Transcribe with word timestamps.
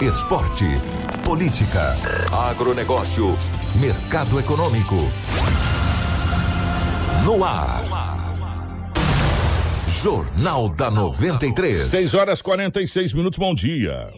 Esporte. 0.00 0.64
Política. 1.24 1.96
Agronegócio. 2.30 3.36
Mercado 3.80 4.38
econômico. 4.38 4.94
No 7.24 7.44
ar. 7.44 7.82
Jornal 9.88 10.68
da 10.68 10.88
93. 10.88 11.80
6 11.80 12.14
horas 12.14 12.40
46 12.40 13.12
minutos, 13.12 13.38
bom 13.38 13.52
dia. 13.52 14.12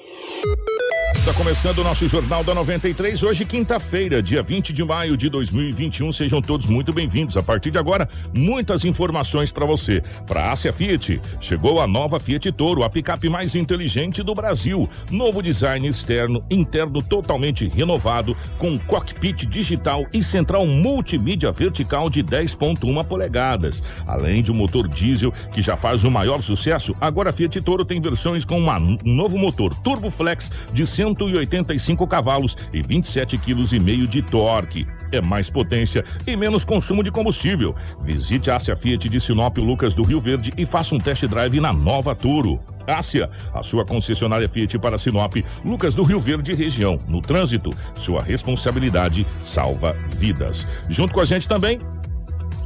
Está 1.20 1.34
começando 1.34 1.78
o 1.80 1.84
nosso 1.84 2.08
Jornal 2.08 2.42
da 2.42 2.54
93, 2.54 3.22
hoje 3.22 3.44
quinta-feira, 3.44 4.22
dia 4.22 4.42
20 4.42 4.72
de 4.72 4.82
maio 4.82 5.18
de 5.18 5.28
2021. 5.28 6.10
Sejam 6.14 6.40
todos 6.40 6.66
muito 6.66 6.94
bem-vindos. 6.94 7.36
A 7.36 7.42
partir 7.42 7.70
de 7.70 7.76
agora, 7.76 8.08
muitas 8.34 8.86
informações 8.86 9.52
para 9.52 9.66
você. 9.66 10.00
Para 10.26 10.44
a 10.44 10.52
Ásia 10.52 10.72
Fiat, 10.72 11.20
chegou 11.38 11.78
a 11.78 11.86
nova 11.86 12.18
Fiat 12.18 12.50
Toro, 12.52 12.82
a 12.84 12.88
picape 12.88 13.28
mais 13.28 13.54
inteligente 13.54 14.22
do 14.22 14.34
Brasil. 14.34 14.88
Novo 15.10 15.42
design 15.42 15.86
externo, 15.86 16.42
interno 16.50 17.02
totalmente 17.02 17.68
renovado, 17.68 18.34
com 18.56 18.78
cockpit 18.78 19.44
digital 19.44 20.06
e 20.14 20.22
central 20.22 20.64
multimídia 20.66 21.52
vertical 21.52 22.08
de 22.08 22.24
10.1 22.24 23.04
polegadas. 23.04 23.82
Além 24.06 24.42
de 24.42 24.50
um 24.50 24.54
motor 24.54 24.88
diesel 24.88 25.32
que 25.52 25.60
já 25.60 25.76
faz 25.76 26.02
o 26.02 26.10
maior 26.10 26.40
sucesso, 26.40 26.94
agora 26.98 27.28
a 27.28 27.32
Fiat 27.32 27.60
Toro 27.60 27.84
tem 27.84 28.00
versões 28.00 28.46
com 28.46 28.58
uma- 28.58 28.78
um 28.78 28.96
novo 29.04 29.36
motor 29.36 29.74
Turbo 29.84 30.10
Flex 30.10 30.50
de 30.72 30.86
185 31.14 32.06
cavalos 32.06 32.56
e 32.72 32.82
27 32.82 33.38
quilos 33.38 33.72
e 33.72 33.80
meio 33.80 34.06
de 34.06 34.22
torque. 34.22 34.86
É 35.12 35.20
mais 35.20 35.50
potência 35.50 36.04
e 36.26 36.36
menos 36.36 36.64
consumo 36.64 37.02
de 37.02 37.10
combustível. 37.10 37.74
Visite 38.00 38.50
a 38.50 38.56
Ásia 38.56 38.76
Fiat 38.76 39.08
de 39.08 39.20
Sinop 39.20 39.58
Lucas 39.58 39.94
do 39.94 40.02
Rio 40.02 40.20
Verde 40.20 40.52
e 40.56 40.64
faça 40.64 40.94
um 40.94 40.98
test 40.98 41.26
drive 41.26 41.60
na 41.60 41.72
nova 41.72 42.14
Toro. 42.14 42.60
Ásia, 42.86 43.28
a 43.52 43.62
sua 43.62 43.84
concessionária 43.84 44.48
Fiat 44.48 44.78
para 44.78 44.98
Sinop, 44.98 45.36
Lucas 45.64 45.94
do 45.94 46.02
Rio 46.02 46.20
Verde 46.20 46.54
região. 46.54 46.96
No 47.08 47.20
trânsito, 47.20 47.70
sua 47.94 48.22
responsabilidade 48.22 49.26
salva 49.38 49.96
vidas. 50.08 50.66
Junto 50.88 51.12
com 51.12 51.20
a 51.20 51.24
gente 51.24 51.48
também, 51.48 51.78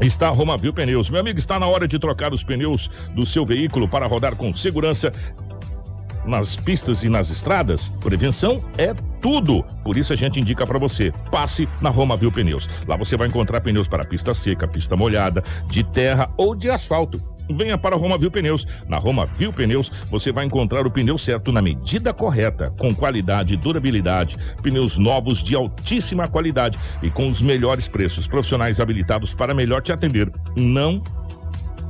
Está 0.01 0.29
a 0.29 0.31
Romavil 0.31 0.73
Pneus. 0.73 1.08
Meu 1.08 1.20
amigo, 1.20 1.39
está 1.39 1.58
na 1.58 1.67
hora 1.67 1.86
de 1.86 1.98
trocar 1.98 2.33
os 2.33 2.42
pneus 2.42 2.91
do 3.14 3.25
seu 3.25 3.47
veículo 3.47 3.89
para 3.89 4.06
rodar 4.06 4.34
com 4.34 4.53
segurança 4.53 5.12
nas 6.27 6.56
pistas 6.56 7.05
e 7.05 7.08
nas 7.08 7.30
estradas, 7.30 7.94
prevenção 8.00 8.64
é 8.78 8.94
tudo. 9.20 9.64
Por 9.83 9.97
isso 9.97 10.12
a 10.12 10.17
gente 10.17 10.41
indica 10.41 10.67
para 10.67 10.78
você, 10.78 11.11
passe 11.30 11.69
na 11.80 11.91
Romavil 11.91 12.30
Pneus. 12.30 12.69
Lá 12.86 12.97
você 12.97 13.17
vai 13.17 13.28
encontrar 13.28 13.61
pneus 13.61 13.89
para 13.89 14.05
pista 14.05 14.34
seca, 14.34 14.69
pista 14.69 14.97
molhada, 14.97 15.42
de 15.67 15.83
terra 15.83 16.28
ou 16.36 16.55
de 16.55 16.69
asfalto. 16.69 17.19
Venha 17.50 17.77
para 17.77 17.95
a 17.95 17.98
Romavil 17.98 18.30
Pneus. 18.30 18.67
Na 18.89 18.98
Romavil 18.98 19.52
Pneus 19.52 19.91
você 20.11 20.33
vai 20.33 20.45
encontrar 20.45 20.86
o 20.86 20.91
pneu 20.91 21.19
certo 21.19 21.52
na 21.52 21.61
medida 21.61 22.12
correta, 22.12 22.70
com 22.78 22.95
qualidade 22.95 23.55
e 23.55 23.56
durabilidade, 23.56 24.36
pneus 24.62 24.98
novos 24.98 25.42
de 25.42 25.55
altíssima 25.55 26.27
qualidade 26.27 26.78
e 27.02 27.11
com 27.11 27.28
os 27.28 27.42
melhores 27.42 27.89
preços, 27.89 28.27
profissionais 28.27 28.80
habilitados 28.80 29.34
para 29.34 29.55
melhor 29.55 29.83
te 29.83 29.92
atender. 29.92 30.30
Não 30.56 31.02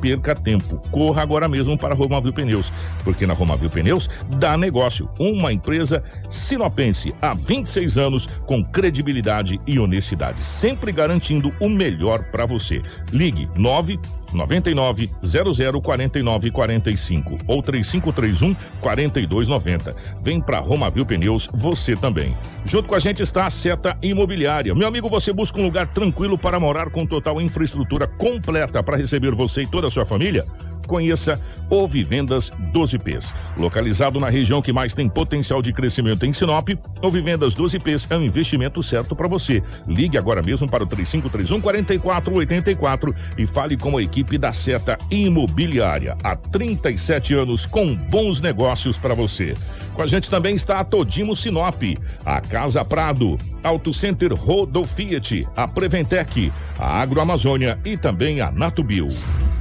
perca 0.04 0.34
tempo. 0.34 0.78
Corra 0.90 1.22
agora 1.22 1.48
mesmo 1.48 1.78
para 1.78 1.94
a 1.94 1.96
Romavil 1.96 2.34
Pneus, 2.34 2.70
porque 3.02 3.26
na 3.26 3.32
Romavil 3.32 3.70
Pneus 3.70 4.06
dá 4.38 4.54
negócio. 4.54 5.08
Uma 5.18 5.50
empresa 5.50 6.02
sinopense 6.28 7.14
há 7.22 7.32
26 7.32 7.96
anos 7.96 8.26
com 8.44 8.62
credibilidade 8.62 9.58
e 9.66 9.78
honestidade, 9.78 10.42
sempre 10.42 10.92
garantindo 10.92 11.50
o 11.58 11.70
melhor 11.70 12.22
para 12.24 12.44
você. 12.44 12.82
Ligue 13.10 13.48
9 13.56 13.98
99 14.34 15.10
00 15.22 15.80
49 15.80 16.50
45 16.50 17.38
ou 17.46 17.62
3531 17.62 18.54
4290. 18.80 19.96
Vem 20.20 20.40
para 20.40 20.58
Romavil 20.58 21.06
Pneus 21.06 21.48
você 21.54 21.96
também. 21.96 22.36
Junto 22.66 22.88
com 22.88 22.94
a 22.94 22.98
gente 22.98 23.22
está 23.22 23.46
a 23.46 23.50
Seta 23.50 23.96
Imobiliária. 24.02 24.74
Meu 24.74 24.88
amigo, 24.88 25.08
você 25.08 25.32
busca 25.32 25.58
um 25.58 25.64
lugar 25.64 25.86
tranquilo 25.88 26.36
para 26.36 26.60
morar 26.60 26.90
com 26.90 27.06
total 27.06 27.40
infraestrutura 27.40 28.06
completa 28.06 28.82
para 28.82 28.96
receber 28.96 29.34
você 29.34 29.62
e 29.62 29.66
toda 29.66 29.86
a 29.86 29.90
sua 29.94 30.04
família? 30.04 30.44
Conheça 30.86 31.40
o 31.68 31.86
Vivendas 31.86 32.50
12Ps. 32.72 33.34
Localizado 33.56 34.20
na 34.20 34.28
região 34.28 34.62
que 34.62 34.72
mais 34.72 34.94
tem 34.94 35.08
potencial 35.08 35.62
de 35.62 35.72
crescimento 35.72 36.24
em 36.24 36.32
Sinop, 36.32 36.68
o 37.02 37.10
Vivendas 37.10 37.54
12Ps 37.54 38.06
é 38.10 38.16
um 38.16 38.22
investimento 38.22 38.82
certo 38.82 39.16
para 39.16 39.28
você. 39.28 39.62
Ligue 39.86 40.18
agora 40.18 40.42
mesmo 40.42 40.68
para 40.68 40.84
o 40.84 40.86
3531 40.86 41.60
4484 41.60 43.14
e 43.38 43.46
fale 43.46 43.76
com 43.76 43.96
a 43.96 44.02
equipe 44.02 44.38
da 44.38 44.52
Seta 44.52 44.96
Imobiliária. 45.10 46.16
Há 46.22 46.36
37 46.36 47.34
anos 47.34 47.66
com 47.66 47.94
bons 47.94 48.40
negócios 48.40 48.98
para 48.98 49.14
você. 49.14 49.54
Com 49.94 50.02
a 50.02 50.06
gente 50.06 50.28
também 50.28 50.54
está 50.54 50.80
a 50.80 50.84
Todimo 50.84 51.34
Sinop, 51.36 51.82
a 52.24 52.40
Casa 52.40 52.84
Prado, 52.84 53.38
Auto 53.62 53.92
Center 53.92 54.32
Rodo 54.32 54.84
Fiat, 54.84 55.46
a 55.56 55.66
Preventec, 55.66 56.52
a 56.78 57.00
Agroamazônia 57.00 57.78
e 57.84 57.96
também 57.96 58.40
a 58.40 58.50
Natubio. 58.50 59.08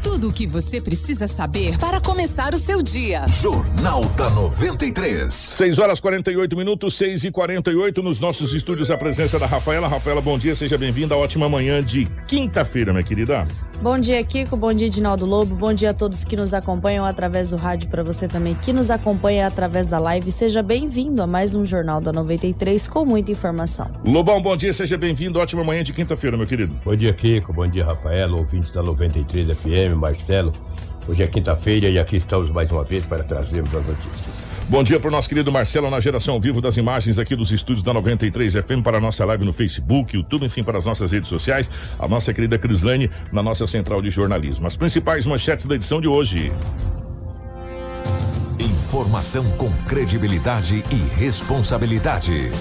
Tudo 0.03 0.27
o 0.27 0.33
que 0.33 0.45
você 0.45 0.81
precisa 0.81 1.12
saber 1.15 1.77
para 1.77 1.99
começar 1.99 2.53
o 2.53 2.57
seu 2.57 2.81
dia. 2.81 3.25
Jornal 3.27 4.01
da 4.17 4.29
93. 4.29 5.33
6 5.33 5.79
horas 5.79 5.99
48 5.99 6.57
minutos, 6.57 6.95
6 6.95 7.25
e 7.25 7.31
48 7.31 8.01
nos 8.01 8.19
nossos 8.19 8.53
estúdios. 8.53 8.89
A 8.89 8.97
presença 8.97 9.37
da 9.37 9.45
Rafaela. 9.45 9.87
Rafaela, 9.87 10.21
bom 10.21 10.37
dia, 10.37 10.55
seja 10.55 10.77
bem-vinda. 10.77 11.15
Ótima 11.15 11.47
manhã 11.47 11.83
de 11.83 12.05
quinta-feira, 12.27 12.91
minha 12.91 13.03
querida. 13.03 13.47
Bom 13.81 13.97
dia, 13.99 14.23
Kiko. 14.23 14.57
Bom 14.57 14.73
dia, 14.73 14.89
Dinaldo 14.89 15.25
Lobo. 15.25 15.55
Bom 15.55 15.73
dia 15.73 15.91
a 15.91 15.93
todos 15.93 16.23
que 16.23 16.35
nos 16.35 16.53
acompanham 16.53 17.05
através 17.05 17.51
do 17.51 17.57
rádio, 17.57 17.89
para 17.89 18.03
você 18.03 18.27
também 18.27 18.55
que 18.55 18.73
nos 18.73 18.89
acompanha 18.89 19.47
através 19.47 19.87
da 19.87 19.99
live. 19.99 20.31
Seja 20.31 20.63
bem-vindo 20.63 21.21
a 21.21 21.27
mais 21.27 21.53
um 21.53 21.63
Jornal 21.63 22.01
da 22.01 22.11
93 22.11 22.87
com 22.87 23.05
muita 23.05 23.31
informação. 23.31 23.91
Lobão, 24.05 24.41
bom 24.41 24.55
dia, 24.55 24.73
seja 24.73 24.97
bem-vindo. 24.97 25.39
Ótima 25.39 25.63
manhã 25.63 25.83
de 25.83 25.93
quinta-feira, 25.93 26.37
meu 26.37 26.47
querido. 26.47 26.79
Bom 26.83 26.95
dia, 26.95 27.13
Kiko. 27.13 27.53
Bom 27.53 27.67
dia, 27.67 27.85
Rafaela, 27.85 28.37
ouvintes 28.37 28.71
da 28.71 28.81
93 28.81 29.57
FM, 29.57 29.95
Marcelo. 29.97 30.51
Hoje 31.07 31.21
é 31.21 31.27
quinta-feira 31.27 31.89
e 31.89 31.99
aqui 31.99 32.15
estamos 32.15 32.49
mais 32.49 32.71
uma 32.71 32.83
vez 32.83 33.05
para 33.05 33.23
trazermos 33.23 33.75
as 33.75 33.85
notícias. 33.85 34.35
Bom 34.69 34.81
dia 34.81 34.97
para 34.99 35.09
o 35.09 35.11
nosso 35.11 35.27
querido 35.27 35.51
Marcelo 35.51 35.89
na 35.89 35.99
geração 35.99 36.39
vivo 36.39 36.61
das 36.61 36.77
imagens 36.77 37.19
aqui 37.19 37.35
dos 37.35 37.51
estúdios 37.51 37.83
da 37.83 37.93
93 37.93 38.53
FM 38.53 38.81
para 38.81 38.97
a 38.97 39.01
nossa 39.01 39.25
live 39.25 39.43
no 39.43 39.51
Facebook, 39.51 40.15
YouTube, 40.15 40.45
enfim, 40.45 40.63
para 40.63 40.77
as 40.77 40.85
nossas 40.85 41.11
redes 41.11 41.27
sociais. 41.27 41.69
A 41.99 42.07
nossa 42.07 42.33
querida 42.33 42.57
Crislane 42.57 43.09
na 43.33 43.43
nossa 43.43 43.67
central 43.67 44.01
de 44.01 44.09
jornalismo. 44.09 44.65
As 44.65 44.77
principais 44.77 45.25
manchetes 45.25 45.65
da 45.65 45.75
edição 45.75 45.99
de 45.99 46.07
hoje. 46.07 46.51
Informação 48.93 49.43
com 49.57 49.71
credibilidade 49.87 50.83
e 50.91 51.19
responsabilidade. 51.19 52.51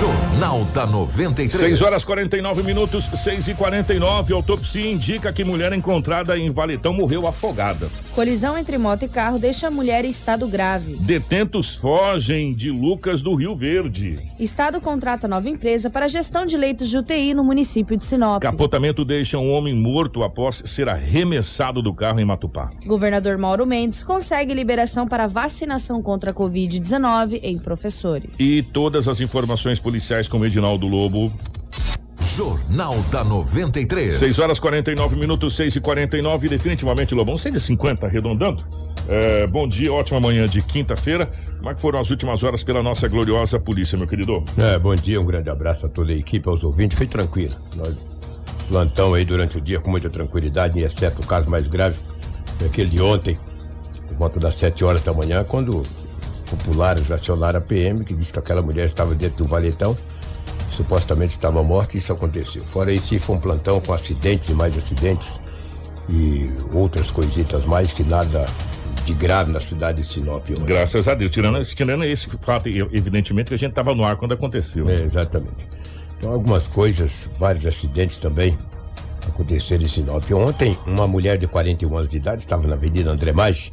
Jornal 0.00 0.64
da 0.72 0.86
93. 0.86 1.52
6 1.52 1.82
horas 1.82 2.02
49 2.02 2.62
minutos, 2.62 3.04
6 3.04 3.48
e 3.48 3.54
49 3.54 4.32
Autopsia 4.32 4.90
indica 4.90 5.30
que 5.34 5.44
mulher 5.44 5.74
encontrada 5.74 6.38
em 6.38 6.48
Valetão 6.48 6.94
morreu 6.94 7.26
afogada. 7.26 7.90
Colisão 8.14 8.56
entre 8.56 8.78
moto 8.78 9.04
e 9.04 9.08
carro 9.08 9.38
deixa 9.38 9.68
a 9.68 9.70
mulher 9.70 10.06
em 10.06 10.08
estado 10.08 10.48
grave. 10.48 10.96
Detentos 11.00 11.76
fogem 11.76 12.54
de 12.54 12.70
Lucas 12.70 13.20
do 13.20 13.34
Rio 13.34 13.54
Verde. 13.54 14.18
Estado 14.40 14.80
contrata 14.80 15.28
nova 15.28 15.48
empresa 15.48 15.90
para 15.90 16.08
gestão 16.08 16.46
de 16.46 16.56
leitos 16.56 16.88
de 16.88 16.96
UTI 16.96 17.34
no 17.34 17.44
município 17.44 17.98
de 17.98 18.04
Sinop. 18.06 18.40
Capotamento 18.42 19.04
deixa 19.04 19.36
um 19.36 19.52
homem 19.52 19.74
morto 19.74 20.22
após 20.22 20.62
ser 20.64 20.88
arremessado 20.88 21.82
do 21.82 21.92
carro 21.92 22.18
em 22.18 22.24
Matupá. 22.24 22.70
Governador 22.86 23.36
Mauro 23.36 23.66
Mendes 23.66 24.02
consegue 24.02 24.54
liberação 24.54 25.06
para 25.06 25.26
vacinação 25.66 26.00
contra 26.00 26.30
a 26.30 26.34
Covid-19 26.34 27.40
em 27.42 27.58
professores. 27.58 28.38
E 28.38 28.62
todas 28.62 29.08
as 29.08 29.20
informações 29.20 29.80
policiais 29.80 30.28
com 30.28 30.38
o 30.38 30.46
Edinaldo 30.46 30.86
Lobo. 30.86 31.32
Jornal 32.36 32.96
da 33.10 33.24
93. 33.24 34.14
6 34.14 34.38
horas 34.38 34.60
49 34.60 35.16
minutos, 35.16 35.56
6 35.56 35.76
e 35.76 35.80
49 35.80 36.48
Definitivamente, 36.48 37.14
Lobão, 37.14 37.36
6 37.36 37.54
e 37.56 37.60
50 37.60 38.06
arredondando. 38.06 38.64
É, 39.08 39.46
bom 39.46 39.68
dia, 39.68 39.92
ótima 39.92 40.20
manhã 40.20 40.46
de 40.46 40.62
quinta-feira. 40.62 41.30
Como 41.58 41.70
é 41.70 41.74
que 41.74 41.80
foram 41.80 41.98
as 41.98 42.10
últimas 42.10 42.44
horas 42.44 42.62
pela 42.62 42.82
nossa 42.82 43.08
gloriosa 43.08 43.58
polícia, 43.58 43.98
meu 43.98 44.06
querido? 44.06 44.44
É, 44.58 44.78
bom 44.78 44.94
dia, 44.94 45.20
um 45.20 45.24
grande 45.24 45.50
abraço 45.50 45.86
a 45.86 45.88
toda 45.88 46.12
a 46.12 46.16
equipe, 46.16 46.48
aos 46.48 46.62
ouvintes. 46.62 46.96
Foi 46.96 47.06
tranquilo. 47.06 47.54
Nós 47.76 48.04
plantão 48.68 49.14
aí 49.14 49.24
durante 49.24 49.58
o 49.58 49.60
dia 49.60 49.80
com 49.80 49.90
muita 49.90 50.10
tranquilidade, 50.10 50.80
exceto 50.80 51.22
o 51.22 51.26
caso 51.26 51.48
mais 51.48 51.68
grave, 51.68 51.96
aquele 52.64 52.90
de 52.90 53.00
ontem, 53.00 53.38
volta 54.16 54.40
das 54.40 54.54
7 54.56 54.84
horas 54.84 55.00
da 55.00 55.12
manhã, 55.12 55.44
quando 55.44 55.82
populares 56.50 57.10
acionaram 57.10 57.58
a 57.58 57.62
PM, 57.62 58.04
que 58.04 58.14
disse 58.14 58.32
que 58.32 58.38
aquela 58.38 58.62
mulher 58.62 58.86
estava 58.86 59.14
dentro 59.14 59.38
do 59.38 59.44
valetão, 59.44 59.96
supostamente 60.70 61.32
estava 61.32 61.62
morta, 61.62 61.96
e 61.96 61.98
isso 61.98 62.12
aconteceu. 62.12 62.62
Fora 62.62 62.92
isso, 62.92 63.18
foi 63.20 63.36
um 63.36 63.40
plantão 63.40 63.80
com 63.80 63.92
acidentes 63.92 64.48
e 64.48 64.54
mais 64.54 64.76
acidentes 64.76 65.40
e 66.08 66.46
outras 66.72 67.10
coisitas 67.10 67.64
mais 67.64 67.92
que 67.92 68.04
nada 68.04 68.46
de 69.04 69.14
grave 69.14 69.52
na 69.52 69.60
cidade 69.60 70.02
de 70.02 70.08
Sinop. 70.08 70.44
Hoje. 70.50 70.64
Graças 70.64 71.06
a 71.06 71.14
Deus. 71.14 71.30
Tirando, 71.30 71.64
tirando 71.64 72.04
esse 72.04 72.28
fato, 72.40 72.68
evidentemente 72.68 73.48
que 73.48 73.54
a 73.54 73.58
gente 73.58 73.70
estava 73.70 73.94
no 73.94 74.04
ar 74.04 74.16
quando 74.16 74.32
aconteceu. 74.32 74.88
É, 74.88 74.94
exatamente. 74.94 75.68
Então, 76.18 76.32
algumas 76.32 76.66
coisas, 76.66 77.30
vários 77.38 77.66
acidentes 77.66 78.18
também 78.18 78.56
aconteceram 79.28 79.84
em 79.84 79.88
Sinop. 79.88 80.24
Ontem, 80.32 80.76
uma 80.86 81.06
mulher 81.06 81.38
de 81.38 81.46
41 81.46 81.96
anos 81.96 82.10
de 82.10 82.16
idade 82.16 82.42
estava 82.42 82.66
na 82.66 82.74
Avenida 82.74 83.10
André 83.10 83.32
Mais, 83.32 83.70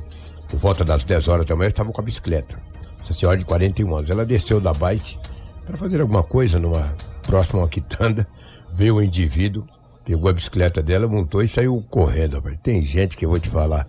por 0.53 0.59
volta 0.59 0.85
das 0.85 1.03
10 1.03 1.27
horas 1.29 1.45
da 1.47 1.55
manhã, 1.55 1.67
estava 1.67 1.91
com 1.91 1.99
a 1.99 2.03
bicicleta. 2.03 2.55
Essa 3.01 3.11
senhora 3.11 3.35
de 3.35 3.43
41 3.43 3.95
anos. 3.95 4.09
Ela 4.11 4.23
desceu 4.23 4.61
da 4.61 4.71
bike 4.71 5.17
para 5.65 5.75
fazer 5.75 5.99
alguma 5.99 6.21
coisa 6.21 6.59
numa 6.59 6.95
próxima 7.23 7.61
a 7.61 7.63
uma 7.63 7.69
quitanda. 7.69 8.27
Veio 8.71 8.95
o 8.95 8.97
um 8.99 9.01
indivíduo, 9.01 9.65
pegou 10.05 10.29
a 10.29 10.33
bicicleta 10.33 10.79
dela, 10.79 11.07
montou 11.07 11.41
e 11.41 11.47
saiu 11.47 11.83
correndo. 11.89 12.35
Rapaz. 12.35 12.57
Tem 12.61 12.83
gente 12.83 13.17
que 13.17 13.25
eu 13.25 13.29
vou 13.29 13.39
te 13.39 13.49
falar 13.49 13.87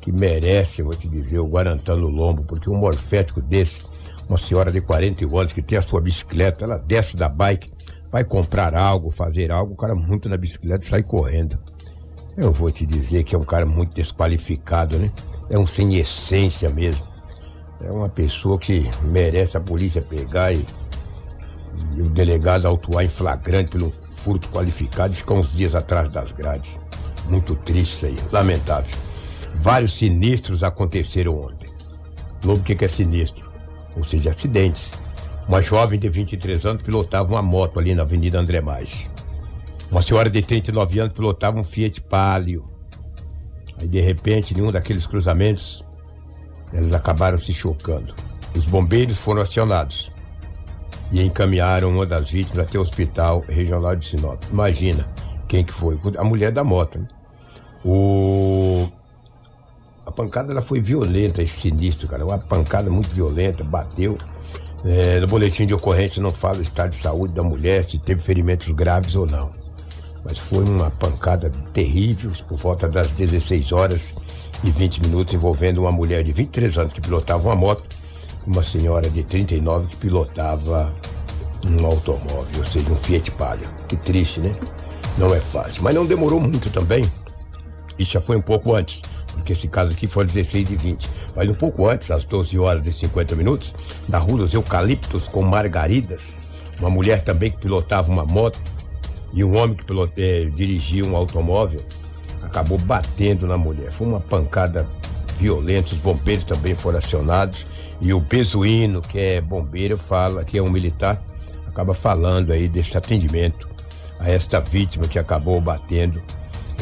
que 0.00 0.10
merece, 0.10 0.80
eu 0.80 0.86
vou 0.86 0.96
te 0.96 1.08
dizer, 1.08 1.38
o 1.38 1.46
Guarantã 1.46 1.94
no 1.94 2.08
lombo, 2.08 2.42
porque 2.42 2.68
um 2.68 2.76
morfético 2.76 3.40
desse, 3.40 3.82
uma 4.28 4.38
senhora 4.38 4.72
de 4.72 4.80
41 4.80 5.38
anos 5.38 5.52
que 5.52 5.62
tem 5.62 5.78
a 5.78 5.82
sua 5.82 6.00
bicicleta, 6.00 6.64
ela 6.64 6.78
desce 6.78 7.16
da 7.16 7.28
bike, 7.28 7.70
vai 8.10 8.24
comprar 8.24 8.74
algo, 8.74 9.10
fazer 9.10 9.52
algo, 9.52 9.74
o 9.74 9.76
cara 9.76 9.94
muito 9.94 10.28
na 10.28 10.36
bicicleta 10.36 10.84
sai 10.84 11.04
correndo. 11.04 11.56
Eu 12.36 12.50
vou 12.50 12.70
te 12.70 12.84
dizer 12.84 13.22
que 13.22 13.36
é 13.36 13.38
um 13.38 13.44
cara 13.44 13.66
muito 13.66 13.94
desqualificado, 13.94 14.98
né? 14.98 15.12
É 15.50 15.58
um 15.58 15.66
sem 15.66 15.96
essência 15.96 16.70
mesmo. 16.70 17.02
É 17.82 17.90
uma 17.90 18.08
pessoa 18.08 18.58
que 18.58 18.88
merece 19.04 19.56
a 19.56 19.60
polícia 19.60 20.00
pegar 20.00 20.52
e, 20.52 20.64
e 21.96 22.02
o 22.02 22.08
delegado 22.08 22.66
autuar 22.66 23.04
em 23.04 23.08
flagrante 23.08 23.72
pelo 23.72 23.90
furto 23.90 24.48
qualificado 24.48 25.12
e 25.12 25.16
ficar 25.16 25.34
uns 25.34 25.52
dias 25.52 25.74
atrás 25.74 26.08
das 26.08 26.30
grades. 26.30 26.80
Muito 27.28 27.56
triste 27.56 27.94
isso 27.94 28.06
aí, 28.06 28.16
lamentável. 28.30 28.94
Vários 29.54 29.94
sinistros 29.94 30.62
aconteceram 30.62 31.34
ontem. 31.34 31.68
Lobo, 32.44 32.60
o 32.60 32.62
que, 32.62 32.84
é 32.84 32.88
sinistro? 32.88 33.50
Ou 33.96 34.04
seja, 34.04 34.30
acidentes. 34.30 34.92
Uma 35.48 35.60
jovem 35.60 35.98
de 35.98 36.08
23 36.08 36.64
anos 36.64 36.82
pilotava 36.82 37.34
uma 37.34 37.42
moto 37.42 37.78
ali 37.78 37.94
na 37.94 38.02
Avenida 38.02 38.38
André 38.38 38.60
Mais. 38.60 39.10
Uma 39.90 40.00
senhora 40.00 40.30
de 40.30 40.40
39 40.40 41.00
anos 41.00 41.12
pilotava 41.12 41.58
um 41.58 41.64
Fiat 41.64 42.00
Palio. 42.02 42.69
Aí, 43.80 43.88
de 43.88 44.00
repente, 44.00 44.58
em 44.58 44.62
um 44.62 44.70
daqueles 44.70 45.06
cruzamentos, 45.06 45.84
eles 46.72 46.92
acabaram 46.92 47.38
se 47.38 47.52
chocando. 47.52 48.14
Os 48.56 48.66
bombeiros 48.66 49.18
foram 49.18 49.42
acionados 49.42 50.12
e 51.12 51.22
encaminharam 51.22 51.90
uma 51.90 52.06
das 52.06 52.30
vítimas 52.30 52.58
até 52.58 52.78
o 52.78 52.82
hospital 52.82 53.40
regional 53.48 53.96
de 53.96 54.06
Sinop. 54.06 54.42
Imagina 54.50 55.06
quem 55.48 55.64
que 55.64 55.72
foi? 55.72 55.98
A 56.16 56.24
mulher 56.24 56.52
da 56.52 56.62
moto. 56.62 56.98
Né? 56.98 57.08
O 57.84 58.86
a 60.06 60.12
pancada 60.12 60.52
ela 60.52 60.62
foi 60.62 60.80
violenta 60.80 61.42
e 61.42 61.46
sinistro, 61.46 62.08
cara. 62.08 62.24
Uma 62.24 62.38
pancada 62.38 62.90
muito 62.90 63.10
violenta, 63.10 63.62
bateu. 63.62 64.18
É, 64.84 65.20
no 65.20 65.26
boletim 65.26 65.66
de 65.66 65.74
ocorrência 65.74 66.22
não 66.22 66.32
fala 66.32 66.58
o 66.58 66.62
estado 66.62 66.90
de 66.90 66.96
saúde 66.96 67.34
da 67.34 67.42
mulher, 67.42 67.84
se 67.84 67.98
teve 67.98 68.20
ferimentos 68.20 68.68
graves 68.70 69.14
ou 69.14 69.26
não. 69.26 69.52
Mas 70.24 70.38
foi 70.38 70.64
uma 70.64 70.90
pancada 70.90 71.50
terrível, 71.72 72.30
por 72.46 72.58
volta 72.58 72.88
das 72.88 73.12
16 73.12 73.72
horas 73.72 74.14
e 74.62 74.70
20 74.70 75.02
minutos, 75.02 75.32
envolvendo 75.34 75.78
uma 75.78 75.92
mulher 75.92 76.22
de 76.22 76.32
23 76.32 76.78
anos 76.78 76.92
que 76.92 77.00
pilotava 77.00 77.48
uma 77.48 77.56
moto 77.56 77.84
e 78.46 78.50
uma 78.50 78.62
senhora 78.62 79.08
de 79.08 79.22
39 79.22 79.86
que 79.88 79.96
pilotava 79.96 80.94
um 81.64 81.86
automóvel, 81.86 82.58
ou 82.58 82.64
seja, 82.64 82.90
um 82.90 82.96
Fiat 82.96 83.30
Palio. 83.32 83.68
Que 83.88 83.96
triste, 83.96 84.40
né? 84.40 84.52
Não 85.18 85.34
é 85.34 85.40
fácil. 85.40 85.82
Mas 85.82 85.94
não 85.94 86.06
demorou 86.06 86.40
muito 86.40 86.70
também. 86.70 87.04
Isso 87.98 88.12
já 88.12 88.20
foi 88.20 88.36
um 88.36 88.42
pouco 88.42 88.74
antes 88.74 89.02
porque 89.40 89.52
esse 89.52 89.68
caso 89.68 89.92
aqui 89.92 90.06
foi 90.06 90.24
16 90.24 90.68
de 90.68 90.76
20. 90.76 91.10
Mas 91.34 91.50
um 91.50 91.54
pouco 91.54 91.88
antes, 91.88 92.10
às 92.10 92.24
12 92.24 92.58
horas 92.58 92.86
e 92.86 92.92
50 92.92 93.34
minutos, 93.34 93.74
na 94.08 94.18
Rua 94.18 94.38
dos 94.38 94.54
Eucaliptos, 94.54 95.28
com 95.28 95.42
Margaridas, 95.42 96.40
uma 96.78 96.90
mulher 96.90 97.22
também 97.22 97.50
que 97.50 97.58
pilotava 97.58 98.10
uma 98.10 98.24
moto 98.24 98.60
e 99.32 99.44
um 99.44 99.56
homem 99.56 99.76
que 99.76 99.84
eh, 100.20 100.50
dirigia 100.54 101.04
um 101.04 101.16
automóvel 101.16 101.80
acabou 102.42 102.78
batendo 102.78 103.46
na 103.46 103.56
mulher. 103.56 103.92
Foi 103.92 104.06
uma 104.06 104.20
pancada 104.20 104.86
violenta, 105.38 105.94
os 105.94 105.98
bombeiros 105.98 106.44
também 106.44 106.74
foram 106.74 106.98
acionados 106.98 107.66
e 108.00 108.12
o 108.12 108.20
Bezuíno, 108.20 109.00
que 109.00 109.18
é 109.18 109.40
bombeiro, 109.40 109.96
fala 109.96 110.44
que 110.44 110.58
é 110.58 110.62
um 110.62 110.70
militar, 110.70 111.22
acaba 111.66 111.94
falando 111.94 112.52
aí 112.52 112.68
desse 112.68 112.96
atendimento 112.96 113.68
a 114.18 114.30
esta 114.30 114.60
vítima 114.60 115.08
que 115.08 115.18
acabou 115.18 115.60
batendo 115.60 116.20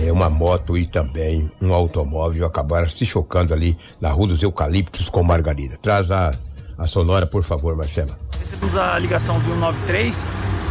é, 0.01 0.13
uma 0.13 0.29
moto 0.29 0.77
e 0.77 0.87
também 0.87 1.51
um 1.63 1.73
automóvel 1.73 2.47
acabaram 2.47 2.89
se 2.89 3.05
chocando 3.07 3.55
ali 3.55 3.77
na 4.01 4.11
Rua 4.11 4.29
dos 4.29 4.43
Eucaliptos 4.43 5.09
com 5.09 5.23
Margarida. 5.23 5.77
Traz 5.81 6.11
a, 6.11 6.31
a 6.77 6.87
sonora, 6.87 7.27
por 7.27 7.43
favor, 7.43 7.77
Marcela. 7.77 8.17
Recebemos 8.41 8.77
a 8.77 8.99
ligação 8.99 9.39
do 9.41 9.47
193 9.47 10.25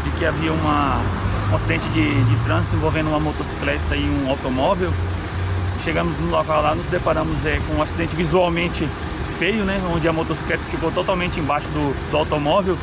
de 0.04 0.12
que 0.12 0.26
havia 0.26 0.52
uma, 0.52 1.02
um 1.52 1.56
acidente 1.56 1.88
de, 1.90 2.24
de 2.24 2.36
trânsito 2.44 2.76
envolvendo 2.76 3.10
uma 3.10 3.20
motocicleta 3.20 3.96
e 3.96 4.10
um 4.10 4.30
automóvel. 4.30 4.92
Chegamos 5.84 6.18
no 6.20 6.30
local 6.30 6.62
lá, 6.62 6.76
nos 6.76 6.86
deparamos 6.88 7.46
é, 7.46 7.60
com 7.68 7.76
um 7.76 7.82
acidente 7.82 8.16
visualmente 8.16 8.88
feio, 9.38 9.64
né? 9.64 9.82
Onde 9.94 10.08
a 10.08 10.14
motocicleta 10.14 10.64
ficou 10.70 10.92
totalmente 10.92 11.40
embaixo 11.40 11.68
do, 11.70 12.12
do 12.12 12.18
automóvel 12.18 12.78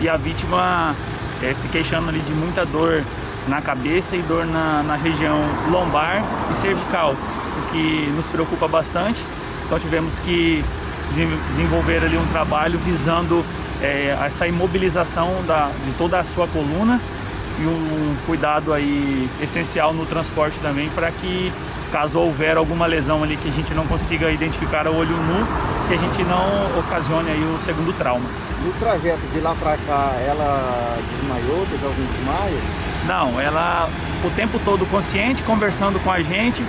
e 0.00 0.08
a 0.08 0.16
vítima 0.16 0.94
é, 1.42 1.54
se 1.54 1.68
queixando 1.68 2.08
ali 2.08 2.20
de 2.20 2.32
muita 2.32 2.64
dor 2.64 3.04
na 3.48 3.62
cabeça 3.62 4.16
e 4.16 4.22
dor 4.22 4.44
na, 4.44 4.82
na 4.82 4.96
região 4.96 5.40
lombar 5.70 6.24
e 6.50 6.56
cervical, 6.56 7.14
o 7.14 7.72
que 7.72 8.12
nos 8.14 8.26
preocupa 8.26 8.66
bastante. 8.68 9.22
Então 9.64 9.78
tivemos 9.78 10.18
que 10.20 10.64
desenvolver 11.50 12.04
ali 12.04 12.16
um 12.16 12.26
trabalho 12.26 12.78
visando 12.80 13.44
é, 13.86 14.18
essa 14.26 14.46
imobilização 14.46 15.42
da, 15.46 15.70
de 15.84 15.92
toda 15.92 16.18
a 16.18 16.24
sua 16.24 16.48
coluna 16.48 17.00
e 17.58 17.66
um 17.66 18.16
cuidado 18.26 18.72
aí 18.72 19.30
essencial 19.40 19.94
no 19.94 20.04
transporte 20.04 20.58
também 20.60 20.90
para 20.90 21.10
que 21.10 21.52
caso 21.92 22.18
houver 22.18 22.56
alguma 22.56 22.84
lesão 22.84 23.22
ali 23.22 23.36
que 23.36 23.48
a 23.48 23.52
gente 23.52 23.72
não 23.72 23.86
consiga 23.86 24.30
identificar 24.30 24.86
a 24.86 24.90
olho 24.90 25.16
nu, 25.16 25.46
que 25.88 25.94
a 25.94 25.96
gente 25.96 26.22
não 26.24 26.78
ocasione 26.80 27.30
aí 27.30 27.42
o 27.42 27.60
segundo 27.62 27.92
trauma. 27.96 28.28
No 28.62 28.72
trajeto 28.72 29.22
de 29.32 29.40
lá 29.40 29.54
para 29.54 29.76
cá, 29.78 30.14
ela 30.26 30.98
desmaiou, 31.10 31.64
teve 31.70 31.86
algum 31.86 32.04
desmaio? 32.12 32.60
Não, 33.06 33.40
ela 33.40 33.88
o 34.24 34.30
tempo 34.30 34.58
todo 34.64 34.84
consciente, 34.90 35.42
conversando 35.44 36.00
com 36.00 36.10
a 36.10 36.20
gente, 36.20 36.62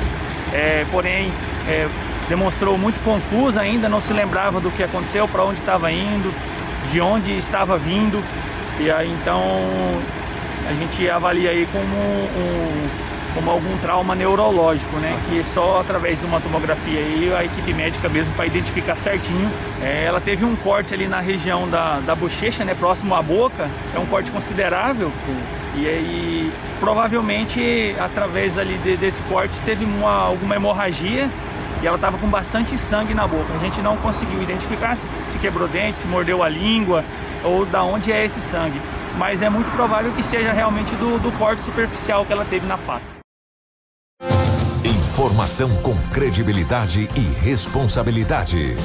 é, 0.54 0.86
porém 0.92 1.32
é, 1.68 1.88
demonstrou 2.30 2.78
muito 2.78 3.04
confusa 3.04 3.60
ainda, 3.60 3.90
não 3.90 4.02
se 4.02 4.14
lembrava 4.14 4.60
do 4.60 4.70
que 4.70 4.84
aconteceu, 4.84 5.28
para 5.28 5.44
onde 5.44 5.60
estava 5.60 5.92
indo, 5.92 6.32
de 6.92 7.02
onde 7.02 7.38
estava 7.38 7.78
vindo. 7.78 8.24
E 8.80 8.92
aí 8.92 9.12
então 9.12 9.42
a 10.68 10.74
gente 10.74 11.10
avalia 11.10 11.52
aí 11.52 11.68
como 11.72 11.96
um, 11.96 12.90
como 13.34 13.52
algum 13.52 13.78
trauma 13.78 14.16
neurológico, 14.16 14.98
né? 14.98 15.18
Que 15.30 15.44
só 15.44 15.80
através 15.80 16.20
de 16.20 16.26
uma 16.26 16.42
tomografia 16.42 17.00
aí 17.00 17.34
a 17.36 17.46
equipe 17.46 17.74
médica 17.74 18.10
mesmo 18.10 18.34
para 18.36 18.48
identificar 18.48 18.96
certinho. 18.96 19.50
É, 19.82 20.06
ela 20.06 20.20
teve 20.20 20.44
um 20.44 20.56
corte 20.56 20.94
ali 20.94 21.08
na 21.08 21.22
região 21.22 21.70
da, 21.70 22.00
da 22.00 22.16
bochecha, 22.16 22.66
né? 22.66 22.76
Próximo 22.76 23.16
à 23.16 23.22
boca, 23.22 23.70
é 23.96 24.00
um 24.00 24.06
corte 24.06 24.32
considerável. 24.32 25.12
E 25.76 25.88
aí 25.88 26.54
provavelmente 26.80 27.96
através 28.00 28.58
ali 28.58 28.78
de, 28.80 28.98
desse 28.98 29.22
corte 29.24 29.60
teve 29.62 29.86
uma, 29.86 30.12
alguma 30.12 30.56
hemorragia 30.56 31.30
e 31.82 31.88
ela 31.88 31.96
estava 31.96 32.18
com 32.18 32.28
bastante 32.28 32.78
sangue 32.78 33.14
na 33.14 33.28
boca. 33.28 33.54
A 33.54 33.58
gente 33.58 33.82
não 33.82 33.98
conseguiu 33.98 34.42
identificar 34.42 34.96
se, 34.96 35.08
se 35.30 35.40
quebrou 35.40 35.68
dente, 35.68 36.00
se 36.00 36.08
mordeu 36.08 36.44
a 36.44 36.50
língua 36.50 37.04
ou 37.44 37.66
da 37.66 37.84
onde 37.84 38.12
é 38.12 38.26
esse 38.26 38.42
sangue. 38.42 38.82
Mas 39.18 39.42
é 39.42 39.50
muito 39.50 39.70
provável 39.72 40.12
que 40.14 40.24
seja 40.24 40.52
realmente 40.52 40.96
do, 40.96 41.18
do 41.20 41.32
corte 41.34 41.64
superficial 41.64 42.26
que 42.26 42.34
ela 42.34 42.46
teve 42.46 42.66
na 42.66 42.78
face. 42.78 43.16
Informação 45.18 45.70
com 45.82 45.96
credibilidade 46.12 47.10
e 47.16 47.44
responsabilidade. 47.44 48.76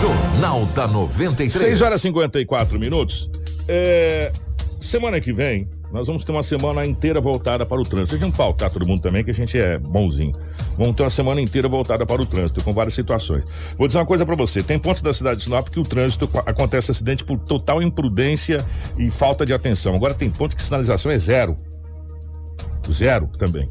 Jornal 0.00 0.64
da 0.66 0.86
93. 0.86 1.52
6 1.52 1.82
horas 1.82 1.98
e 1.98 2.02
54 2.02 2.78
minutos. 2.78 3.28
É, 3.68 4.32
semana 4.80 5.20
que 5.20 5.32
vem, 5.32 5.68
nós 5.92 6.06
vamos 6.06 6.24
ter 6.24 6.32
uma 6.32 6.42
semana 6.42 6.84
inteira 6.84 7.20
voltada 7.20 7.64
para 7.64 7.80
o 7.80 7.84
trânsito. 7.84 8.16
Gente 8.16 8.22
não 8.22 8.30
pautar 8.30 8.70
todo 8.70 8.86
mundo 8.86 9.00
também, 9.00 9.24
que 9.24 9.30
a 9.30 9.34
gente 9.34 9.58
é 9.58 9.78
bonzinho. 9.78 10.32
Vamos 10.76 10.94
ter 10.94 11.02
uma 11.02 11.10
semana 11.10 11.40
inteira 11.40 11.68
voltada 11.68 12.04
para 12.04 12.20
o 12.20 12.26
trânsito, 12.26 12.62
com 12.62 12.72
várias 12.72 12.94
situações. 12.94 13.44
Vou 13.76 13.86
dizer 13.86 13.98
uma 13.98 14.06
coisa 14.06 14.26
para 14.26 14.34
você: 14.34 14.62
tem 14.62 14.78
pontos 14.78 15.02
da 15.02 15.12
cidade 15.12 15.38
de 15.38 15.44
Sinop 15.44 15.68
que 15.68 15.80
o 15.80 15.82
trânsito 15.82 16.28
acontece 16.44 16.90
acidente 16.90 17.24
por 17.24 17.38
total 17.38 17.82
imprudência 17.82 18.58
e 18.98 19.10
falta 19.10 19.44
de 19.46 19.52
atenção. 19.52 19.94
Agora 19.94 20.14
tem 20.14 20.30
pontos 20.30 20.54
que 20.54 20.62
sinalização 20.62 21.10
é 21.10 21.18
zero. 21.18 21.56
Zero 22.90 23.26
também. 23.38 23.68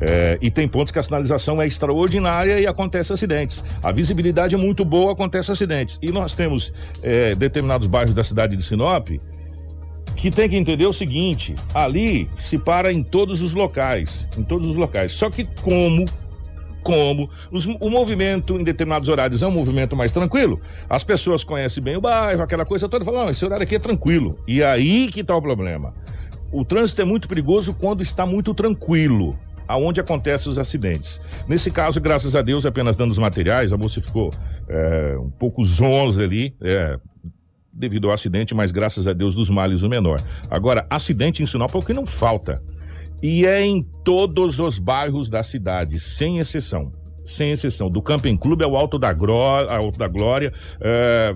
É, 0.00 0.38
e 0.42 0.50
tem 0.50 0.66
pontos 0.66 0.92
que 0.92 0.98
a 0.98 1.02
sinalização 1.02 1.62
é 1.62 1.66
extraordinária 1.66 2.58
e 2.58 2.66
acontece 2.66 3.12
acidentes. 3.12 3.62
A 3.82 3.92
visibilidade 3.92 4.54
é 4.54 4.58
muito 4.58 4.84
boa, 4.84 5.12
acontece 5.12 5.52
acidentes. 5.52 5.98
E 6.02 6.10
nós 6.10 6.34
temos 6.34 6.72
é, 7.02 7.34
determinados 7.34 7.86
bairros 7.86 8.14
da 8.14 8.24
cidade 8.24 8.56
de 8.56 8.62
Sinop 8.62 9.10
que 10.16 10.30
tem 10.30 10.48
que 10.48 10.56
entender 10.56 10.86
o 10.86 10.92
seguinte: 10.92 11.54
ali 11.74 12.28
se 12.36 12.58
para 12.58 12.92
em 12.92 13.02
todos 13.02 13.42
os 13.42 13.54
locais, 13.54 14.28
em 14.36 14.42
todos 14.42 14.68
os 14.68 14.76
locais. 14.76 15.12
Só 15.12 15.30
que 15.30 15.44
como 15.62 16.06
como 16.82 17.30
os, 17.50 17.64
o 17.64 17.88
movimento 17.88 18.56
em 18.56 18.62
determinados 18.62 19.08
horários 19.08 19.42
é 19.42 19.46
um 19.46 19.50
movimento 19.50 19.96
mais 19.96 20.12
tranquilo, 20.12 20.60
as 20.88 21.02
pessoas 21.02 21.42
conhecem 21.42 21.82
bem 21.82 21.96
o 21.96 22.00
bairro, 22.00 22.42
aquela 22.42 22.66
coisa 22.66 22.86
toda, 22.86 23.04
falam, 23.04 23.30
esse 23.30 23.42
horário 23.42 23.64
aqui 23.64 23.76
é 23.76 23.78
tranquilo. 23.78 24.38
E 24.46 24.62
aí 24.62 25.10
que 25.10 25.20
está 25.20 25.34
o 25.34 25.40
problema. 25.40 25.94
O 26.52 26.62
trânsito 26.62 27.00
é 27.00 27.04
muito 27.04 27.26
perigoso 27.26 27.74
quando 27.74 28.02
está 28.02 28.26
muito 28.26 28.54
tranquilo 28.54 29.36
aonde 29.66 30.00
acontecem 30.00 30.50
os 30.50 30.58
acidentes. 30.58 31.20
Nesse 31.48 31.70
caso, 31.70 32.00
graças 32.00 32.36
a 32.36 32.42
Deus, 32.42 32.66
apenas 32.66 32.96
danos 32.96 33.18
materiais, 33.18 33.72
a 33.72 33.76
moça 33.76 34.00
ficou 34.00 34.30
é, 34.68 35.16
um 35.18 35.30
pouco 35.30 35.64
zonza 35.64 36.22
ali, 36.22 36.54
é, 36.60 36.98
devido 37.74 38.08
ao 38.08 38.14
acidente, 38.14 38.54
mas 38.54 38.70
graças 38.70 39.08
a 39.08 39.12
Deus 39.12 39.34
dos 39.34 39.50
males 39.50 39.82
o 39.82 39.88
menor. 39.88 40.20
Agora, 40.48 40.86
acidente 40.88 41.42
em 41.42 41.46
Sinop 41.46 41.74
é 41.74 41.78
o 41.78 41.82
que 41.82 41.92
não 41.92 42.06
falta. 42.06 42.62
E 43.22 43.46
é 43.46 43.64
em 43.64 43.82
todos 44.04 44.60
os 44.60 44.78
bairros 44.78 45.28
da 45.28 45.42
cidade, 45.42 45.98
sem 45.98 46.38
exceção. 46.38 46.92
Sem 47.24 47.52
exceção. 47.52 47.88
Do 47.88 48.02
Camping 48.02 48.36
Clube 48.36 48.64
ao 48.64 48.76
Alto 48.76 48.98
da, 48.98 49.12
Glória, 49.12 49.74
Alto 49.74 49.98
da 49.98 50.06
Glória, 50.06 50.52
é, 50.80 51.34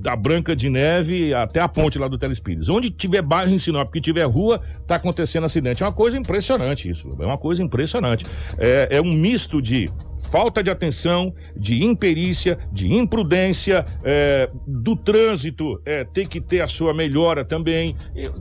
da 0.00 0.16
Branca 0.16 0.56
de 0.56 0.68
Neve 0.68 1.32
até 1.32 1.60
a 1.60 1.68
ponte 1.68 1.98
lá 1.98 2.08
do 2.08 2.18
Telespires. 2.18 2.68
Onde 2.68 2.90
tiver 2.90 3.22
bairro 3.22 3.52
em 3.52 3.58
Sinop, 3.58 3.90
que 3.92 4.00
tiver 4.00 4.24
rua, 4.24 4.60
tá 4.86 4.96
acontecendo 4.96 5.44
acidente. 5.44 5.82
É 5.82 5.86
uma 5.86 5.92
coisa 5.92 6.18
impressionante 6.18 6.88
isso. 6.88 7.08
É 7.20 7.26
uma 7.26 7.38
coisa 7.38 7.62
impressionante. 7.62 8.24
É, 8.58 8.88
é 8.90 9.00
um 9.00 9.12
misto 9.12 9.62
de 9.62 9.88
falta 10.20 10.62
de 10.62 10.70
atenção, 10.70 11.32
de 11.56 11.84
imperícia, 11.84 12.58
de 12.70 12.92
imprudência, 12.92 13.84
é, 14.04 14.50
do 14.66 14.94
trânsito 14.94 15.80
é, 15.84 16.04
tem 16.04 16.26
que 16.26 16.40
ter 16.40 16.60
a 16.60 16.68
sua 16.68 16.92
melhora 16.92 17.44
também. 17.44 17.96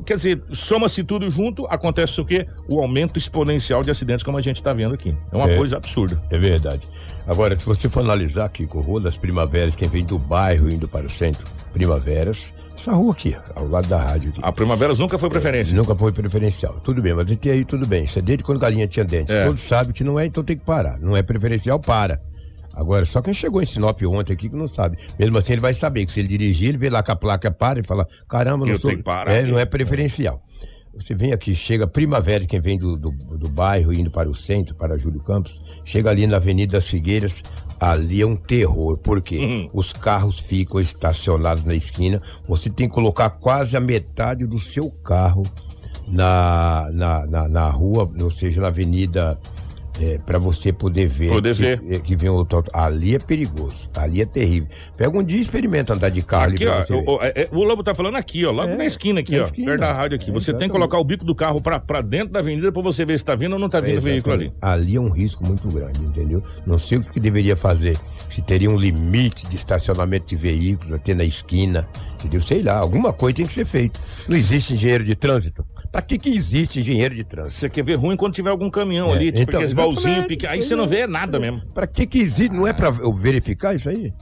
Quer 0.05 0.15
dizer, 0.15 0.43
soma-se 0.51 1.03
tudo 1.03 1.29
junto, 1.29 1.65
acontece 1.67 2.19
o 2.19 2.25
quê? 2.25 2.45
O 2.71 2.79
aumento 2.79 3.17
exponencial 3.17 3.83
de 3.83 3.91
acidentes, 3.91 4.23
como 4.23 4.37
a 4.37 4.41
gente 4.41 4.57
está 4.57 4.73
vendo 4.73 4.93
aqui. 4.93 5.15
É 5.31 5.35
uma 5.35 5.49
é, 5.49 5.57
coisa 5.57 5.77
absurda. 5.77 6.21
É 6.29 6.37
verdade. 6.37 6.87
Agora, 7.25 7.55
se 7.55 7.65
você 7.65 7.87
for 7.87 8.01
analisar 8.01 8.45
aqui 8.45 8.65
com 8.65 8.81
Rua 8.81 8.99
das 8.99 9.17
Primaveras, 9.17 9.75
quem 9.75 9.87
vem 9.87 10.03
do 10.03 10.17
bairro 10.17 10.69
indo 10.69 10.87
para 10.87 11.05
o 11.05 11.09
centro, 11.09 11.45
Primaveras, 11.71 12.53
essa 12.79 12.93
rua 12.93 13.11
aqui, 13.11 13.35
ao 13.55 13.67
lado 13.67 13.87
da 13.87 13.97
rádio. 13.97 14.29
Aqui. 14.29 14.39
A 14.41 14.51
Primaveras 14.51 14.99
nunca 14.99 15.17
foi 15.17 15.29
preferência? 15.29 15.73
É, 15.73 15.75
nunca 15.75 15.95
foi 15.95 16.11
preferencial. 16.11 16.79
Tudo 16.83 17.01
bem, 17.01 17.13
mas 17.13 17.31
até 17.31 17.51
aí 17.51 17.65
tudo 17.65 17.87
bem. 17.87 18.05
Isso 18.05 18.19
é 18.19 18.21
desde 18.21 18.43
quando 18.43 18.59
galinha 18.59 18.87
tinha 18.87 19.05
dentes. 19.05 19.33
É. 19.33 19.45
Todos 19.45 19.61
sabem 19.61 19.93
que 19.93 20.03
não 20.03 20.19
é, 20.19 20.25
então 20.25 20.43
tem 20.43 20.57
que 20.57 20.65
parar. 20.65 20.99
Não 20.99 21.15
é 21.15 21.21
preferencial, 21.21 21.79
para. 21.79 22.21
Agora, 22.73 23.05
só 23.05 23.21
quem 23.21 23.33
chegou 23.33 23.61
em 23.61 23.65
Sinop 23.65 24.01
ontem 24.03 24.33
aqui 24.33 24.47
que 24.47 24.55
não 24.55 24.67
sabe. 24.67 24.97
Mesmo 25.17 25.37
assim, 25.37 25.53
ele 25.53 25.61
vai 25.61 25.73
saber 25.73 26.05
que 26.05 26.11
se 26.13 26.21
ele 26.21 26.29
dirigir, 26.29 26.69
ele 26.69 26.77
vê 26.77 26.89
lá 26.89 27.03
que 27.03 27.11
a 27.11 27.15
placa 27.15 27.51
para 27.51 27.79
e 27.79 27.83
fala: 27.83 28.07
caramba, 28.27 28.65
não 28.65 28.73
Eu 28.73 28.79
sou. 28.79 28.97
Parar, 29.03 29.33
é, 29.33 29.43
não 29.43 29.59
é 29.59 29.65
preferencial. 29.65 30.41
Você 30.99 31.15
vem 31.15 31.31
aqui, 31.31 31.55
chega 31.55 31.87
primavera, 31.87 32.45
quem 32.45 32.59
vem 32.59 32.77
do, 32.77 32.97
do, 32.97 33.11
do, 33.11 33.49
bairro 33.49 33.93
indo 33.93 34.11
para 34.11 34.29
o 34.29 34.35
centro, 34.35 34.75
para 34.75 34.97
Júlio 34.97 35.21
Campos, 35.21 35.63
chega 35.85 36.09
ali 36.09 36.27
na 36.27 36.35
Avenida 36.35 36.73
das 36.73 36.87
Figueiras, 36.87 37.41
ali 37.79 38.21
é 38.21 38.27
um 38.27 38.35
terror, 38.35 38.97
porque 38.97 39.37
uhum. 39.37 39.69
os 39.73 39.93
carros 39.93 40.39
ficam 40.39 40.77
estacionados 40.77 41.63
na 41.63 41.73
esquina, 41.73 42.21
você 42.45 42.69
tem 42.69 42.89
que 42.89 42.93
colocar 42.93 43.29
quase 43.29 43.77
a 43.77 43.79
metade 43.79 44.45
do 44.45 44.59
seu 44.59 44.91
carro 44.91 45.43
na, 46.05 46.89
na, 46.91 47.25
na, 47.25 47.47
na 47.47 47.69
rua, 47.69 48.11
ou 48.21 48.29
seja, 48.29 48.59
na 48.59 48.67
Avenida 48.67 49.39
é, 49.99 50.17
para 50.17 50.39
você 50.39 50.71
poder 50.71 51.05
ver. 51.07 51.29
Poder 51.29 51.55
que, 51.55 51.61
ver. 51.61 51.83
É, 51.89 51.99
que 51.99 52.15
vem 52.15 52.29
outro. 52.29 52.63
Ali 52.73 53.15
é 53.15 53.19
perigoso. 53.19 53.89
Ali 53.95 54.21
é 54.21 54.25
terrível. 54.25 54.69
Pega 54.97 55.17
um 55.17 55.23
dia 55.23 55.37
e 55.37 55.41
experimenta 55.41 55.93
andar 55.93 56.09
de 56.09 56.21
carro 56.21 56.53
aqui, 56.53 56.65
ó, 56.65 56.79
o, 56.95 57.21
é, 57.21 57.33
é, 57.35 57.49
o, 57.51 57.63
Lobo 57.63 57.83
tá 57.83 57.93
falando 57.93 58.15
aqui, 58.15 58.45
ó. 58.45 58.51
Logo 58.51 58.71
é, 58.71 58.77
na 58.77 58.85
esquina 58.85 59.19
aqui, 59.19 59.35
na 59.35 59.43
ó. 59.43 59.45
Esquina. 59.45 59.67
Perto 59.67 59.81
da 59.81 59.93
rádio 59.93 60.15
aqui. 60.15 60.31
você 60.31 60.53
tem 60.53 60.67
que 60.67 60.73
colocar 60.73 60.97
o 60.97 61.03
bico 61.03 61.25
do 61.25 61.35
carro 61.35 61.61
para 61.61 62.01
dentro 62.01 62.33
da 62.33 62.39
avenida 62.39 62.71
para 62.71 62.81
você 62.81 63.03
ver 63.03 63.19
se 63.19 63.25
tá 63.25 63.35
vindo 63.35 63.53
ou 63.53 63.59
não 63.59 63.67
tá 63.67 63.79
vindo 63.79 63.97
o 63.97 64.01
veículo 64.01 64.33
ali. 64.33 64.53
Ali 64.61 64.95
é 64.95 65.01
um 65.01 65.09
risco 65.09 65.45
muito 65.45 65.67
grande, 65.67 65.99
entendeu? 66.01 66.41
Não 66.65 66.79
sei 66.79 66.97
o 66.97 67.03
que 67.03 67.19
deveria 67.19 67.55
fazer. 67.55 67.97
Se 68.29 68.41
teria 68.41 68.69
um 68.69 68.77
limite 68.77 69.47
de 69.47 69.55
estacionamento 69.55 70.27
de 70.27 70.35
veículos 70.35 70.93
até 70.93 71.13
na 71.13 71.23
esquina, 71.23 71.87
entendeu? 72.15 72.41
Sei 72.41 72.61
lá, 72.61 72.77
alguma 72.77 73.11
coisa 73.11 73.37
tem 73.37 73.45
que 73.45 73.53
ser 73.53 73.65
feita. 73.65 73.99
Não 74.27 74.37
existe 74.37 74.73
engenheiro 74.73 75.03
de 75.03 75.15
trânsito. 75.15 75.65
Pra 75.91 76.01
que 76.01 76.17
que 76.17 76.29
existe 76.29 76.79
engenheiro 76.79 77.15
de 77.15 77.23
trânsito? 77.23 77.59
Você 77.59 77.69
quer 77.69 77.83
ver 77.83 77.95
ruim 77.95 78.15
quando 78.15 78.33
tiver 78.33 78.51
algum 78.51 78.69
caminhão 78.69 79.11
ali, 79.11 79.31
tipo 79.31 79.43
então, 79.43 79.61
aqueles 79.89 80.03
balzinhos 80.03 80.27
pequenos. 80.27 80.53
Aí 80.53 80.61
você 80.61 80.75
não 80.75 80.87
vê 80.87 81.07
nada 81.07 81.39
mesmo. 81.39 81.61
Pra 81.73 81.87
que 81.87 82.05
que 82.05 82.19
existe? 82.19 82.53
Não 82.53 82.67
é 82.67 82.73
pra 82.73 82.89
verificar 82.91 83.75
isso 83.75 83.89
aí? 83.89 84.13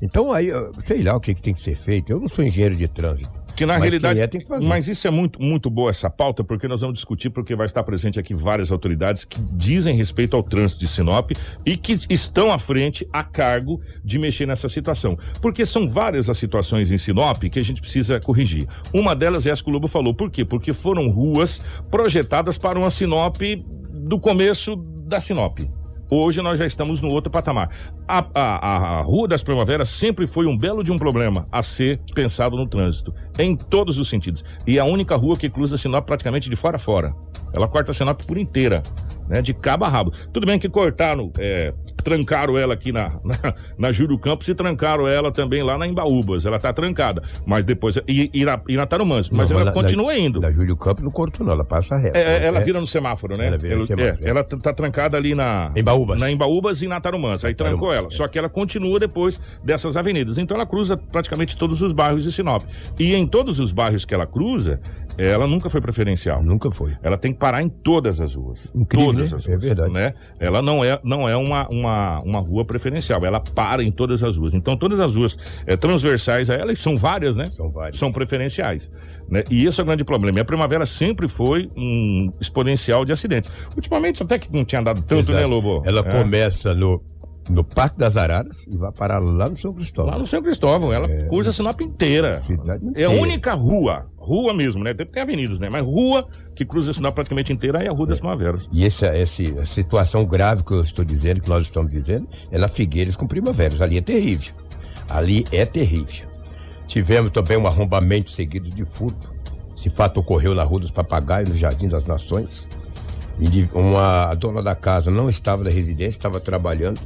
Então 0.00 0.32
aí, 0.32 0.50
sei 0.78 1.02
lá 1.02 1.16
o 1.16 1.20
que, 1.20 1.34
que 1.34 1.42
tem 1.42 1.52
que 1.52 1.60
ser 1.60 1.76
feito. 1.76 2.10
Eu 2.10 2.20
não 2.20 2.28
sou 2.28 2.44
engenheiro 2.44 2.76
de 2.76 2.86
trânsito. 2.86 3.48
Que 3.58 3.66
na 3.66 3.72
mas 3.72 3.82
realidade. 3.82 4.20
É, 4.20 4.60
mas 4.62 4.86
isso 4.86 5.08
é 5.08 5.10
muito, 5.10 5.42
muito 5.42 5.68
boa 5.68 5.90
essa 5.90 6.08
pauta, 6.08 6.44
porque 6.44 6.68
nós 6.68 6.80
vamos 6.80 6.94
discutir, 6.94 7.28
porque 7.28 7.56
vai 7.56 7.66
estar 7.66 7.82
presente 7.82 8.20
aqui 8.20 8.32
várias 8.32 8.70
autoridades 8.70 9.24
que 9.24 9.40
dizem 9.52 9.96
respeito 9.96 10.36
ao 10.36 10.44
trânsito 10.44 10.78
de 10.78 10.86
Sinop 10.86 11.32
e 11.66 11.76
que 11.76 11.98
estão 12.08 12.52
à 12.52 12.58
frente 12.58 13.04
a 13.12 13.24
cargo 13.24 13.80
de 14.04 14.16
mexer 14.16 14.46
nessa 14.46 14.68
situação. 14.68 15.18
Porque 15.42 15.66
são 15.66 15.88
várias 15.88 16.30
as 16.30 16.38
situações 16.38 16.92
em 16.92 16.98
Sinop 16.98 17.42
que 17.50 17.58
a 17.58 17.64
gente 17.64 17.80
precisa 17.80 18.20
corrigir. 18.20 18.68
Uma 18.94 19.16
delas 19.16 19.44
é 19.44 19.50
essa 19.50 19.64
que 19.64 19.70
o 19.70 19.72
Lobo 19.72 19.88
falou. 19.88 20.14
Por 20.14 20.30
quê? 20.30 20.44
Porque 20.44 20.72
foram 20.72 21.10
ruas 21.10 21.60
projetadas 21.90 22.58
para 22.58 22.78
uma 22.78 22.92
Sinop 22.92 23.42
do 24.08 24.18
começo 24.18 24.74
da 25.06 25.20
Sinop. 25.20 25.58
Hoje 26.10 26.40
nós 26.40 26.58
já 26.58 26.64
estamos 26.64 27.02
no 27.02 27.10
outro 27.10 27.30
patamar. 27.30 27.68
A, 28.08 28.24
a, 28.34 28.98
a, 28.98 29.02
Rua 29.02 29.28
das 29.28 29.42
Primaveras 29.42 29.90
sempre 29.90 30.26
foi 30.26 30.46
um 30.46 30.56
belo 30.56 30.82
de 30.82 30.90
um 30.90 30.98
problema 30.98 31.44
a 31.52 31.62
ser 31.62 32.00
pensado 32.14 32.56
no 32.56 32.66
trânsito, 32.66 33.14
em 33.38 33.54
todos 33.54 33.98
os 33.98 34.08
sentidos. 34.08 34.42
E 34.66 34.78
é 34.78 34.80
a 34.80 34.86
única 34.86 35.14
rua 35.14 35.36
que 35.36 35.50
cruza 35.50 35.76
Sinop 35.76 36.06
praticamente 36.06 36.48
de 36.48 36.56
fora 36.56 36.76
a 36.76 36.78
fora. 36.78 37.14
Ela 37.52 37.68
corta 37.68 37.92
Sinop 37.92 38.22
por 38.22 38.38
inteira 38.38 38.82
né? 39.28 39.42
De 39.42 39.54
cabo 39.54 39.84
a 39.84 39.88
rabo. 39.88 40.12
Tudo 40.32 40.46
bem 40.46 40.58
que 40.58 40.68
cortaram, 40.68 41.30
é, 41.38 41.72
trancaram 42.02 42.56
ela 42.56 42.74
aqui 42.74 42.92
na, 42.92 43.08
na, 43.24 43.54
na 43.78 43.92
Júlio 43.92 44.18
Campos 44.18 44.48
e 44.48 44.54
trancaram 44.54 45.06
ela 45.06 45.30
também 45.30 45.62
lá 45.62 45.76
na 45.76 45.86
Embaúbas. 45.86 46.46
Ela 46.46 46.58
tá 46.58 46.72
trancada. 46.72 47.22
Mas 47.46 47.64
depois. 47.64 47.96
E, 48.08 48.30
e, 48.32 48.44
na, 48.44 48.60
e 48.68 48.76
na 48.76 48.86
Tarumãs. 48.86 49.30
Mas 49.30 49.50
não, 49.50 49.60
ela 49.60 49.72
continua 49.72 50.12
na, 50.12 50.18
indo. 50.18 50.40
Na 50.40 50.50
Júlio 50.50 50.76
Campos 50.76 51.04
não 51.04 51.10
cortou, 51.10 51.44
não. 51.44 51.52
Ela 51.52 51.64
passa 51.64 51.96
reto. 51.96 52.16
É, 52.16 52.44
ela 52.44 52.60
é. 52.60 52.64
vira 52.64 52.80
no 52.80 52.86
semáforo, 52.86 53.36
né? 53.36 53.46
Ela, 53.46 53.58
vira 53.58 53.76
no 53.76 53.86
semáforo, 53.86 54.18
é, 54.24 54.28
ela 54.28 54.44
tá 54.44 54.72
trancada 54.72 55.16
ali 55.16 55.34
na. 55.34 55.72
Embaúbas. 55.76 56.18
Na 56.18 56.30
Embaúbas 56.30 56.82
e 56.82 56.88
na 56.88 57.00
Tarumãs. 57.00 57.44
Aí 57.44 57.54
trancou 57.54 57.92
ela. 57.92 58.06
É. 58.06 58.10
Só 58.10 58.26
que 58.28 58.38
ela 58.38 58.48
continua 58.48 58.98
depois 58.98 59.40
dessas 59.62 59.96
avenidas. 59.96 60.38
Então 60.38 60.56
ela 60.56 60.66
cruza 60.66 60.96
praticamente 60.96 61.56
todos 61.56 61.82
os 61.82 61.92
bairros 61.92 62.24
de 62.24 62.32
Sinop. 62.32 62.62
E 62.98 63.14
em 63.14 63.26
todos 63.26 63.60
os 63.60 63.72
bairros 63.72 64.04
que 64.04 64.14
ela 64.14 64.26
cruza, 64.26 64.80
ela 65.26 65.46
nunca 65.46 65.68
foi 65.68 65.80
preferencial. 65.80 66.42
Nunca 66.42 66.70
foi. 66.70 66.96
Ela 67.02 67.18
tem 67.18 67.32
que 67.32 67.38
parar 67.38 67.62
em 67.62 67.68
todas 67.68 68.20
as 68.20 68.34
ruas. 68.34 68.72
Incrível, 68.74 69.12
todas 69.12 69.32
né? 69.32 69.36
as 69.36 69.46
é 69.46 69.50
ruas. 69.50 69.64
É 69.64 69.66
verdade. 69.66 69.92
Né? 69.92 70.14
Ela 70.38 70.62
não 70.62 70.84
é, 70.84 71.00
não 71.02 71.28
é 71.28 71.36
uma, 71.36 71.68
uma, 71.68 72.18
uma 72.20 72.40
rua 72.40 72.64
preferencial. 72.64 73.24
Ela 73.24 73.40
para 73.40 73.82
em 73.82 73.90
todas 73.90 74.22
as 74.22 74.36
ruas. 74.36 74.54
Então, 74.54 74.76
todas 74.76 75.00
as 75.00 75.16
ruas 75.16 75.36
é, 75.66 75.76
transversais 75.76 76.48
a 76.50 76.54
ela, 76.54 76.72
e 76.72 76.76
são 76.76 76.96
várias, 76.96 77.36
né? 77.36 77.50
São 77.50 77.70
várias. 77.70 77.96
São 77.96 78.12
preferenciais. 78.12 78.90
Né? 79.28 79.42
E 79.50 79.66
esse 79.66 79.80
é 79.80 79.82
o 79.82 79.86
grande 79.86 80.04
problema. 80.04 80.38
E 80.38 80.40
a 80.40 80.44
primavera 80.44 80.86
sempre 80.86 81.28
foi 81.28 81.70
um 81.76 82.30
exponencial 82.40 83.04
de 83.04 83.12
acidentes. 83.12 83.50
Ultimamente, 83.74 84.22
até 84.22 84.38
que 84.38 84.52
não 84.52 84.64
tinha 84.64 84.82
dado 84.82 85.02
tanto, 85.02 85.32
né, 85.32 85.40
Exato. 85.40 85.40
né, 85.40 85.46
Lobo? 85.46 85.82
Ela 85.84 86.00
é. 86.00 86.22
começa 86.22 86.74
no 86.74 87.02
no 87.50 87.64
Parque 87.64 87.98
das 87.98 88.16
Araras 88.16 88.66
e 88.66 88.76
vai 88.76 88.92
parar 88.92 89.18
lá 89.20 89.48
no 89.48 89.56
São 89.56 89.72
Cristóvão. 89.72 90.12
Lá 90.12 90.18
no 90.18 90.26
São 90.26 90.42
Cristóvão, 90.42 90.92
ela 90.92 91.08
é... 91.10 91.28
a 91.28 91.52
Sinop 91.52 91.80
inteira. 91.80 92.42
É 92.94 93.04
a 93.04 93.10
única 93.10 93.54
rua, 93.54 94.06
rua 94.28 94.52
mesmo, 94.52 94.84
né? 94.84 94.92
Tem 94.92 95.22
avenidas, 95.22 95.58
né? 95.58 95.68
Mas 95.70 95.82
rua 95.84 96.28
que 96.54 96.64
cruza 96.64 96.90
a 96.90 96.94
Sinop 96.94 97.14
praticamente 97.14 97.52
inteira 97.52 97.82
é 97.82 97.88
a 97.88 97.92
Rua 97.92 98.06
das 98.06 98.18
Primaveras. 98.18 98.68
E 98.72 98.84
essa, 98.84 99.06
essa 99.06 99.64
situação 99.64 100.24
grave 100.24 100.62
que 100.62 100.72
eu 100.72 100.82
estou 100.82 101.04
dizendo, 101.04 101.40
que 101.40 101.48
nós 101.48 101.62
estamos 101.62 101.90
dizendo, 101.90 102.28
é 102.50 102.58
na 102.58 102.68
Figueiras 102.68 103.16
com 103.16 103.26
Primaveras. 103.26 103.80
Ali 103.80 103.96
é 103.96 104.00
terrível. 104.00 104.54
Ali 105.08 105.44
é 105.50 105.64
terrível. 105.64 106.28
Tivemos 106.86 107.30
também 107.30 107.56
um 107.56 107.66
arrombamento 107.66 108.30
seguido 108.30 108.70
de 108.70 108.84
furto. 108.84 109.30
Esse 109.76 109.88
fato 109.88 110.20
ocorreu 110.20 110.54
na 110.54 110.62
Rua 110.62 110.80
dos 110.80 110.90
Papagaios, 110.90 111.48
no 111.48 111.56
Jardim 111.56 111.88
das 111.88 112.04
Nações. 112.04 112.68
E 113.40 113.68
uma 113.72 114.30
a 114.30 114.34
dona 114.34 114.62
da 114.62 114.74
casa 114.74 115.10
não 115.10 115.28
estava 115.28 115.64
na 115.64 115.70
residência, 115.70 116.18
estava 116.18 116.40
trabalhando 116.40 117.00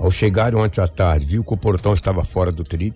ao 0.00 0.10
chegar 0.10 0.54
ontem 0.54 0.80
à 0.80 0.88
tarde, 0.88 1.26
viu 1.26 1.44
que 1.44 1.52
o 1.52 1.56
portão 1.56 1.92
estava 1.92 2.24
fora 2.24 2.50
do 2.50 2.64
trilho. 2.64 2.94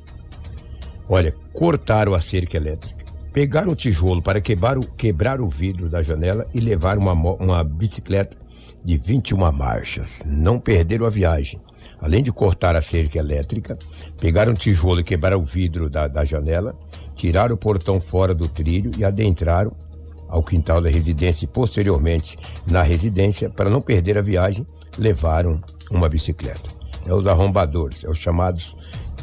Olha, 1.09 1.33
cortaram 1.53 2.15
a 2.15 2.21
cerca 2.21 2.57
elétrica, 2.57 3.04
pegaram 3.35 3.73
o 3.73 3.77
tijolo 3.77 4.23
para 4.23 4.41
quebrar 4.41 4.79
o, 4.79 4.81
quebrar 4.81 5.41
o 5.41 5.49
vidro 5.49 5.89
da 5.89 6.01
janela 6.01 6.47
e 6.55 6.61
levaram 6.61 7.03
uma, 7.03 7.13
uma 7.33 7.65
bicicleta 7.65 8.37
de 8.83 8.97
21 8.97 9.51
marchas. 9.51 10.23
Não 10.25 10.61
perderam 10.61 11.05
a 11.05 11.11
viagem. 11.11 11.61
Além 12.01 12.23
de 12.23 12.31
cortar 12.31 12.77
a 12.77 12.81
cerca 12.81 13.19
elétrica, 13.19 13.77
pegaram 14.21 14.53
o 14.53 14.57
tijolo 14.57 15.01
e 15.01 15.05
quebraram 15.05 15.41
o 15.41 15.43
vidro 15.43 15.91
da, 15.91 16.07
da 16.07 16.25
janela, 16.25 16.77
tiraram 17.17 17.57
o 17.57 17.59
portão 17.59 18.01
fora 18.01 18.33
do 18.33 18.47
trilho 18.47 18.93
e 18.97 19.05
adentraram 19.05 19.73
ao 20.29 20.43
quintal 20.43 20.81
da 20.81 20.89
residência 20.89 21.45
e 21.45 21.49
posteriormente 21.49 22.39
na 22.69 22.83
residência, 22.83 23.51
para 23.51 23.69
não 23.69 23.83
perder 23.83 24.17
a 24.17 24.23
viagem, 24.23 24.65
levaram 24.97 25.61
uma 25.91 26.09
bicicleta. 26.09 26.71
É 27.05 27.13
os 27.13 27.27
arrombadores, 27.27 28.05
é 28.05 28.11
os 28.11 28.19
chamados 28.19 28.77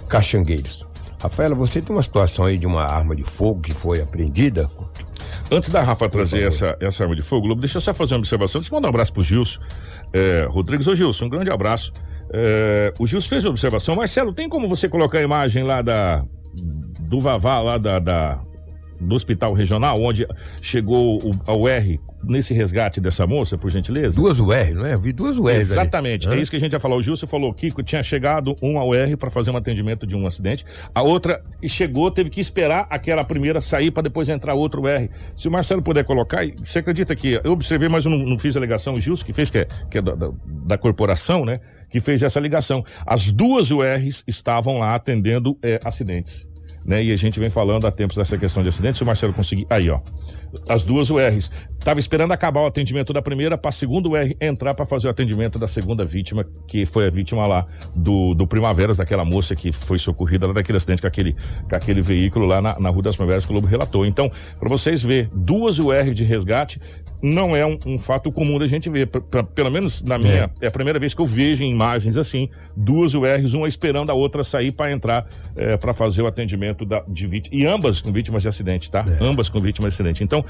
caxangueiros. 0.10 0.91
Rafaela, 1.22 1.54
você 1.54 1.82
tem 1.82 1.96
uma 1.96 2.02
situação 2.02 2.46
aí 2.46 2.58
de 2.58 2.66
uma 2.66 2.84
arma 2.84 3.16
de 3.16 3.24
fogo 3.24 3.62
que 3.62 3.74
foi 3.74 4.02
apreendida? 4.02 4.68
Antes 5.52 5.70
da 5.70 5.84
Rafa 5.84 6.10
trazer 6.10 6.48
essa, 6.48 6.76
essa 6.80 7.04
arma 7.04 7.16
de 7.16 7.22
fogo, 7.22 7.46
Lobo, 7.46 7.62
deixa 7.62 7.78
eu 7.78 7.82
só 7.82 7.94
fazer 7.94 8.16
uma 8.16 8.20
observação. 8.20 8.60
Deixa 8.60 8.74
eu 8.74 8.78
mandar 8.78 8.88
um 8.88 8.90
abraço 8.90 9.14
pro 9.14 9.24
Gilson. 9.24 9.60
É, 10.14 10.48
Rodrigues, 10.50 10.88
ô 10.88 10.96
Gilson, 10.96 11.26
um 11.26 11.30
grande 11.30 11.52
abraço. 11.52 11.94
É, 12.34 12.94
o 12.98 13.06
Gilson 13.06 13.28
fez 13.28 13.46
a 13.46 13.50
observação. 13.50 13.96
Marcelo, 13.96 14.34
tem 14.34 14.50
como 14.50 14.68
você 14.68 14.90
colocar 14.90 15.20
a 15.20 15.22
imagem 15.22 15.64
lá 15.64 15.82
da. 15.82 16.24
do 17.02 17.20
Vavá, 17.20 17.60
lá 17.60 17.78
da, 17.78 18.00
da 18.00 18.40
do 19.02 19.16
hospital 19.16 19.54
regional, 19.54 20.00
onde 20.00 20.28
chegou 20.62 21.18
o, 21.18 21.32
a 21.48 21.54
UR 21.54 22.00
nesse 22.24 22.54
resgate 22.54 23.02
dessa 23.02 23.26
moça, 23.26 23.58
por 23.58 23.72
gentileza? 23.72 24.16
Duas 24.16 24.40
UR, 24.40 24.76
não 24.76 24.86
é? 24.86 24.94
Eu 24.94 25.02
vi 25.02 25.12
duas 25.12 25.38
UR. 25.38 25.50
Exatamente, 25.50 26.30
é 26.30 26.40
isso 26.40 26.52
que 26.52 26.58
a 26.58 26.60
gente 26.60 26.72
já 26.74 26.80
falou. 26.80 27.00
O 27.00 27.04
Gilson 27.04 27.26
falou 27.26 27.54
que 27.54 27.72
tinha 27.84 28.04
chegado 28.04 28.56
uma 28.62 28.84
UR 28.84 29.18
para 29.18 29.30
fazer 29.30 29.50
um 29.52 29.58
atendimento 29.58 30.06
de 30.06 30.16
um 30.16 30.28
acidente, 30.28 30.64
a 30.94 31.02
outra 31.02 31.44
chegou, 31.68 32.12
teve 32.12 32.30
que 32.30 32.40
esperar 32.40 32.86
aquela 32.90 33.24
primeira 33.24 33.60
sair 33.60 33.92
para 33.92 34.04
depois 34.04 34.30
entrar 34.30 34.54
outra 34.54 34.80
UR. 34.80 35.10
Se 35.36 35.48
o 35.48 35.52
Marcelo 35.52 35.82
puder 35.82 36.04
colocar, 36.04 36.46
você 36.64 36.80
acredita 36.80 37.16
que 37.16 37.40
eu 37.44 37.52
observei, 37.52 37.90
mas 37.90 38.06
eu 38.06 38.12
não, 38.12 38.20
não 38.20 38.38
fiz 38.38 38.56
a 38.56 38.60
ligação, 38.60 38.94
o 38.94 39.02
Gilson 39.02 39.26
que 39.26 39.34
fez, 39.34 39.50
que 39.50 39.60
é, 39.60 39.68
que 39.90 39.98
é 39.98 40.02
da, 40.02 40.14
da, 40.14 40.30
da, 40.46 40.78
corporação, 40.78 41.44
né? 41.44 41.60
Que 41.90 42.00
fez 42.00 42.22
essa 42.22 42.40
ligação. 42.40 42.84
As 43.06 43.32
duas 43.32 43.72
URs 43.72 44.24
estavam 44.28 44.78
lá 44.78 44.96
atendendo 44.96 45.58
é, 45.62 45.80
acidentes 45.84 46.51
né? 46.86 47.04
E 47.04 47.12
a 47.12 47.16
gente 47.16 47.40
vem 47.40 47.50
falando 47.50 47.88
há 47.88 47.92
tempos 47.92 48.18
dessa 48.18 48.38
questão 48.38 48.64
de 48.64 48.70
acidente. 48.70 48.98
Se 48.98 49.04
o 49.04 49.06
Marcelo 49.06 49.34
conseguir. 49.34 49.66
Aí, 49.70 49.90
ó. 49.90 50.00
As 50.68 50.84
duas 50.84 51.10
URs. 51.10 51.52
Tava 51.80 52.00
esperando 52.00 52.32
acabar 52.32 52.62
o 52.62 52.66
atendimento 52.68 53.12
da 53.12 53.22
primeira 53.22 53.58
para 53.58 53.70
a 53.70 53.72
segunda 53.72 54.08
UR 54.08 54.36
entrar 54.40 54.74
para 54.74 54.86
fazer 54.86 55.08
o 55.08 55.10
atendimento 55.10 55.58
da 55.58 55.68
segunda 55.68 56.06
vítima, 56.06 56.46
que 56.68 56.86
foi 56.86 57.08
a 57.08 57.10
vítima 57.10 57.48
lá 57.48 57.66
do, 57.96 58.36
do 58.36 58.46
Primaveras, 58.46 58.98
daquela 58.98 59.26
moça 59.26 59.56
que 59.56 59.72
foi 59.72 59.98
socorrida 59.98 60.46
lá 60.48 60.54
daquele 60.54 60.78
acidente 60.78 61.02
com 61.02 61.08
aquele, 61.08 61.36
com 61.68 61.76
aquele 61.76 62.02
veículo 62.02 62.46
lá 62.46 62.62
na, 62.62 62.80
na 62.80 62.90
Rua 62.90 63.04
das 63.04 63.16
Primaveras 63.16 63.46
que 63.46 63.52
o 63.52 63.54
Globo 63.54 63.68
relatou. 63.68 64.06
Então, 64.06 64.30
para 64.60 64.70
vocês 64.70 65.02
ver, 65.02 65.28
duas 65.34 65.80
UR 65.80 66.14
de 66.14 66.24
resgate 66.24 66.80
não 67.22 67.56
é 67.56 67.66
um, 67.66 67.78
um, 67.86 67.98
fato 68.00 68.32
comum 68.32 68.58
da 68.58 68.66
gente 68.66 68.90
ver. 68.90 69.08
Pra, 69.08 69.22
pra, 69.22 69.44
pelo 69.44 69.70
menos 69.70 70.02
na 70.02 70.18
minha. 70.18 70.52
É. 70.60 70.66
é. 70.66 70.68
a 70.68 70.72
primeira 70.72 71.00
vez 71.00 71.14
que 71.14 71.22
eu 71.22 71.26
vejo 71.26 71.64
em 71.64 71.72
imagens 71.72 72.18
assim, 72.18 72.50
duas 72.76 73.14
URs, 73.14 73.54
uma 73.54 73.68
esperando 73.68 74.10
a 74.10 74.14
outra 74.14 74.44
sair 74.44 74.72
para 74.72 74.92
entrar 74.92 75.28
é, 75.56 75.78
para 75.78 75.94
fazer 75.94 76.22
o 76.24 76.28
atendimento 76.28 76.86
da, 76.86 77.04
de 77.08 77.28
vítimas. 77.28 77.60
E 77.60 77.66
ambas 77.66 78.02
com 78.02 78.12
vítimas 78.12 78.42
de 78.42 78.50
acidente, 78.50 78.90
tá? 78.90 79.06
É. 79.08 79.24
Ambas 79.24 79.50
com 79.50 79.62
vítimas 79.62 79.94
de 79.94 79.96
acidente. 79.96 80.24
Então, 80.24 80.41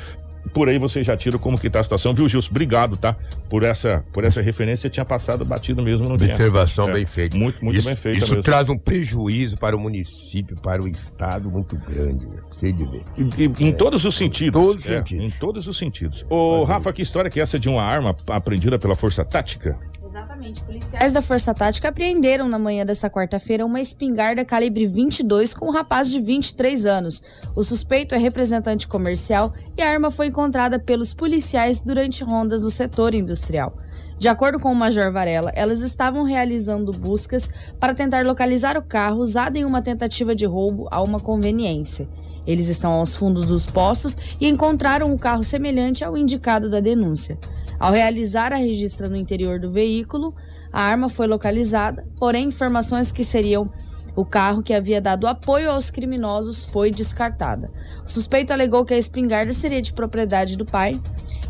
por 0.54 0.68
aí 0.68 0.78
você 0.78 1.04
já 1.04 1.16
tira 1.16 1.38
como 1.38 1.58
que 1.58 1.70
tá 1.70 1.80
a 1.80 1.84
situação, 1.84 2.14
viu, 2.14 2.28
Gilson? 2.28 2.50
Obrigado, 2.50 2.98
tá? 2.98 3.16
Por 3.50 3.64
essa, 3.64 4.04
por 4.12 4.24
essa 4.24 4.42
referência, 4.42 4.90
tinha 4.90 5.06
passado 5.06 5.46
batido 5.46 5.82
mesmo 5.82 6.10
no 6.10 6.18
dia. 6.18 6.30
Observação 6.30 6.90
é. 6.90 6.94
bem 6.94 7.06
feita. 7.06 7.38
Muito, 7.38 7.64
muito 7.64 7.78
isso, 7.78 7.88
bem 7.88 7.96
feita 7.96 8.20
Isso 8.20 8.30
mesmo. 8.30 8.44
traz 8.44 8.70
um 8.70 8.78
prejuízo 8.78 9.58
para 9.58 9.76
o 9.76 9.80
município, 9.80 10.56
para 10.60 10.84
o 10.84 10.88
estado 10.88 11.50
muito 11.50 11.78
grande, 11.78 12.28
sei 12.52 12.74
de 12.74 12.84
ver. 12.86 13.04
E, 13.18 13.44
e, 13.44 13.66
em 13.66 13.70
é. 13.70 13.74
todos 13.74 14.04
os 14.04 14.16
sentidos. 14.16 14.62
Todos 14.62 14.84
os 14.84 14.90
é, 14.90 14.98
sentidos. 14.98 15.36
Em 15.36 15.40
todos 15.40 15.68
os 15.68 15.78
sentidos. 15.78 16.26
Ô, 16.30 16.64
Rafa, 16.64 16.92
que 16.92 17.02
história 17.02 17.30
que 17.30 17.40
é 17.40 17.44
essa 17.44 17.60
de 17.60 17.70
uma 17.70 17.84
arma 17.84 18.16
apreendida 18.28 18.78
pela 18.80 18.96
Força 18.96 19.24
Tática? 19.24 19.78
Exatamente. 20.04 20.62
Policiais 20.64 21.14
da 21.14 21.22
Força 21.22 21.54
Tática 21.54 21.88
apreenderam 21.88 22.50
na 22.50 22.60
manhã 22.60 22.86
dessa 22.86 23.10
quarta-feira 23.10 23.66
uma 23.66 23.80
espingarda 23.80 24.44
calibre 24.44 24.86
22 24.86 25.54
com 25.54 25.68
um 25.68 25.72
rapaz 25.72 26.10
de 26.10 26.20
23 26.20 26.86
anos. 26.86 27.24
O 27.56 27.64
suspeito 27.64 28.14
é 28.14 28.18
representante 28.18 28.90
comercial 28.90 29.54
e 29.78 29.81
a 29.82 29.90
arma 29.90 30.12
foi 30.12 30.28
encontrada 30.28 30.80
pelos 30.80 31.14
policiais 31.14 31.82
durante 31.82 32.24
rondas 32.24 32.62
do 32.62 32.72
setor 32.72 33.14
industrial. 33.14 33.76
De 34.22 34.28
acordo 34.28 34.60
com 34.60 34.72
o 34.72 34.76
Major 34.76 35.12
Varela, 35.12 35.52
elas 35.56 35.82
estavam 35.82 36.24
realizando 36.24 36.92
buscas 36.92 37.50
para 37.80 37.96
tentar 37.96 38.24
localizar 38.24 38.78
o 38.78 38.84
carro 38.84 39.20
usado 39.20 39.58
em 39.58 39.66
uma 39.66 39.82
tentativa 39.82 40.36
de 40.36 40.46
roubo 40.46 40.88
a 40.92 41.02
uma 41.02 41.20
conveniência. 41.20 42.08
Eles 42.46 42.68
estão 42.68 42.92
aos 42.92 43.16
fundos 43.16 43.48
dos 43.48 43.66
postos 43.66 44.18
e 44.40 44.48
encontraram 44.48 45.12
o 45.12 45.18
carro 45.18 45.44
semelhante 45.44 46.04
ao 46.04 46.16
indicado 46.16 46.70
da 46.70 46.80
denúncia. 46.80 47.38
Ao 47.80 47.92
realizar 47.92 48.54
a 48.54 48.58
registra 48.58 49.10
no 49.10 49.16
interior 49.16 49.60
do 49.60 49.72
veículo, 49.72 50.36
a 50.72 50.84
arma 50.84 51.10
foi 51.10 51.26
localizada, 51.26 52.04
porém 52.18 52.48
informações 52.48 53.12
que 53.12 53.24
seriam 53.24 53.72
o 54.16 54.26
carro 54.26 54.62
que 54.62 54.74
havia 54.74 55.02
dado 55.02 55.28
apoio 55.28 55.72
aos 55.72 55.90
criminosos 55.90 56.64
foi 56.64 56.92
descartada. 56.92 57.72
O 58.06 58.10
suspeito 58.10 58.52
alegou 58.52 58.84
que 58.86 58.94
a 58.94 58.98
espingarda 58.98 59.54
seria 59.54 59.82
de 59.82 59.94
propriedade 59.94 60.58
do 60.58 60.66
pai 60.66 61.00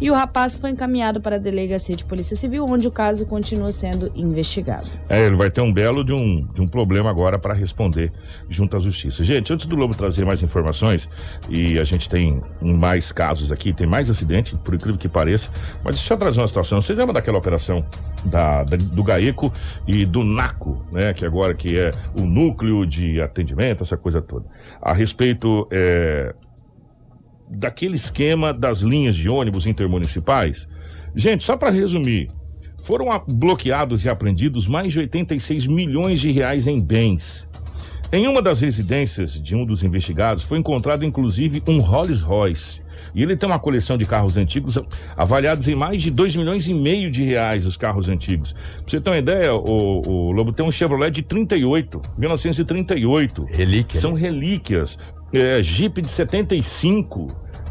e 0.01 0.09
o 0.09 0.15
rapaz 0.15 0.57
foi 0.57 0.71
encaminhado 0.71 1.21
para 1.21 1.35
a 1.35 1.39
delegacia 1.39 1.95
de 1.95 2.03
polícia 2.03 2.35
civil, 2.35 2.65
onde 2.67 2.87
o 2.87 2.91
caso 2.91 3.23
continua 3.27 3.71
sendo 3.71 4.11
investigado. 4.15 4.87
É, 5.07 5.27
ele 5.27 5.35
vai 5.35 5.51
ter 5.51 5.61
um 5.61 5.71
belo 5.71 6.03
de 6.03 6.11
um, 6.11 6.41
de 6.51 6.59
um 6.59 6.67
problema 6.67 7.11
agora 7.11 7.37
para 7.37 7.53
responder 7.53 8.11
junto 8.49 8.75
à 8.75 8.79
justiça. 8.79 9.23
Gente, 9.23 9.53
antes 9.53 9.67
do 9.67 9.75
Lobo 9.75 9.95
trazer 9.95 10.25
mais 10.25 10.41
informações, 10.41 11.07
e 11.47 11.77
a 11.77 11.83
gente 11.83 12.09
tem 12.09 12.41
mais 12.59 13.11
casos 13.11 13.51
aqui, 13.51 13.73
tem 13.73 13.85
mais 13.85 14.09
acidente, 14.09 14.57
por 14.57 14.73
incrível 14.73 14.99
que 14.99 15.07
pareça, 15.07 15.51
mas 15.83 15.93
deixa 15.93 16.15
eu 16.15 16.17
trazer 16.17 16.39
uma 16.39 16.47
situação. 16.47 16.81
Vocês 16.81 16.97
lembram 16.97 17.13
daquela 17.13 17.37
operação 17.37 17.85
da, 18.25 18.63
da 18.63 18.77
do 18.77 19.03
GAECO 19.03 19.53
e 19.87 20.03
do 20.03 20.23
NACO, 20.23 20.79
né? 20.91 21.13
Que 21.13 21.25
agora 21.25 21.53
que 21.53 21.77
é 21.77 21.91
o 22.19 22.23
núcleo 22.51 22.85
de 22.85 23.21
atendimento, 23.21 23.83
essa 23.83 23.97
coisa 23.97 24.21
toda. 24.21 24.45
A 24.81 24.93
respeito. 24.93 25.67
É, 25.71 26.33
daquele 27.51 27.95
esquema 27.95 28.53
das 28.53 28.79
linhas 28.79 29.15
de 29.15 29.27
ônibus 29.27 29.65
intermunicipais. 29.65 30.67
Gente, 31.13 31.43
só 31.43 31.57
para 31.57 31.69
resumir, 31.69 32.29
foram 32.77 33.07
bloqueados 33.27 34.05
e 34.05 34.09
apreendidos 34.09 34.67
mais 34.67 34.93
de 34.93 34.99
86 34.99 35.67
milhões 35.67 36.19
de 36.19 36.31
reais 36.31 36.65
em 36.65 36.81
bens. 36.81 37.49
Em 38.13 38.27
uma 38.27 38.41
das 38.41 38.59
residências 38.59 39.41
de 39.41 39.55
um 39.55 39.63
dos 39.63 39.83
investigados 39.83 40.43
foi 40.43 40.57
encontrado 40.57 41.05
inclusive 41.05 41.63
um 41.65 41.79
Rolls 41.79 42.21
Royce. 42.21 42.83
E 43.15 43.23
ele 43.23 43.37
tem 43.37 43.47
uma 43.47 43.57
coleção 43.57 43.97
de 43.97 44.03
carros 44.03 44.35
antigos 44.35 44.77
avaliados 45.15 45.65
em 45.69 45.75
mais 45.75 46.01
de 46.01 46.11
2 46.11 46.35
milhões 46.35 46.67
e 46.67 46.73
meio 46.73 47.09
de 47.09 47.23
reais 47.23 47.65
os 47.65 47.77
carros 47.77 48.09
antigos. 48.09 48.51
Pra 48.51 48.83
você 48.85 48.99
ter 48.99 49.09
uma 49.09 49.17
ideia, 49.17 49.55
o, 49.55 50.01
o 50.05 50.31
Lobo 50.31 50.51
tem 50.51 50.65
um 50.65 50.71
Chevrolet 50.71 51.09
de 51.09 51.21
38, 51.21 52.01
1938. 52.17 53.45
Relíquia. 53.45 54.01
São 54.01 54.11
relíquias 54.11 54.99
é, 55.31 55.63
Jeep 55.63 56.01
de 56.01 56.09
75, 56.09 57.27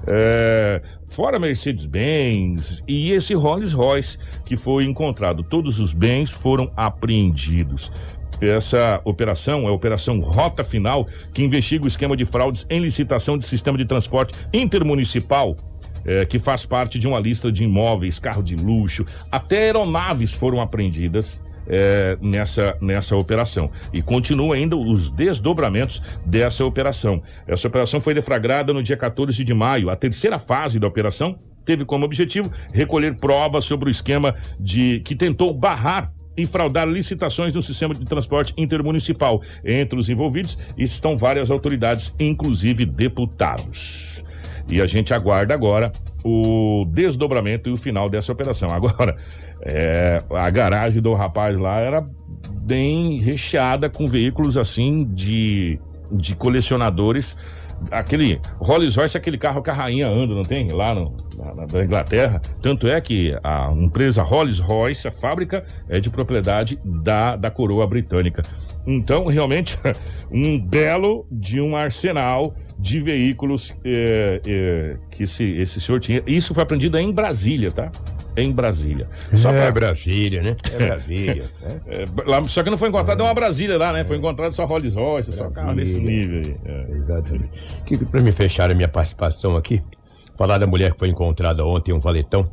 é, 0.07 0.81
fora 1.07 1.39
Mercedes-Benz 1.39 2.83
e 2.89 3.11
esse 3.11 3.35
Rolls 3.35 3.75
Royce 3.75 4.17
que 4.47 4.57
foi 4.57 4.85
encontrado. 4.85 5.43
Todos 5.43 5.81
os 5.81 5.93
bens 5.93 6.31
foram 6.31 6.73
apreendidos. 6.75 7.93
Essa 8.41 9.01
operação 9.05 9.65
é 9.65 9.69
a 9.69 9.73
Operação 9.73 10.21
Rota 10.21 10.65
Final, 10.65 11.07
que 11.35 11.43
investiga 11.43 11.85
o 11.85 11.89
esquema 11.89 12.17
de 12.17 12.25
fraudes 12.25 12.67
em 12.71 12.81
licitação 12.81 13.37
de 13.37 13.45
sistema 13.45 13.77
de 13.77 13.85
transporte 13.85 14.35
intermunicipal. 14.53 15.57
É, 16.03 16.25
que 16.25 16.39
faz 16.39 16.65
parte 16.65 16.99
de 16.99 17.07
uma 17.07 17.21
lista 17.21 17.53
de 17.53 17.63
imóveis, 17.63 18.19
carro 18.19 18.43
de 18.43 18.57
luxo, 18.57 19.05
até 19.31 19.65
aeronaves 19.65 20.33
foram 20.33 20.59
apreendidas 20.59 21.43
é, 21.71 22.19
nessa, 22.21 22.77
nessa 22.81 23.17
operação. 23.17 23.71
E 23.93 24.03
continua 24.03 24.57
ainda 24.57 24.77
os 24.77 25.11
desdobramentos 25.11 26.03
dessa 26.27 26.65
operação. 26.65 27.23
Essa 27.47 27.69
operação 27.69 28.01
foi 28.01 28.13
deflagrada 28.13 28.73
no 28.73 28.83
dia 28.83 28.97
14 28.97 29.45
de 29.45 29.55
maio. 29.55 29.91
A 29.91 29.97
terceira 29.97 30.39
fase 30.39 30.79
da 30.79 30.87
operação 30.87 31.37
teve 31.65 31.85
como 31.85 32.05
objetivo 32.05 32.51
recolher 32.73 33.17
provas 33.17 33.65
sobre 33.65 33.89
o 33.89 33.91
esquema 33.91 34.35
de 34.59 35.01
que 35.01 35.15
tentou 35.15 35.55
barrar 35.55 36.11
e 36.37 36.47
fraudar 36.47 36.89
licitações 36.89 37.53
no 37.53 37.63
sistema 37.63 37.95
de 37.95 38.05
transporte 38.05 38.55
intermunicipal. 38.57 39.43
Entre 39.65 39.99
os 39.99 40.09
envolvidos 40.09 40.57
estão 40.77 41.17
várias 41.17 41.51
autoridades, 41.51 42.15
inclusive 42.19 42.87
deputados. 42.87 44.25
E 44.69 44.81
a 44.81 44.87
gente 44.87 45.13
aguarda 45.13 45.53
agora 45.53 45.91
o 46.25 46.85
desdobramento 46.89 47.69
e 47.69 47.73
o 47.73 47.77
final 47.77 48.09
dessa 48.09 48.33
operação. 48.33 48.71
Agora, 48.73 49.17
é, 49.63 50.23
a 50.31 50.49
garagem 50.49 51.03
do 51.03 51.13
rapaz 51.13 51.59
lá 51.59 51.81
era 51.81 52.05
bem 52.63 53.19
recheada 53.19 53.91
com 53.91 54.07
veículos 54.07 54.57
assim 54.57 55.05
de, 55.05 55.79
de 56.13 56.37
colecionadores. 56.37 57.37
Aquele 57.91 58.41
Rolls 58.57 58.97
Royce, 58.97 59.17
aquele 59.17 59.39
carro 59.39 59.63
que 59.63 59.71
a 59.71 59.73
rainha 59.73 60.09
anda, 60.09 60.35
não 60.35 60.45
tem? 60.45 60.69
Lá 60.71 60.95
no, 60.95 61.15
na, 61.37 61.67
na 61.67 61.85
Inglaterra. 61.85 62.41
Tanto 62.61 62.87
é 62.87 63.01
que 63.01 63.37
a 63.43 63.73
empresa 63.73 64.23
Rolls 64.23 64.61
Royce, 64.61 65.09
a 65.09 65.11
fábrica, 65.11 65.65
é 65.89 66.01
de 66.01 66.11
propriedade 66.11 66.79
da, 66.85 67.37
da 67.37 67.51
coroa 67.51 67.87
britânica. 67.87 68.43
Então, 68.87 69.27
realmente, 69.27 69.79
um 70.31 70.59
belo 70.59 71.27
de 71.31 71.61
um 71.61 71.77
arsenal 71.77 72.55
de 72.79 72.99
veículos 73.01 73.75
é, 73.85 74.41
é, 74.47 74.97
que 75.11 75.25
esse, 75.25 75.45
esse 75.45 75.81
senhor 75.81 76.01
tinha. 76.01 76.23
Isso 76.27 76.55
foi 76.55 76.63
aprendido 76.63 76.99
em 76.99 77.13
Brasília, 77.13 77.71
tá? 77.71 77.91
Em 78.41 78.53
Brasília. 78.53 79.07
Só 79.35 79.51
é 79.53 79.61
pra... 79.61 79.73
Brasília, 79.73 80.43
né? 80.43 80.57
É 80.73 80.87
Brasília. 80.87 81.51
né? 81.63 81.81
é, 81.87 82.05
lá, 82.27 82.43
só 82.49 82.63
que 82.63 82.71
não 82.71 82.79
foi 82.79 82.89
encontrado 82.89 83.21
é 83.21 83.25
uma 83.25 83.35
Brasília 83.35 83.79
lá, 83.79 83.93
né? 83.93 84.05
Foi 84.05 84.17
encontrado 84.17 84.53
só 84.53 84.65
Rolls 84.65 84.97
Royce, 84.97 85.33
só 85.33 85.51
carro 85.51 85.75
nesse 85.75 85.99
nível 85.99 86.43
aí. 86.45 86.57
É. 86.65 86.91
Exatamente. 86.93 87.51
Que, 87.87 87.99
pra 88.05 88.21
me 88.21 88.33
fechar 88.33 88.71
a 88.71 88.75
minha 88.75 88.89
participação 88.89 89.57
aqui, 89.57 89.83
Falar 90.41 90.57
da 90.57 90.67
mulher 90.67 90.95
que 90.95 90.99
foi 90.99 91.11
encontrada 91.11 91.67
ontem 91.67 91.91
em 91.91 91.95
um 91.95 92.01
valetão 92.01 92.51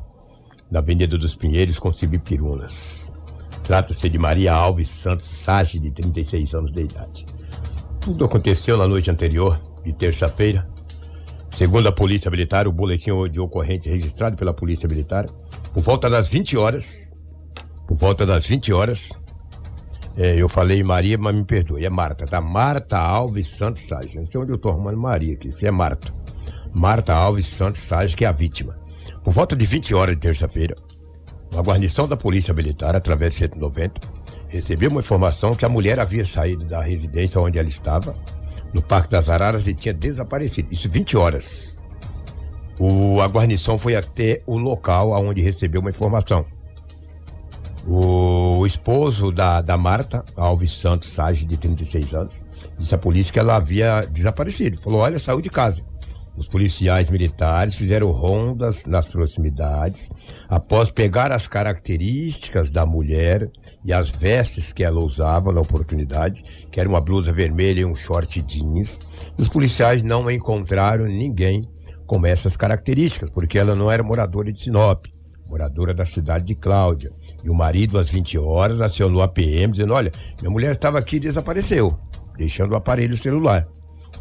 na 0.70 0.80
Avenida 0.80 1.18
dos 1.18 1.38
Pinheiros 1.38 1.80
com 1.80 1.90
Cibipirunas. 1.90 3.14
Trata-se 3.64 4.10
de 4.10 4.20
Maria 4.20 4.54
Alves 4.54 4.90
Santos 4.90 5.26
Sage, 5.26 5.80
de 5.80 5.92
36 5.92 6.54
anos 6.54 6.74
de 6.74 6.82
idade. 6.82 7.26
Tudo 8.02 8.26
aconteceu 8.26 8.78
na 8.78 8.86
noite 8.86 9.10
anterior, 9.10 9.58
de 9.86 9.94
terça-feira. 9.94 10.68
Segundo 11.50 11.88
a 11.88 11.92
Polícia 11.94 12.30
Militar, 12.30 12.68
o 12.68 12.74
boletim 12.74 13.12
de 13.32 13.40
ocorrência 13.40 13.90
registrado 13.90 14.36
pela 14.36 14.54
Polícia 14.54 14.86
Militar, 14.90 15.26
por 15.74 15.84
volta 15.84 16.10
das 16.10 16.28
20 16.30 16.58
horas, 16.58 17.14
por 17.88 17.98
volta 17.98 18.26
das 18.26 18.46
20 18.46 18.74
horas, 18.74 19.12
é, 20.18 20.36
eu 20.36 20.50
falei 20.50 20.84
Maria, 20.84 21.18
mas 21.18 21.36
me 21.36 21.46
perdoe, 21.46 21.86
é 21.86 21.90
Marta, 21.90 22.26
tá? 22.26 22.42
Marta 22.42 22.98
Alves 22.98 23.50
Santos 23.50 23.84
Sage. 23.84 24.18
Não 24.18 24.26
sei 24.26 24.42
onde 24.42 24.52
eu 24.52 24.58
tô 24.58 24.70
arrumando 24.70 24.98
Maria 24.98 25.36
aqui, 25.36 25.50
isso 25.50 25.66
é 25.66 25.70
Marta. 25.70 26.12
Marta 26.74 27.14
Alves 27.14 27.46
Santos 27.46 27.82
Sage, 27.82 28.16
que 28.16 28.26
é 28.26 28.28
a 28.28 28.32
vítima. 28.32 28.78
Por 29.24 29.32
volta 29.32 29.56
de 29.56 29.66
20 29.66 29.94
horas 29.94 30.16
de 30.16 30.22
terça-feira, 30.22 30.76
a 31.56 31.62
guarnição 31.62 32.08
da 32.08 32.18
Polícia 32.18 32.54
Militar, 32.54 32.96
através 32.96 33.34
de 33.34 33.40
190, 33.40 34.02
recebeu 34.48 34.90
uma 34.90 35.02
informação 35.02 35.54
que 35.54 35.66
a 35.66 35.70
mulher 35.70 36.00
havia 36.00 36.26
saído 36.26 36.66
da 36.66 36.82
residência 36.82 37.40
onde 37.40 37.60
ela 37.60 37.68
estava, 37.68 38.16
no 38.74 38.82
Parque 38.82 39.10
das 39.10 39.30
Araras, 39.30 39.68
e 39.68 39.74
tinha 39.74 39.94
desaparecido. 39.94 40.70
Isso 40.72 40.90
20 40.90 41.16
horas. 41.16 41.77
O, 42.80 43.22
a 43.22 43.28
guarnição 43.28 43.78
foi 43.78 43.96
até 43.96 44.42
o 44.46 44.58
local 44.58 45.12
onde 45.12 45.42
recebeu 45.42 45.82
uma 45.82 45.90
informação. 45.90 46.46
O, 47.90 48.66
esposo 48.66 49.32
da, 49.32 49.62
da 49.62 49.78
Marta, 49.78 50.24
Alves 50.36 50.74
Santos 50.74 51.10
Sage, 51.10 51.46
de 51.46 51.56
36 51.56 52.14
anos, 52.14 52.46
disse 52.78 52.94
à 52.94 52.98
polícia 52.98 53.32
que 53.32 53.40
ela 53.40 53.56
havia 53.56 54.02
desaparecido. 54.02 54.78
Falou: 54.78 55.00
olha, 55.00 55.18
saiu 55.18 55.40
de 55.40 55.50
casa. 55.50 55.84
Os 56.36 56.48
policiais 56.48 57.10
militares 57.10 57.74
fizeram 57.74 58.12
rondas 58.12 58.86
nas 58.86 59.08
proximidades 59.08 60.12
após 60.48 60.92
pegar 60.92 61.32
as 61.32 61.48
características 61.48 62.70
da 62.70 62.86
mulher 62.86 63.50
e 63.84 63.92
as 63.92 64.12
vestes 64.12 64.72
que 64.72 64.84
ela 64.84 65.04
usava 65.04 65.52
na 65.52 65.62
oportunidade, 65.62 66.44
que 66.70 66.80
era 66.80 66.88
uma 66.88 67.02
blusa 67.02 67.32
vermelha 67.32 67.80
e 67.80 67.86
um 67.86 67.96
short 67.96 68.40
jeans. 68.44 69.00
Os 69.36 69.48
policiais 69.48 70.04
não 70.04 70.30
encontraram 70.30 71.06
ninguém 71.06 71.68
com 72.08 72.26
essas 72.26 72.58
características, 72.58 73.30
porque 73.30 73.60
ela 73.60 73.76
não 73.76 73.92
era 73.92 74.02
moradora 74.02 74.52
de 74.52 74.60
Sinop, 74.60 75.06
moradora 75.48 75.94
da 75.94 76.06
cidade 76.06 76.46
de 76.46 76.56
Cláudia. 76.56 77.12
E 77.44 77.50
o 77.50 77.54
marido, 77.54 78.00
às 78.00 78.10
20 78.10 78.38
horas, 78.40 78.82
acionou 78.82 79.22
a 79.22 79.28
PM 79.28 79.72
dizendo: 79.72 79.94
Olha, 79.94 80.12
minha 80.42 80.50
mulher 80.52 80.72
estava 80.72 80.98
aqui 80.98 81.18
e 81.18 81.20
desapareceu, 81.20 81.96
deixando 82.38 82.72
o 82.72 82.76
aparelho 82.76 83.18
celular 83.18 83.68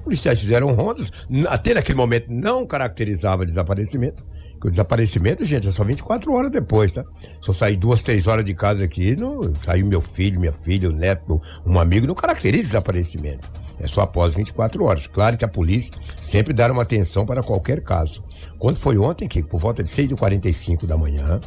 policiais 0.07 0.39
fizeram 0.39 0.73
rondas, 0.73 1.11
até 1.49 1.75
naquele 1.75 1.99
momento 1.99 2.27
não 2.29 2.65
caracterizava 2.65 3.45
desaparecimento. 3.45 4.25
O 4.65 4.71
desaparecimento, 4.71 5.45
gente, 5.45 5.69
é 5.69 5.71
só 5.71 5.85
24 5.85 6.33
horas 6.33 6.51
depois, 6.51 6.93
tá? 6.93 7.05
Se 7.41 7.49
eu 7.49 7.55
sair 7.55 7.77
duas, 7.77 8.03
três 8.03 8.27
horas 8.27 8.45
de 8.45 8.55
casa 8.55 8.85
aqui, 8.85 9.15
não, 9.15 9.41
saiu 9.61 9.87
meu 9.87 10.01
filho, 10.01 10.41
minha 10.41 10.53
filha, 10.53 10.89
o 10.89 10.93
neto, 10.93 11.41
um 11.65 11.79
amigo, 11.79 12.07
não 12.07 12.15
caracteriza 12.15 12.65
desaparecimento. 12.65 13.51
É 13.79 13.87
só 13.87 14.03
após 14.03 14.35
24 14.35 14.85
horas. 14.85 15.07
Claro 15.07 15.37
que 15.37 15.45
a 15.45 15.49
polícia 15.49 15.93
sempre 16.21 16.53
dá 16.53 16.71
uma 16.73 16.83
atenção 16.83 17.27
para 17.27 17.43
qualquer 17.43 17.83
caso. 17.83 18.25
Quando 18.59 18.77
foi 18.77 18.99
ontem, 18.99 19.29
que 19.29 19.43
por 19.43 19.61
volta 19.61 19.83
de 19.83 19.91
6h45 19.91 20.87
da 20.87 20.97
manhã, 20.97 21.39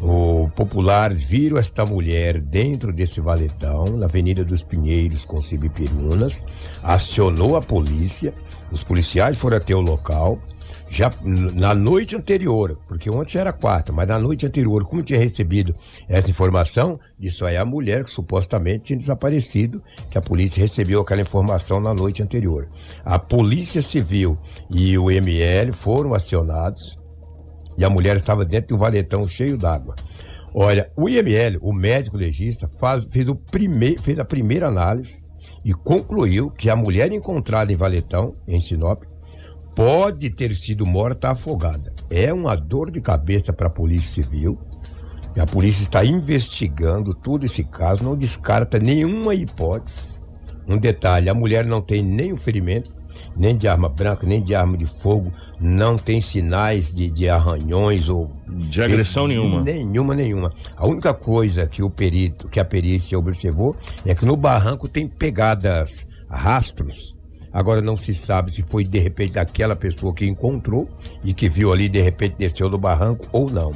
o 0.00 0.48
popular 0.56 1.12
viram 1.12 1.58
esta 1.58 1.84
mulher 1.84 2.40
dentro 2.40 2.92
desse 2.92 3.20
valetão, 3.20 3.84
na 3.96 4.06
Avenida 4.06 4.44
dos 4.44 4.62
Pinheiros, 4.62 5.24
com 5.24 5.42
Cibipirunas, 5.42 6.44
acionou 6.82 7.56
a 7.56 7.60
polícia, 7.60 8.32
os 8.72 8.82
policiais 8.82 9.36
foram 9.36 9.58
até 9.58 9.74
o 9.74 9.80
local, 9.80 10.38
já 10.90 11.08
na 11.54 11.72
noite 11.72 12.16
anterior, 12.16 12.76
porque 12.88 13.08
ontem 13.08 13.38
era 13.38 13.52
quarta, 13.52 13.92
mas 13.92 14.08
na 14.08 14.18
noite 14.18 14.44
anterior, 14.44 14.84
como 14.84 15.04
tinha 15.04 15.20
recebido 15.20 15.72
essa 16.08 16.28
informação, 16.28 16.98
disso 17.16 17.46
aí 17.46 17.56
a 17.56 17.64
mulher 17.64 18.02
que 18.02 18.10
supostamente 18.10 18.86
tinha 18.86 18.96
desaparecido, 18.96 19.80
que 20.10 20.18
a 20.18 20.20
polícia 20.20 20.60
recebeu 20.60 21.00
aquela 21.00 21.20
informação 21.20 21.80
na 21.80 21.94
noite 21.94 22.24
anterior. 22.24 22.68
A 23.04 23.20
Polícia 23.20 23.80
Civil 23.80 24.36
e 24.68 24.98
o 24.98 25.08
ML 25.08 25.72
foram 25.72 26.12
acionados, 26.12 26.96
e 27.78 27.84
a 27.84 27.88
mulher 27.88 28.16
estava 28.16 28.44
dentro 28.44 28.68
de 28.68 28.74
um 28.74 28.78
valetão 28.78 29.26
cheio 29.28 29.56
d'água. 29.56 29.94
Olha, 30.52 30.90
o 30.96 31.08
IML, 31.08 31.58
o 31.62 31.72
médico 31.72 32.16
legista, 32.16 32.66
faz, 32.66 33.04
fez, 33.04 33.28
o 33.28 33.36
primeir, 33.36 34.00
fez 34.00 34.18
a 34.18 34.24
primeira 34.24 34.66
análise 34.66 35.24
e 35.64 35.72
concluiu 35.72 36.50
que 36.50 36.68
a 36.68 36.74
mulher 36.74 37.12
encontrada 37.12 37.72
em 37.72 37.76
Valetão, 37.76 38.34
em 38.48 38.60
Sinop, 38.60 39.00
pode 39.74 40.30
ter 40.30 40.54
sido 40.54 40.86
morta 40.86 41.30
afogada. 41.30 41.92
É 42.08 42.32
uma 42.32 42.56
dor 42.56 42.90
de 42.90 43.00
cabeça 43.00 43.52
para 43.52 43.68
a 43.68 43.70
Polícia 43.70 44.22
Civil. 44.22 44.58
A 45.38 45.46
polícia 45.46 45.82
está 45.82 46.04
investigando 46.04 47.14
todo 47.14 47.44
esse 47.44 47.62
caso, 47.62 48.02
não 48.02 48.16
descarta 48.16 48.78
nenhuma 48.78 49.34
hipótese. 49.34 50.22
Um 50.68 50.76
detalhe: 50.76 51.28
a 51.28 51.34
mulher 51.34 51.64
não 51.64 51.80
tem 51.80 52.02
nenhum 52.02 52.36
ferimento, 52.36 52.90
nem 53.36 53.56
de 53.56 53.68
arma 53.68 53.88
branca, 53.88 54.26
nem 54.26 54.42
de 54.42 54.54
arma 54.54 54.76
de 54.76 54.86
fogo, 54.86 55.32
não 55.60 55.96
tem 55.96 56.20
sinais 56.20 56.94
de, 56.94 57.08
de 57.08 57.28
arranhões 57.28 58.08
ou 58.08 58.30
de 58.48 58.82
agressão 58.82 59.28
de, 59.28 59.34
nenhuma. 59.34 59.62
Nenhuma, 59.62 60.14
nenhuma. 60.14 60.52
A 60.76 60.86
única 60.86 61.14
coisa 61.14 61.66
que 61.66 61.82
o 61.82 61.88
perito, 61.88 62.48
que 62.48 62.60
a 62.60 62.64
perícia 62.64 63.18
observou, 63.18 63.74
é 64.04 64.14
que 64.14 64.26
no 64.26 64.36
barranco 64.36 64.88
tem 64.88 65.06
pegadas, 65.06 66.06
rastros. 66.28 67.16
Agora 67.52 67.80
não 67.80 67.96
se 67.96 68.14
sabe 68.14 68.52
se 68.52 68.62
foi 68.62 68.84
de 68.84 68.98
repente 68.98 69.38
aquela 69.38 69.74
pessoa 69.74 70.14
que 70.14 70.26
encontrou 70.26 70.88
e 71.24 71.32
que 71.32 71.48
viu 71.48 71.72
ali 71.72 71.88
de 71.88 72.00
repente 72.00 72.36
desceu 72.38 72.68
do 72.68 72.78
barranco 72.78 73.26
ou 73.32 73.50
não. 73.50 73.72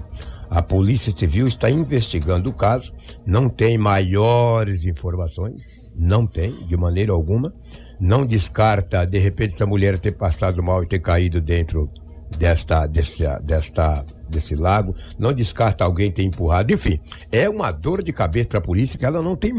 A 0.50 0.62
Polícia 0.62 1.12
Civil 1.14 1.48
está 1.48 1.70
investigando 1.70 2.50
o 2.50 2.52
caso, 2.52 2.92
não 3.26 3.48
tem 3.48 3.76
maiores 3.76 4.84
informações, 4.84 5.94
não 5.98 6.26
tem, 6.26 6.52
de 6.66 6.76
maneira 6.76 7.12
alguma. 7.12 7.52
Não 7.98 8.26
descarta, 8.26 9.04
de 9.04 9.18
repente, 9.18 9.54
essa 9.54 9.66
mulher 9.66 9.98
ter 9.98 10.12
passado 10.12 10.62
mal 10.62 10.82
e 10.82 10.86
ter 10.86 10.98
caído 10.98 11.40
dentro 11.40 11.90
desta, 12.36 12.86
desse, 12.86 13.24
desta, 13.42 14.04
desse 14.28 14.54
lago, 14.54 14.94
não 15.18 15.32
descarta 15.32 15.84
alguém 15.84 16.10
ter 16.10 16.22
empurrado, 16.22 16.72
enfim, 16.72 17.00
é 17.30 17.48
uma 17.48 17.70
dor 17.70 18.02
de 18.02 18.12
cabeça 18.12 18.48
para 18.50 18.58
a 18.58 18.62
polícia 18.62 18.98
que 18.98 19.06
ela 19.06 19.22
não 19.22 19.36
tem 19.36 19.52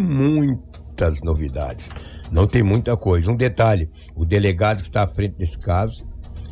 muitas 0.95 1.21
novidades, 1.21 1.91
não 2.31 2.47
tem 2.47 2.63
muita 2.63 2.95
coisa. 2.95 3.29
Um 3.29 3.35
detalhe, 3.35 3.89
o 4.15 4.23
delegado 4.23 4.77
que 4.77 4.83
está 4.83 5.03
à 5.03 5.07
frente 5.07 5.35
desse 5.37 5.57
caso 5.59 6.05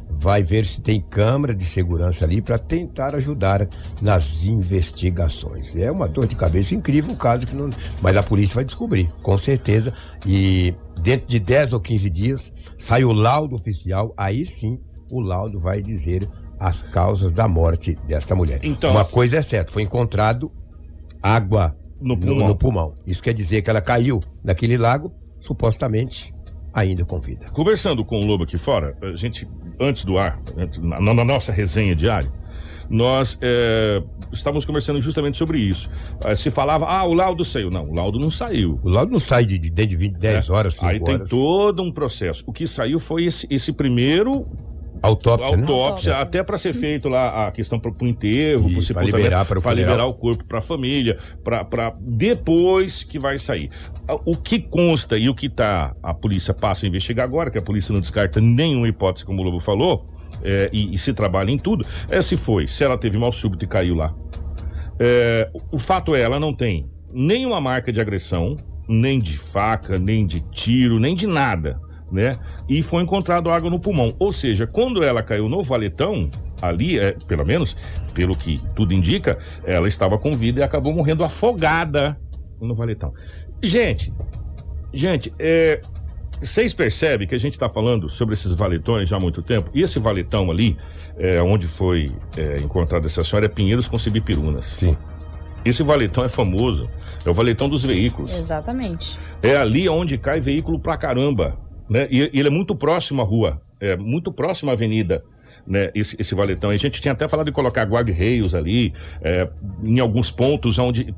vai 0.10 0.44
ver 0.44 0.66
se 0.66 0.80
tem 0.82 1.02
câmera 1.02 1.56
de 1.56 1.64
segurança 1.64 2.26
ali 2.26 2.42
para 2.42 2.60
tentar 2.60 3.16
ajudar 3.16 3.68
nas 4.02 4.44
investigações. 4.44 5.76
É 5.76 5.90
uma 5.90 6.08
dor 6.08 6.28
de 6.28 6.36
cabeça 6.36 6.76
incrível 6.76 7.14
o 7.14 7.16
caso 7.16 7.48
que 7.48 7.56
não, 7.56 7.70
mas 8.02 8.16
a 8.18 8.22
polícia 8.22 8.56
vai 8.56 8.66
descobrir, 8.66 9.10
com 9.24 9.38
certeza, 9.38 9.94
e 10.28 10.76
dentro 11.02 11.28
de 11.28 11.40
10 11.40 11.74
ou 11.74 11.80
15 11.80 12.10
dias 12.10 12.54
sai 12.78 13.04
o 13.04 13.14
laudo 13.14 13.56
oficial, 13.56 14.14
aí 14.18 14.46
sim 14.46 14.80
o 15.10 15.20
laudo 15.20 15.60
vai 15.60 15.82
dizer 15.82 16.30
as 16.60 16.84
causas 16.84 17.34
da 17.34 17.48
morte 17.48 17.96
desta 18.08 18.36
mulher. 18.36 18.60
Então, 18.62 18.92
uma 18.92 19.06
coisa 19.06 19.38
é 19.38 19.42
certa, 19.42 19.72
foi 19.72 19.82
encontrado 19.82 20.52
água 21.22 21.76
no 22.04 22.18
pulmão. 22.18 22.40
no, 22.40 22.48
no 22.50 22.56
pulmão. 22.56 22.96
Isso 23.08 23.24
quer 23.24 23.34
dizer 23.34 23.62
que 23.62 23.70
ela 23.70 23.82
caiu 23.82 24.20
naquele 24.44 24.78
lago, 24.78 25.12
supostamente 25.40 26.34
ainda 26.74 27.06
com 27.06 27.20
vida. 27.20 27.46
Conversando 27.52 28.04
com 28.04 28.22
o 28.22 28.26
Lobo 28.26 28.44
aqui 28.44 28.58
fora, 28.58 28.98
a 29.02 29.16
gente, 29.16 29.48
antes 29.80 30.04
do 30.04 30.18
ar, 30.18 30.42
na, 30.82 31.14
na 31.14 31.24
nossa 31.24 31.52
resenha 31.52 31.96
diária, 31.96 32.30
nós 32.90 33.38
é, 33.42 34.04
estávamos 34.32 34.66
conversando 34.66 35.00
justamente 35.02 35.38
sobre 35.38 35.60
isso. 35.60 35.90
É, 36.24 36.36
se 36.36 36.52
falava, 36.52 36.86
ah, 36.86 37.06
o 37.06 37.14
laudo 37.14 37.44
saiu. 37.46 37.70
Não, 37.70 37.84
o 37.84 37.94
laudo 37.94 38.20
não 38.20 38.30
saiu. 38.30 38.80
O 38.84 38.90
laudo 38.90 39.12
não 39.12 39.20
sai 39.20 39.46
de, 39.46 39.58
de, 39.58 39.70
de 39.70 39.96
20, 39.96 40.18
10 40.18 40.50
é. 40.50 40.52
horas, 40.52 40.76
5 40.76 40.86
Aí 40.86 41.00
horas. 41.00 41.06
tem 41.06 41.28
todo 41.28 41.82
um 41.82 41.92
processo. 41.92 42.44
O 42.48 42.52
que 42.52 42.68
saiu 42.68 43.00
foi 43.00 43.26
esse, 43.26 43.48
esse 43.50 43.72
primeiro 43.72 44.46
Autópsia, 45.04 45.58
né? 45.58 45.62
Autópsia, 45.64 46.14
né? 46.14 46.22
até 46.22 46.42
para 46.42 46.58
ser 46.58 46.72
feito 46.74 47.10
lá 47.10 47.48
a 47.48 47.52
questão 47.52 47.78
para 47.78 47.92
o 47.92 48.08
enterro, 48.08 48.70
para 48.94 49.04
liberar, 49.04 49.46
para 49.46 49.74
liberar 49.74 50.06
o 50.06 50.14
corpo 50.14 50.46
para 50.46 50.60
a 50.60 50.62
família, 50.62 51.18
para 51.44 51.94
depois 52.00 53.04
que 53.04 53.20
vai 53.20 53.38
sair. 53.38 53.70
O 54.24 54.38
que 54.38 54.62
consta 54.62 55.18
e 55.18 55.28
o 55.28 55.36
que 55.36 55.50
tá 55.50 55.94
a 56.02 56.14
polícia 56.14 56.54
passa 56.54 56.86
a 56.86 56.88
investigar 56.88 57.26
agora, 57.26 57.52
que 57.52 57.58
a 57.58 57.62
polícia 57.62 57.92
não 57.92 58.00
descarta 58.00 58.40
nenhuma 58.40 58.88
hipótese, 58.88 59.26
como 59.26 59.42
o 59.42 59.44
Lobo 59.44 59.60
falou, 59.60 60.06
é, 60.42 60.70
e, 60.72 60.96
e, 60.96 60.98
se 60.98 61.14
trabalha 61.14 61.52
em 61.52 61.58
tudo, 61.58 61.86
é 62.10 62.22
se 62.22 62.38
foi, 62.38 62.66
se 62.66 62.82
ela 62.82 62.98
teve 62.98 63.18
mal 63.18 63.32
súbito 63.34 63.66
e 63.66 63.68
caiu 63.68 63.96
lá. 63.96 64.16
É, 64.98 65.50
o 65.70 65.78
fato 65.78 66.16
é, 66.16 66.22
ela 66.22 66.40
não 66.40 66.54
tem 66.54 66.86
nenhuma 67.12 67.60
marca 67.60 67.92
de 67.92 68.00
agressão, 68.00 68.56
nem 68.88 69.20
de 69.20 69.38
faca, 69.38 70.00
nem 70.00 70.26
de 70.26 70.40
tiro, 70.40 70.98
nem 70.98 71.14
de 71.14 71.28
nada 71.28 71.78
né? 72.14 72.36
E 72.70 72.84
foi 72.84 73.02
encontrado 73.02 73.50
água 73.50 73.70
no 73.70 73.80
pulmão. 73.80 74.14
Ou 74.20 74.32
seja, 74.32 74.68
quando 74.68 75.04
ela 75.04 75.24
caiu 75.24 75.50
no 75.50 75.64
valetão, 75.64 76.30
ali, 76.62 77.00
é, 77.00 77.14
pelo 77.28 77.44
menos, 77.44 77.76
pelo 78.14 78.38
que 78.38 78.62
tudo 78.76 78.94
indica, 78.94 79.38
ela 79.66 79.88
estava 79.88 80.18
com 80.20 80.38
vida 80.38 80.60
e 80.60 80.64
acabou 80.64 80.94
morrendo 80.94 81.26
afogada 81.26 82.16
no 82.62 82.76
valetão. 82.76 83.12
Gente, 83.62 84.14
gente, 84.94 85.34
é, 85.40 85.82
Vocês 86.44 86.74
percebem 86.74 87.26
que 87.26 87.34
a 87.34 87.38
gente 87.38 87.54
está 87.54 87.70
falando 87.70 88.10
sobre 88.10 88.36
esses 88.36 88.54
valetões 88.54 89.08
já 89.08 89.16
há 89.16 89.20
muito 89.20 89.42
tempo? 89.42 89.72
E 89.74 89.82
esse 89.82 89.98
valetão 89.98 90.52
ali, 90.52 90.78
é, 91.18 91.42
onde 91.42 91.66
foi 91.66 92.12
é, 92.36 92.58
encontrada 92.58 93.06
essa 93.06 93.24
senhora, 93.24 93.46
é 93.46 93.50
Pinheiros 93.50 93.88
com 93.88 93.98
Cibipirunas. 93.98 94.66
Sim. 94.66 94.98
Esse 95.64 95.82
valetão 95.84 96.26
é 96.26 96.28
famoso. 96.28 96.90
É 97.26 97.30
o 97.30 97.34
valetão 97.34 97.70
dos 97.70 97.86
veículos. 97.86 98.36
Exatamente. 98.36 99.18
É 99.42 99.56
ali 99.56 99.88
onde 99.88 100.18
cai 100.18 100.42
veículo 100.42 100.78
pra 100.78 100.98
caramba. 100.98 101.58
Né? 101.90 102.08
E, 102.10 102.30
e 102.34 102.40
ele 102.40 102.48
é 102.48 102.52
muito 102.52 102.76
próximo 102.76 103.22
à 103.22 103.26
rua. 103.26 103.62
É 103.80 103.96
muito 103.96 104.32
próximo 104.32 104.72
à 104.72 104.74
avenida. 104.74 105.24
Né, 105.66 105.92
esse, 105.96 106.18
esse 106.20 106.36
valetão. 106.36 106.72
A 106.72 106.78
gente 106.78 107.00
tinha 107.00 107.14
até 107.14 107.26
falado 107.28 107.46
de 107.46 107.52
colocar 107.54 107.86
guarda-reios 107.86 108.54
ali, 108.54 108.92
é, 109.22 109.50
em 109.82 109.98
alguns 110.00 110.30
pontos 110.30 110.78
onde, 110.78 111.16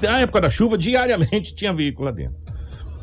na 0.00 0.20
época 0.20 0.40
da 0.40 0.48
chuva, 0.48 0.78
diariamente 0.78 1.52
tinha 1.52 1.72
veículo 1.72 2.04
lá 2.04 2.12
dentro. 2.12 2.36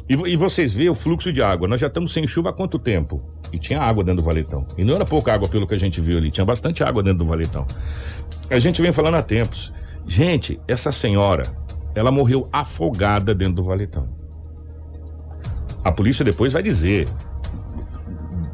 E, 0.08 0.14
e 0.14 0.36
vocês 0.38 0.74
veem 0.74 0.90
o 0.90 0.96
fluxo 0.96 1.34
de 1.34 1.42
água. 1.42 1.68
Nós 1.68 1.82
já 1.82 1.88
estamos 1.88 2.14
sem 2.14 2.26
chuva 2.28 2.52
há 2.52 2.54
quanto 2.54 2.80
tempo? 2.80 3.22
E 3.52 3.58
tinha 3.58 3.82
água 3.82 4.04
dentro 4.04 4.22
do 4.22 4.26
valetão. 4.26 4.66
E 4.78 4.84
não 4.84 4.96
era 4.96 5.06
pouca 5.06 5.34
água 5.34 5.50
pelo 5.50 5.68
que 5.68 5.74
a 5.74 5.78
gente 5.78 6.00
viu 6.00 6.18
ali, 6.18 6.32
tinha 6.32 6.46
bastante 6.46 6.84
água 6.84 7.04
dentro 7.04 7.20
do 7.20 7.26
valetão. 7.26 7.66
A 8.50 8.60
gente 8.60 8.82
vem 8.82 8.92
falando 8.92 9.16
há 9.16 9.22
tempos. 9.22 9.74
Gente, 10.08 10.60
essa 10.68 10.92
senhora, 10.92 11.44
ela 11.96 12.12
morreu 12.12 12.48
afogada 12.52 13.34
dentro 13.34 13.56
do 13.56 13.64
valetão. 13.64 14.23
A 15.84 15.92
polícia 15.92 16.24
depois 16.24 16.54
vai 16.54 16.64
dizer 16.64 17.08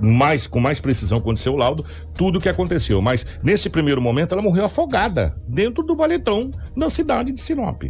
mais 0.01 0.47
com 0.47 0.59
mais 0.59 0.79
precisão 0.79 1.19
quando 1.19 1.37
seu 1.37 1.55
laudo 1.55 1.85
tudo 2.15 2.39
o 2.39 2.41
que 2.41 2.49
aconteceu, 2.49 3.01
mas 3.01 3.25
nesse 3.43 3.69
primeiro 3.69 4.01
momento 4.01 4.33
ela 4.33 4.41
morreu 4.41 4.63
afogada 4.65 5.35
dentro 5.47 5.83
do 5.83 5.95
valetão 5.95 6.49
na 6.75 6.89
cidade 6.89 7.31
de 7.31 7.41
Sinop. 7.41 7.83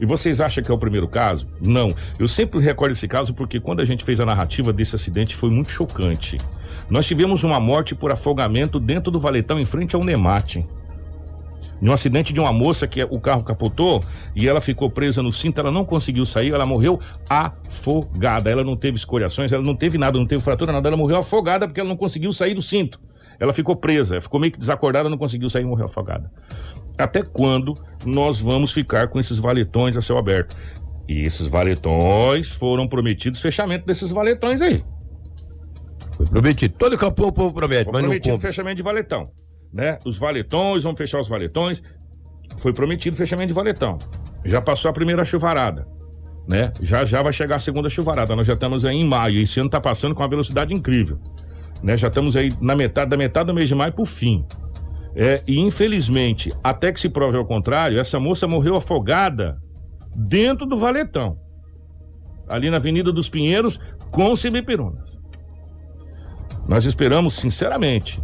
E 0.00 0.06
vocês 0.06 0.40
acham 0.40 0.62
que 0.62 0.70
é 0.70 0.74
o 0.74 0.78
primeiro 0.78 1.08
caso? 1.08 1.48
Não. 1.60 1.92
Eu 2.18 2.28
sempre 2.28 2.60
recordo 2.60 2.92
esse 2.92 3.08
caso 3.08 3.34
porque 3.34 3.58
quando 3.58 3.80
a 3.80 3.84
gente 3.84 4.04
fez 4.04 4.20
a 4.20 4.26
narrativa 4.26 4.72
desse 4.72 4.94
acidente 4.94 5.34
foi 5.34 5.50
muito 5.50 5.72
chocante. 5.72 6.38
Nós 6.88 7.06
tivemos 7.06 7.42
uma 7.42 7.58
morte 7.58 7.94
por 7.94 8.12
afogamento 8.12 8.78
dentro 8.78 9.10
do 9.10 9.18
valetão 9.18 9.58
em 9.58 9.64
frente 9.64 9.96
ao 9.96 10.04
Nemate. 10.04 10.64
Num 11.80 11.92
acidente 11.92 12.32
de 12.32 12.40
uma 12.40 12.52
moça 12.52 12.86
que 12.86 13.02
o 13.04 13.20
carro 13.20 13.44
capotou 13.44 14.00
e 14.34 14.48
ela 14.48 14.60
ficou 14.60 14.90
presa 14.90 15.22
no 15.22 15.32
cinto, 15.32 15.60
ela 15.60 15.70
não 15.70 15.84
conseguiu 15.84 16.24
sair, 16.24 16.52
ela 16.52 16.66
morreu 16.66 16.98
afogada. 17.30 18.50
Ela 18.50 18.64
não 18.64 18.76
teve 18.76 18.96
escoriações, 18.96 19.52
ela 19.52 19.62
não 19.62 19.74
teve 19.76 19.96
nada, 19.98 20.18
não 20.18 20.26
teve 20.26 20.42
fratura, 20.42 20.72
nada, 20.72 20.88
ela 20.88 20.96
morreu 20.96 21.18
afogada 21.18 21.66
porque 21.66 21.80
ela 21.80 21.88
não 21.88 21.96
conseguiu 21.96 22.32
sair 22.32 22.54
do 22.54 22.62
cinto. 22.62 23.00
Ela 23.38 23.52
ficou 23.52 23.76
presa, 23.76 24.20
ficou 24.20 24.40
meio 24.40 24.52
que 24.52 24.58
desacordada, 24.58 25.08
não 25.08 25.16
conseguiu 25.16 25.48
sair 25.48 25.62
e 25.62 25.66
morreu 25.66 25.84
afogada. 25.84 26.30
Até 26.98 27.22
quando 27.22 27.74
nós 28.04 28.40
vamos 28.40 28.72
ficar 28.72 29.06
com 29.08 29.20
esses 29.20 29.38
valetões 29.38 29.96
a 29.96 30.00
céu 30.00 30.18
aberto? 30.18 30.56
E 31.08 31.24
esses 31.24 31.46
valetões 31.46 32.52
foram 32.54 32.88
prometidos 32.88 33.40
fechamento 33.40 33.86
desses 33.86 34.10
valetões 34.10 34.60
aí. 34.60 34.84
Foi 36.16 36.26
prometido. 36.26 36.74
Todo 36.76 36.98
campo 36.98 37.24
o 37.28 37.32
povo 37.32 37.54
promete, 37.54 37.84
Foi 37.84 37.92
mas 37.92 38.02
não 38.02 38.08
prometido 38.08 38.34
cumpre. 38.34 38.48
fechamento 38.48 38.76
de 38.76 38.82
valetão. 38.82 39.30
Né? 39.72 39.98
Os 40.04 40.18
valetões, 40.18 40.82
vamos 40.82 40.98
fechar 40.98 41.20
os 41.20 41.28
valetões. 41.28 41.82
Foi 42.56 42.72
prometido 42.72 43.16
fechamento 43.16 43.48
de 43.48 43.54
valetão. 43.54 43.98
Já 44.44 44.60
passou 44.60 44.90
a 44.90 44.92
primeira 44.92 45.24
chuvarada. 45.24 45.86
Né? 46.48 46.72
Já 46.80 47.04
já 47.04 47.22
vai 47.22 47.32
chegar 47.32 47.56
a 47.56 47.60
segunda 47.60 47.88
chuvarada. 47.88 48.34
Nós 48.34 48.46
já 48.46 48.54
estamos 48.54 48.84
aí 48.84 48.96
em 48.96 49.04
maio. 49.04 49.40
Esse 49.40 49.60
ano 49.60 49.68
está 49.68 49.80
passando 49.80 50.14
com 50.14 50.22
uma 50.22 50.28
velocidade 50.28 50.72
incrível. 50.72 51.20
Né? 51.82 51.96
Já 51.96 52.08
estamos 52.08 52.36
aí 52.36 52.50
na 52.60 52.74
metade 52.74 53.10
da 53.10 53.16
metade 53.16 53.46
do 53.48 53.54
mês 53.54 53.68
de 53.68 53.74
maio 53.74 53.92
pro 53.92 54.04
fim. 54.04 54.44
É, 55.14 55.42
e 55.46 55.58
infelizmente, 55.58 56.52
até 56.62 56.92
que 56.92 57.00
se 57.00 57.08
prove 57.08 57.36
ao 57.36 57.44
contrário, 57.44 57.98
essa 57.98 58.20
moça 58.20 58.46
morreu 58.46 58.76
afogada 58.76 59.60
dentro 60.16 60.66
do 60.66 60.76
valetão. 60.76 61.38
Ali 62.48 62.70
na 62.70 62.76
Avenida 62.76 63.12
dos 63.12 63.28
Pinheiros, 63.28 63.78
com 64.10 64.34
Cibipirunas. 64.34 65.18
Nós 66.66 66.84
esperamos, 66.84 67.34
sinceramente, 67.34 68.22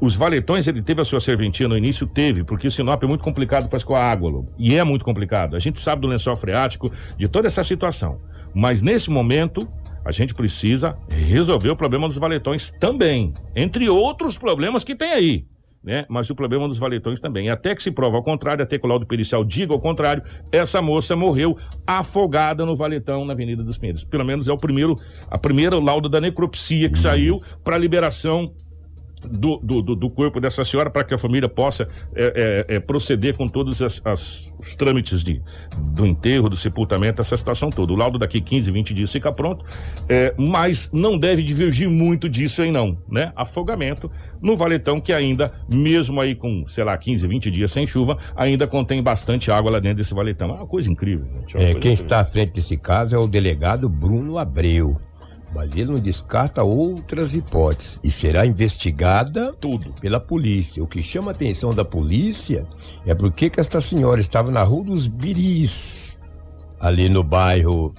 os 0.00 0.14
valetões, 0.14 0.66
ele 0.66 0.80
teve 0.80 1.00
a 1.00 1.04
sua 1.04 1.20
serventia 1.20 1.66
no 1.66 1.76
início? 1.76 2.06
Teve, 2.06 2.44
porque 2.44 2.70
Sinop 2.70 3.02
é 3.02 3.06
muito 3.06 3.24
complicado 3.24 3.68
para 3.68 3.76
escoar 3.76 4.04
água, 4.04 4.30
Lobo. 4.30 4.52
E 4.58 4.76
é 4.76 4.84
muito 4.84 5.04
complicado. 5.04 5.56
A 5.56 5.58
gente 5.58 5.78
sabe 5.78 6.02
do 6.02 6.08
lençol 6.08 6.36
freático, 6.36 6.90
de 7.16 7.28
toda 7.28 7.48
essa 7.48 7.64
situação. 7.64 8.20
Mas 8.54 8.80
nesse 8.80 9.10
momento, 9.10 9.68
a 10.04 10.12
gente 10.12 10.34
precisa 10.34 10.96
resolver 11.10 11.70
o 11.70 11.76
problema 11.76 12.06
dos 12.06 12.16
valetões 12.16 12.70
também. 12.70 13.32
Entre 13.54 13.88
outros 13.88 14.38
problemas 14.38 14.84
que 14.84 14.94
tem 14.94 15.10
aí. 15.10 15.46
Né? 15.82 16.04
Mas 16.08 16.28
o 16.28 16.34
problema 16.34 16.68
dos 16.68 16.78
valetões 16.78 17.20
também. 17.20 17.50
Até 17.50 17.74
que 17.74 17.82
se 17.82 17.90
prova 17.90 18.16
ao 18.16 18.22
contrário, 18.22 18.62
até 18.62 18.78
que 18.78 18.86
o 18.86 18.88
laudo 18.88 19.06
pericial 19.06 19.44
diga 19.44 19.72
ao 19.72 19.80
contrário, 19.80 20.22
essa 20.52 20.82
moça 20.82 21.16
morreu 21.16 21.56
afogada 21.86 22.64
no 22.64 22.76
valetão 22.76 23.24
na 23.24 23.32
Avenida 23.32 23.62
dos 23.62 23.78
Pinheiros. 23.78 24.04
Pelo 24.04 24.24
menos 24.24 24.48
é 24.48 24.52
o 24.52 24.56
primeiro, 24.56 24.94
a 25.30 25.38
primeira 25.38 25.78
laudo 25.78 26.08
da 26.08 26.20
necropsia 26.20 26.88
que 26.88 26.98
saiu 26.98 27.36
para 27.64 27.78
liberação 27.78 28.52
do, 29.20 29.56
do, 29.62 29.82
do- 29.96 30.10
corpo 30.10 30.40
dessa 30.40 30.64
senhora 30.64 30.90
para 30.90 31.04
que 31.04 31.14
a 31.14 31.18
família 31.18 31.48
possa 31.48 31.88
é, 32.14 32.64
é, 32.68 32.76
é, 32.76 32.80
proceder 32.80 33.36
com 33.36 33.48
todos 33.48 33.80
as- 33.82 34.00
as- 34.04 34.54
os 34.58 34.74
trâmites 34.74 35.22
de, 35.22 35.40
do 35.94 36.04
enterro, 36.06 36.48
do 36.48 36.56
sepultamento, 36.56 37.20
essa 37.20 37.36
situação 37.36 37.70
toda. 37.70 37.92
O 37.92 37.96
laudo 37.96 38.18
daqui 38.18 38.40
15, 38.40 38.70
20 38.70 38.94
dias 38.94 39.12
fica 39.12 39.30
pronto, 39.32 39.64
é, 40.08 40.34
mas 40.38 40.90
não 40.92 41.16
deve 41.18 41.42
divergir 41.42 41.88
muito 41.88 42.28
disso 42.28 42.62
aí 42.62 42.70
não, 42.70 42.98
né? 43.08 43.32
Afogamento 43.36 44.10
no 44.42 44.56
valetão 44.56 45.00
que 45.00 45.12
ainda, 45.12 45.52
mesmo 45.72 46.20
aí 46.20 46.34
com, 46.34 46.64
sei 46.66 46.84
lá, 46.84 46.96
15, 46.96 47.26
20 47.26 47.50
dias 47.50 47.70
sem 47.70 47.86
chuva, 47.86 48.18
ainda 48.36 48.66
contém 48.66 49.02
bastante 49.02 49.50
água 49.50 49.70
lá 49.70 49.78
dentro 49.78 49.98
desse 49.98 50.14
valetão. 50.14 50.48
É 50.50 50.52
uma 50.54 50.66
coisa 50.66 50.90
incrível, 50.90 51.26
gente. 51.32 51.56
É 51.56 51.58
uma 51.60 51.64
É, 51.68 51.72
coisa 51.72 51.80
quem 51.80 51.92
incrível. 51.92 52.04
está 52.04 52.20
à 52.20 52.24
frente 52.24 52.52
desse 52.52 52.76
caso 52.76 53.14
é 53.14 53.18
o 53.18 53.26
delegado 53.26 53.88
Bruno 53.88 54.38
Abreu. 54.38 55.00
Mas 55.54 55.74
ele 55.74 55.86
não 55.86 55.94
descarta 55.94 56.62
outras 56.62 57.34
hipóteses 57.34 58.00
e 58.04 58.10
será 58.10 58.44
investigada 58.46 59.52
Tudo. 59.54 59.92
pela 60.00 60.20
polícia. 60.20 60.82
O 60.82 60.86
que 60.86 61.02
chama 61.02 61.30
a 61.30 61.34
atenção 61.34 61.72
da 61.72 61.84
polícia 61.84 62.66
é 63.06 63.14
porque 63.14 63.48
que 63.48 63.60
esta 63.60 63.80
senhora 63.80 64.20
estava 64.20 64.50
na 64.50 64.62
Rua 64.62 64.84
dos 64.84 65.06
Biris, 65.06 66.20
ali 66.78 67.08
no 67.08 67.24
bairro 67.24 67.94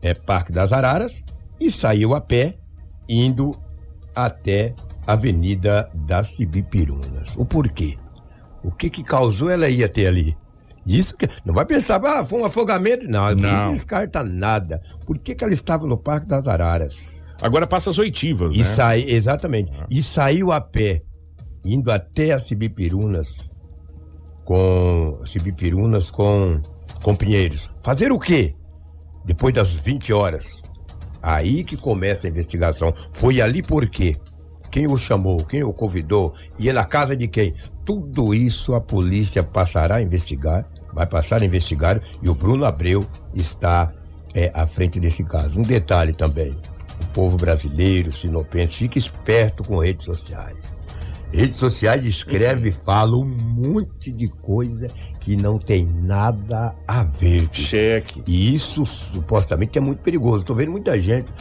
é, 0.00 0.14
Parque 0.14 0.52
das 0.52 0.72
Araras, 0.72 1.22
e 1.60 1.70
saiu 1.70 2.14
a 2.14 2.20
pé, 2.20 2.56
indo 3.08 3.52
até 4.14 4.74
a 5.06 5.12
Avenida 5.12 5.88
das 5.94 6.28
Cibipirunas. 6.36 7.34
O 7.36 7.44
porquê? 7.44 7.96
O 8.62 8.70
que 8.70 8.88
que 8.88 9.04
causou 9.04 9.50
ela 9.50 9.68
ir 9.68 9.84
até 9.84 10.06
ali? 10.06 10.36
Isso 10.86 11.16
que. 11.16 11.28
Não 11.44 11.54
vai 11.54 11.64
pensar, 11.64 12.00
ah, 12.04 12.24
foi 12.24 12.40
um 12.40 12.44
afogamento. 12.44 13.08
Não, 13.08 13.34
Não. 13.34 13.66
não 13.66 13.70
descarta 13.72 14.22
nada. 14.22 14.80
Por 15.06 15.18
que, 15.18 15.34
que 15.34 15.42
ela 15.44 15.52
estava 15.52 15.86
no 15.86 15.96
Parque 15.96 16.26
das 16.26 16.46
Araras? 16.46 17.26
Agora 17.40 17.66
passa 17.66 17.90
as 17.90 17.98
oitivas, 17.98 18.54
E 18.54 18.58
né? 18.58 18.74
sai, 18.74 19.02
exatamente. 19.08 19.72
E 19.90 20.02
saiu 20.02 20.52
a 20.52 20.60
pé, 20.60 21.02
indo 21.64 21.90
até 21.90 22.32
as 22.32 22.42
Cibipirunas, 22.44 23.54
com. 24.44 25.20
Cibipirunas 25.26 26.10
com, 26.10 26.60
com 27.02 27.14
Pinheiros. 27.14 27.70
Fazer 27.82 28.12
o 28.12 28.18
quê? 28.18 28.54
Depois 29.24 29.54
das 29.54 29.72
20 29.72 30.12
horas. 30.12 30.62
Aí 31.22 31.64
que 31.64 31.76
começa 31.76 32.26
a 32.26 32.30
investigação. 32.30 32.92
Foi 33.12 33.40
ali 33.40 33.62
por 33.62 33.88
quê? 33.88 34.16
Quem 34.70 34.86
o 34.86 34.98
chamou? 34.98 35.38
Quem 35.44 35.62
o 35.62 35.72
convidou? 35.72 36.34
Ia 36.58 36.72
na 36.72 36.84
casa 36.84 37.16
de 37.16 37.26
quem? 37.28 37.54
Tudo 37.84 38.34
isso 38.34 38.74
a 38.74 38.80
polícia 38.80 39.42
passará 39.42 39.96
a 39.96 40.02
investigar, 40.02 40.66
vai 40.94 41.06
passar 41.06 41.42
a 41.42 41.44
investigar 41.44 42.00
e 42.22 42.28
o 42.28 42.34
Bruno 42.34 42.64
Abreu 42.64 43.04
está 43.34 43.92
é, 44.34 44.50
à 44.54 44.66
frente 44.66 45.00
desse 45.00 45.24
caso. 45.24 45.58
Um 45.58 45.62
detalhe 45.62 46.12
também: 46.12 46.56
o 47.02 47.06
povo 47.12 47.36
brasileiro, 47.36 48.12
sinopense, 48.12 48.78
fica 48.78 48.98
esperto 48.98 49.64
com 49.64 49.78
redes 49.78 50.06
sociais. 50.06 50.74
Redes 51.32 51.56
sociais 51.56 52.04
escreve 52.04 52.68
e 52.68 52.72
fala 52.72 53.16
um 53.16 53.24
monte 53.24 54.12
de 54.12 54.28
coisa 54.28 54.86
que 55.18 55.36
não 55.36 55.58
tem 55.58 55.84
nada 55.84 56.72
a 56.86 57.02
ver. 57.02 57.48
Cheque. 57.52 58.22
E 58.24 58.54
isso 58.54 58.86
supostamente 58.86 59.76
é 59.76 59.80
muito 59.80 60.00
perigoso. 60.00 60.38
Estou 60.38 60.54
vendo 60.54 60.70
muita 60.70 60.98
gente 61.00 61.32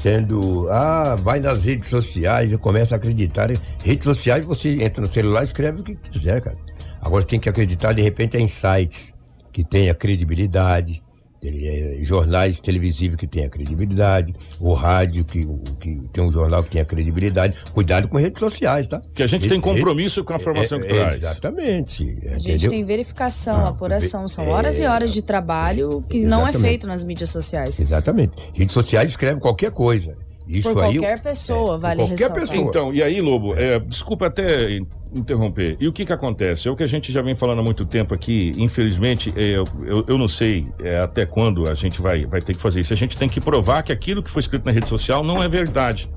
sendo. 0.00 0.68
Ah, 0.70 1.16
vai 1.20 1.40
nas 1.40 1.64
redes 1.64 1.88
sociais 1.88 2.52
e 2.52 2.58
começa 2.58 2.94
a 2.94 2.96
acreditar. 2.96 3.50
Redes 3.82 4.04
sociais, 4.04 4.44
você 4.44 4.84
entra 4.84 5.04
no 5.04 5.12
celular 5.12 5.40
e 5.40 5.44
escreve 5.44 5.80
o 5.80 5.84
que 5.84 5.96
quiser, 5.96 6.40
cara. 6.40 6.56
Agora 7.00 7.22
você 7.22 7.28
tem 7.28 7.40
que 7.40 7.48
acreditar, 7.48 7.92
de 7.92 8.02
repente, 8.02 8.36
em 8.36 8.46
sites 8.48 9.14
que 9.52 9.64
tenha 9.64 9.94
credibilidade, 9.94 11.02
eh, 11.42 11.98
jornais 12.02 12.60
televisivos 12.60 13.16
que 13.16 13.26
tenha 13.26 13.48
credibilidade, 13.48 14.34
o 14.60 14.74
rádio 14.74 15.24
que, 15.24 15.46
que 15.80 16.00
tem 16.12 16.22
um 16.22 16.30
jornal 16.30 16.62
que 16.62 16.70
tenha 16.70 16.84
credibilidade. 16.84 17.56
Cuidado 17.72 18.08
com 18.08 18.18
redes 18.18 18.38
sociais, 18.38 18.86
tá? 18.86 19.00
Que 19.14 19.22
a 19.22 19.26
gente 19.26 19.48
tem 19.48 19.58
compromisso 19.60 20.22
com 20.22 20.34
a 20.34 20.36
informação 20.36 20.78
que 20.78 20.86
traz. 20.88 21.14
Exatamente. 21.14 22.02
A 22.04 22.38
gente 22.38 22.50
entendeu? 22.50 22.70
tem 22.70 22.84
verificação, 22.84 23.56
Ah, 23.56 23.68
apuração. 23.70 24.28
São 24.28 24.44
é, 24.44 24.48
horas 24.48 24.78
e 24.78 24.84
horas 24.84 25.12
de 25.12 25.22
trabalho 25.22 26.04
que 26.08 26.20
não 26.20 26.40
é 26.40 26.50
exatamente. 26.50 26.68
feito 26.68 26.86
nas 26.86 27.02
mídias 27.02 27.30
sociais. 27.30 27.80
Exatamente. 27.80 28.34
Redes 28.52 28.72
sociais 28.72 29.10
escrevem 29.10 29.40
qualquer 29.40 29.70
coisa. 29.70 30.14
Isso 30.58 30.72
Por 30.72 30.82
aí. 30.82 30.94
qualquer 30.98 31.20
pessoa, 31.20 31.78
vale 31.78 32.00
qualquer 32.00 32.10
ressaltar. 32.18 32.40
pessoa. 32.40 32.58
Então, 32.68 32.92
e 32.94 33.02
aí, 33.02 33.20
Lobo, 33.20 33.54
é, 33.54 33.78
desculpa 33.78 34.26
até 34.26 34.72
in- 34.72 34.86
interromper. 35.14 35.76
E 35.80 35.86
o 35.86 35.92
que 35.92 36.04
que 36.04 36.12
acontece? 36.12 36.66
É 36.66 36.70
o 36.70 36.76
que 36.76 36.82
a 36.82 36.86
gente 36.88 37.12
já 37.12 37.22
vem 37.22 37.34
falando 37.34 37.60
há 37.60 37.62
muito 37.62 37.84
tempo 37.84 38.12
aqui. 38.14 38.52
Infelizmente, 38.56 39.32
é, 39.36 39.42
eu, 39.56 39.64
eu, 39.84 40.04
eu 40.08 40.18
não 40.18 40.28
sei 40.28 40.66
é, 40.82 40.98
até 40.98 41.24
quando 41.24 41.70
a 41.70 41.74
gente 41.74 42.02
vai, 42.02 42.26
vai 42.26 42.40
ter 42.40 42.54
que 42.54 42.60
fazer 42.60 42.80
isso. 42.80 42.92
A 42.92 42.96
gente 42.96 43.16
tem 43.16 43.28
que 43.28 43.40
provar 43.40 43.82
que 43.82 43.92
aquilo 43.92 44.22
que 44.22 44.30
foi 44.30 44.40
escrito 44.40 44.66
na 44.66 44.72
rede 44.72 44.88
social 44.88 45.22
não 45.22 45.42
é 45.42 45.48
verdade. 45.48 46.10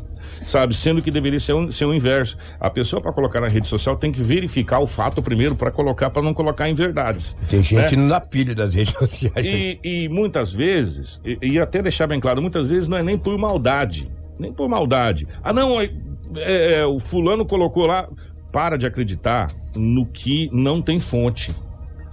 Sabe, 0.45 0.75
sendo 0.75 1.01
que 1.01 1.09
deveria 1.11 1.39
ser, 1.39 1.53
um, 1.53 1.71
ser 1.71 1.85
o 1.85 1.93
inverso. 1.93 2.37
A 2.59 2.69
pessoa 2.69 3.01
para 3.01 3.13
colocar 3.13 3.39
na 3.39 3.47
rede 3.47 3.65
social 3.67 3.95
tem 3.95 4.11
que 4.11 4.21
verificar 4.21 4.79
o 4.79 4.87
fato 4.87 5.21
primeiro 5.21 5.55
para 5.55 5.71
colocar, 5.71 6.09
para 6.09 6.21
não 6.21 6.33
colocar 6.33 6.67
em 6.67 6.73
verdades. 6.73 7.35
Tem 7.47 7.61
gente 7.61 7.95
né? 7.95 8.07
na 8.07 8.19
pilha 8.19 8.53
das 8.53 8.73
redes 8.73 8.93
sociais. 8.97 9.45
E, 9.45 9.79
e 9.83 10.09
muitas 10.09 10.51
vezes, 10.51 11.21
e, 11.23 11.37
e 11.53 11.59
até 11.59 11.81
deixar 11.81 12.07
bem 12.07 12.19
claro, 12.19 12.41
muitas 12.41 12.69
vezes 12.69 12.89
não 12.89 12.97
é 12.97 13.03
nem 13.03 13.17
por 13.17 13.37
maldade. 13.37 14.09
Nem 14.39 14.53
por 14.53 14.69
maldade. 14.69 15.27
Ah, 15.43 15.53
não, 15.53 15.79
é, 15.79 15.91
é, 16.37 16.73
é, 16.79 16.85
o 16.85 16.99
fulano 16.99 17.45
colocou 17.45 17.85
lá. 17.85 18.07
Para 18.51 18.77
de 18.77 18.85
acreditar 18.85 19.47
no 19.75 20.05
que 20.05 20.47
não 20.53 20.79
tem 20.79 20.99
fonte. 20.99 21.51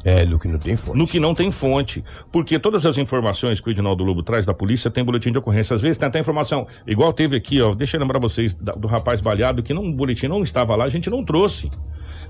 É, 0.03 0.25
no 0.25 0.39
que 0.39 0.49
não 0.49 0.59
tem 0.59 0.75
fonte. 0.77 0.99
No 0.99 1.07
que 1.07 1.21
não 1.21 1.35
tem 1.35 1.51
fonte. 1.51 2.03
Porque 2.33 2.59
todas 2.59 2.87
as 2.87 2.97
informações 2.97 3.61
que 3.61 3.69
o 3.69 3.71
Edinaldo 3.71 4.03
Lobo 4.03 4.23
traz 4.23 4.47
da 4.47 4.55
polícia 4.55 4.91
tem 4.91 5.05
boletim 5.05 5.31
de 5.31 5.39
ocorrência. 5.39 5.75
Às 5.75 5.83
vezes 5.83 5.99
tem 5.99 6.09
até 6.09 6.19
informação, 6.19 6.67
igual 6.87 7.13
teve 7.13 7.37
aqui, 7.37 7.61
ó. 7.61 7.75
Deixa 7.75 7.97
eu 7.97 8.01
lembrar 8.01 8.19
vocês 8.19 8.55
do 8.55 8.89
rapaz 8.89 9.21
baleado, 9.21 9.63
que 9.63 9.75
não, 9.75 9.85
o 9.85 9.93
boletim 9.93 10.29
não 10.29 10.43
estava 10.43 10.75
lá, 10.75 10.85
a 10.85 10.89
gente 10.89 11.11
não 11.11 11.23
trouxe. 11.23 11.69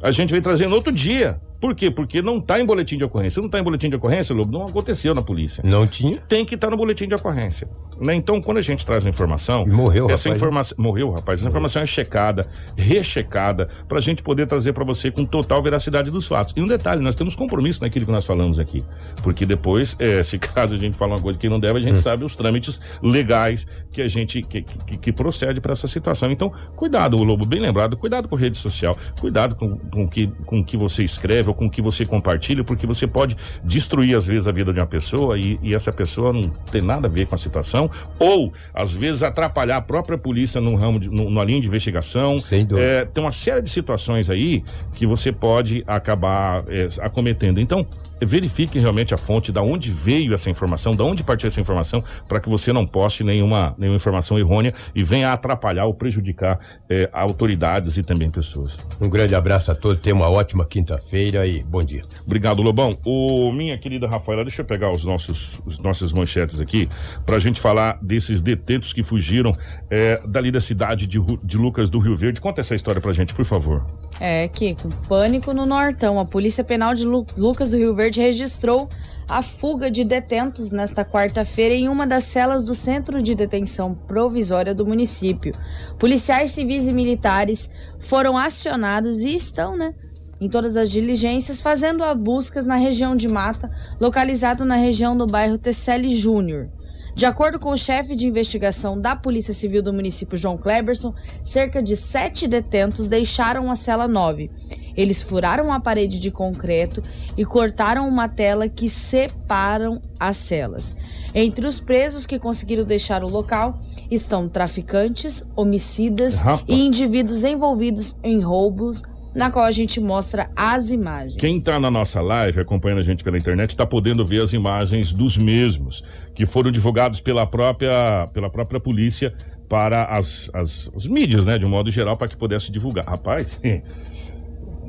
A 0.02 0.10
gente 0.10 0.30
veio 0.30 0.42
trazendo 0.42 0.74
outro 0.74 0.92
dia. 0.92 1.40
Por 1.60 1.74
quê? 1.74 1.90
Porque 1.90 2.22
não 2.22 2.38
está 2.38 2.58
em 2.58 2.64
boletim 2.64 2.96
de 2.96 3.04
ocorrência. 3.04 3.32
Se 3.32 3.38
não 3.40 3.46
está 3.46 3.60
em 3.60 3.62
boletim 3.62 3.90
de 3.90 3.96
ocorrência, 3.96 4.34
Lobo, 4.34 4.50
não 4.50 4.66
aconteceu 4.66 5.14
na 5.14 5.20
polícia. 5.20 5.62
Não 5.62 5.86
tinha? 5.86 6.16
Tem 6.16 6.42
que 6.42 6.54
estar 6.54 6.70
no 6.70 6.76
boletim 6.76 7.06
de 7.06 7.14
ocorrência. 7.14 7.68
Né? 8.00 8.14
Então, 8.14 8.40
quando 8.40 8.56
a 8.56 8.62
gente 8.62 8.86
traz 8.86 9.04
uma 9.04 9.10
informação. 9.10 9.64
E 9.66 9.70
morreu 9.70 10.06
essa 10.06 10.12
rapaz, 10.12 10.24
né? 10.24 10.36
informação 10.36 10.76
Morreu, 10.78 11.10
rapaz. 11.10 11.40
Essa 11.40 11.48
informação 11.48 11.82
é 11.82 11.86
checada, 11.86 12.48
rechecada, 12.78 13.68
para 13.86 13.98
a 13.98 14.00
gente 14.00 14.22
poder 14.22 14.46
trazer 14.46 14.72
para 14.72 14.84
você 14.84 15.10
com 15.10 15.26
total 15.26 15.62
veracidade 15.62 16.10
dos 16.10 16.26
fatos. 16.26 16.54
E 16.56 16.62
um 16.62 16.66
detalhe, 16.66 17.02
nós 17.02 17.14
temos 17.14 17.36
compromisso 17.36 17.82
naquilo 17.82 18.06
que 18.06 18.12
nós 18.12 18.24
falamos 18.24 18.58
aqui. 18.58 18.82
Porque 19.22 19.44
depois, 19.44 19.96
eh, 19.98 20.22
se 20.22 20.38
caso 20.38 20.72
a 20.72 20.78
gente 20.78 20.96
falar 20.96 21.16
uma 21.16 21.22
coisa 21.22 21.38
que 21.38 21.48
não 21.48 21.60
deve, 21.60 21.78
a 21.78 21.82
gente 21.82 21.98
Hum. 21.98 22.02
sabe 22.02 22.24
os 22.24 22.34
trâmites 22.34 22.80
legais 23.02 23.66
que 23.92 24.00
a 24.00 24.08
gente 24.08 24.40
que, 24.42 24.62
que, 24.62 24.96
que 24.96 25.12
procede 25.12 25.60
para 25.60 25.72
essa 25.72 25.86
situação. 25.86 26.30
Então, 26.30 26.50
cuidado, 26.74 27.18
o 27.18 27.22
Lobo, 27.22 27.44
bem 27.44 27.60
lembrado, 27.60 27.98
cuidado 27.98 28.28
com 28.28 28.34
rede 28.34 28.56
social, 28.56 28.96
cuidado 29.20 29.56
com, 29.56 29.69
com 29.92 30.08
que 30.08 30.26
com 30.46 30.60
o 30.60 30.64
que 30.64 30.76
você 30.76 31.02
escreve 31.02 31.48
ou 31.48 31.54
com 31.54 31.66
o 31.66 31.70
que 31.70 31.80
você 31.82 32.04
compartilha, 32.04 32.62
porque 32.64 32.86
você 32.86 33.06
pode 33.06 33.36
destruir 33.64 34.16
às 34.16 34.26
vezes 34.26 34.46
a 34.48 34.52
vida 34.52 34.72
de 34.72 34.80
uma 34.80 34.86
pessoa 34.86 35.38
e, 35.38 35.58
e 35.62 35.74
essa 35.74 35.92
pessoa 35.92 36.32
não 36.32 36.48
tem 36.70 36.82
nada 36.82 37.08
a 37.08 37.10
ver 37.10 37.26
com 37.26 37.34
a 37.34 37.38
situação, 37.38 37.90
ou 38.18 38.52
às 38.74 38.94
vezes 38.94 39.22
atrapalhar 39.22 39.76
a 39.76 39.80
própria 39.80 40.18
polícia 40.18 40.60
num 40.60 40.74
ramo, 40.74 40.98
de, 41.00 41.08
num- 41.08 41.24
numa 41.30 41.44
linha 41.44 41.60
de 41.60 41.66
investigação. 41.66 42.38
Sem 42.40 42.64
dúvida. 42.64 42.86
É, 42.86 43.04
tem 43.04 43.22
uma 43.22 43.32
série 43.32 43.62
de 43.62 43.70
situações 43.70 44.28
aí 44.28 44.62
que 44.94 45.06
você 45.06 45.30
pode 45.32 45.82
acabar 45.86 46.64
é, 46.68 46.88
acometendo. 47.00 47.60
Então, 47.60 47.86
verifique 48.20 48.78
realmente 48.78 49.14
a 49.14 49.16
fonte, 49.16 49.52
da 49.52 49.62
onde 49.62 49.90
veio 49.90 50.34
essa 50.34 50.50
informação, 50.50 50.94
da 50.94 51.04
onde 51.04 51.22
partiu 51.22 51.46
essa 51.48 51.60
informação, 51.60 52.02
para 52.28 52.40
que 52.40 52.48
você 52.48 52.72
não 52.72 52.86
poste 52.86 53.24
nenhuma, 53.24 53.74
nenhuma 53.78 53.96
informação 53.96 54.38
errônea 54.38 54.74
e 54.94 55.02
venha 55.02 55.32
atrapalhar 55.32 55.86
ou 55.86 55.94
prejudicar 55.94 56.58
é, 56.88 57.08
autoridades 57.12 57.96
e 57.96 58.02
também 58.02 58.30
pessoas. 58.30 58.78
Um 59.00 59.08
grande 59.08 59.34
abraço 59.34 59.70
a 59.70 59.74
todos, 59.74 60.02
tenha 60.02 60.14
uma 60.14 60.28
ótima 60.30 60.64
quinta-feira 60.64 61.46
e 61.46 61.62
bom 61.62 61.82
dia. 61.82 62.02
Obrigado, 62.26 62.62
Lobão. 62.62 62.96
Ô, 63.04 63.52
minha 63.52 63.76
querida 63.78 64.08
Rafaela, 64.08 64.44
deixa 64.44 64.62
eu 64.62 64.66
pegar 64.66 64.92
os 64.92 65.04
nossos, 65.04 65.60
os 65.64 65.78
nossas 65.78 66.12
manchetes 66.12 66.60
aqui 66.60 66.88
pra 67.24 67.38
gente 67.38 67.60
falar 67.60 67.98
desses 68.02 68.40
detentos 68.40 68.92
que 68.92 69.02
fugiram 69.02 69.52
é, 69.88 70.20
dali 70.26 70.50
da 70.50 70.60
cidade 70.60 71.06
de, 71.06 71.18
de 71.42 71.56
Lucas 71.58 71.88
do 71.90 71.98
Rio 71.98 72.16
Verde. 72.16 72.40
Conta 72.40 72.60
essa 72.60 72.74
história 72.74 73.00
pra 73.00 73.12
gente, 73.12 73.34
por 73.34 73.44
favor. 73.44 73.86
É, 74.18 74.48
Kiko, 74.48 74.88
pânico 75.08 75.52
no 75.52 75.64
Nortão. 75.64 76.18
A 76.18 76.24
Polícia 76.24 76.64
Penal 76.64 76.94
de 76.94 77.04
Lu- 77.04 77.26
Lucas 77.36 77.70
do 77.70 77.76
Rio 77.76 77.94
Verde 77.94 78.09
registrou 78.18 78.88
a 79.28 79.42
fuga 79.42 79.88
de 79.88 80.02
detentos 80.02 80.72
nesta 80.72 81.04
quarta-feira 81.04 81.72
em 81.72 81.88
uma 81.88 82.04
das 82.04 82.24
celas 82.24 82.64
do 82.64 82.74
Centro 82.74 83.22
de 83.22 83.32
Detenção 83.34 83.94
Provisória 83.94 84.74
do 84.74 84.84
município. 84.84 85.52
Policiais 86.00 86.50
civis 86.50 86.88
e 86.88 86.92
militares 86.92 87.70
foram 88.00 88.36
acionados 88.36 89.20
e 89.20 89.36
estão, 89.36 89.76
né? 89.76 89.94
Em 90.40 90.48
todas 90.48 90.76
as 90.76 90.90
diligências, 90.90 91.60
fazendo 91.60 92.02
a 92.02 92.12
buscas 92.12 92.66
na 92.66 92.74
região 92.74 93.14
de 93.14 93.28
Mata, 93.28 93.70
localizado 94.00 94.64
na 94.64 94.74
região 94.74 95.16
do 95.16 95.26
bairro 95.26 95.58
Tesselli 95.58 96.16
Júnior. 96.16 96.68
De 97.14 97.26
acordo 97.26 97.58
com 97.58 97.70
o 97.70 97.76
chefe 97.76 98.16
de 98.16 98.26
investigação 98.26 98.98
da 99.00 99.14
Polícia 99.14 99.52
Civil 99.52 99.82
do 99.82 99.92
município, 99.92 100.38
João 100.38 100.56
Kleberson, 100.56 101.14
cerca 101.44 101.82
de 101.82 101.94
sete 101.94 102.48
detentos 102.48 103.08
deixaram 103.08 103.70
a 103.70 103.76
cela 103.76 104.08
9. 104.08 104.50
Eles 105.00 105.22
furaram 105.22 105.72
a 105.72 105.80
parede 105.80 106.18
de 106.18 106.30
concreto 106.30 107.02
e 107.34 107.42
cortaram 107.42 108.06
uma 108.06 108.28
tela 108.28 108.68
que 108.68 108.86
separam 108.86 109.98
as 110.18 110.36
celas. 110.36 110.94
Entre 111.34 111.66
os 111.66 111.80
presos 111.80 112.26
que 112.26 112.38
conseguiram 112.38 112.84
deixar 112.84 113.24
o 113.24 113.28
local 113.28 113.80
estão 114.10 114.46
traficantes, 114.46 115.50
homicidas 115.56 116.40
Rapaz. 116.40 116.64
e 116.68 116.82
indivíduos 116.82 117.44
envolvidos 117.44 118.20
em 118.22 118.40
roubos, 118.40 119.02
na 119.34 119.50
qual 119.50 119.64
a 119.64 119.70
gente 119.70 119.98
mostra 120.00 120.50
as 120.54 120.90
imagens. 120.90 121.36
Quem 121.36 121.62
tá 121.62 121.80
na 121.80 121.90
nossa 121.90 122.20
live, 122.20 122.60
acompanhando 122.60 122.98
a 122.98 123.04
gente 123.04 123.24
pela 123.24 123.38
internet, 123.38 123.74
tá 123.74 123.86
podendo 123.86 124.26
ver 124.26 124.42
as 124.42 124.52
imagens 124.52 125.12
dos 125.12 125.38
mesmos, 125.38 126.04
que 126.34 126.44
foram 126.44 126.70
divulgados 126.70 127.20
pela 127.20 127.46
própria, 127.46 128.26
pela 128.34 128.50
própria 128.50 128.78
polícia 128.78 129.32
para 129.66 130.04
as, 130.04 130.50
as, 130.52 130.90
as 130.94 131.06
mídias, 131.06 131.46
né, 131.46 131.56
de 131.56 131.64
um 131.64 131.70
modo 131.70 131.90
geral, 131.90 132.18
para 132.18 132.28
que 132.28 132.36
pudesse 132.36 132.70
divulgar. 132.70 133.06
Rapaz, 133.06 133.60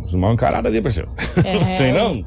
os 0.03 0.13
mal 0.15 0.33
encarados 0.33 0.67
ali, 0.69 0.81
parceiro. 0.81 1.09
É. 1.43 1.53
Não 1.53 1.77
tem 1.77 1.93
não? 1.93 2.23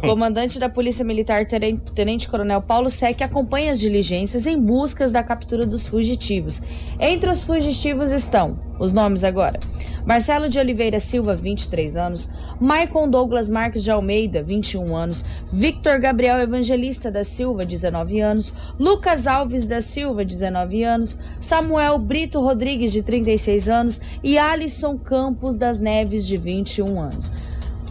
Comandante 0.00 0.58
da 0.60 0.68
Polícia 0.68 1.04
Militar, 1.04 1.46
Tenen- 1.46 1.76
Tenente 1.76 2.28
Coronel 2.28 2.60
Paulo 2.62 2.88
Sec, 2.90 3.20
acompanha 3.22 3.72
as 3.72 3.80
diligências 3.80 4.46
em 4.46 4.60
buscas 4.60 5.10
da 5.10 5.22
captura 5.22 5.66
dos 5.66 5.86
fugitivos. 5.86 6.62
Entre 7.00 7.28
os 7.28 7.42
fugitivos 7.42 8.10
estão 8.12 8.56
os 8.78 8.92
nomes 8.92 9.24
agora: 9.24 9.58
Marcelo 10.04 10.48
de 10.48 10.58
Oliveira 10.58 10.98
Silva, 10.98 11.36
23 11.36 11.96
anos, 11.96 12.30
Maicon 12.60 13.08
Douglas 13.08 13.48
Marques 13.48 13.84
de 13.84 13.90
Almeida, 13.90 14.42
21 14.42 14.96
anos, 14.96 15.24
Victor 15.52 15.98
Gabriel 16.00 16.38
Evangelista 16.40 17.10
da 17.10 17.24
Silva, 17.24 17.64
19 17.64 18.20
anos, 18.20 18.52
Lucas 18.78 19.26
Alves 19.26 19.66
da 19.66 19.80
Silva, 19.80 20.24
19 20.24 20.82
anos, 20.82 21.18
Samuel 21.40 21.98
Brito 21.98 22.40
Rodrigues, 22.40 22.92
de 22.92 23.02
36 23.02 23.68
anos. 23.68 24.00
E 24.22 24.38
Alisson 24.38 24.96
Campos 24.96 25.56
das 25.56 25.80
Neves, 25.80 26.26
de 26.26 26.36
21 26.36 27.00
anos. 27.00 27.32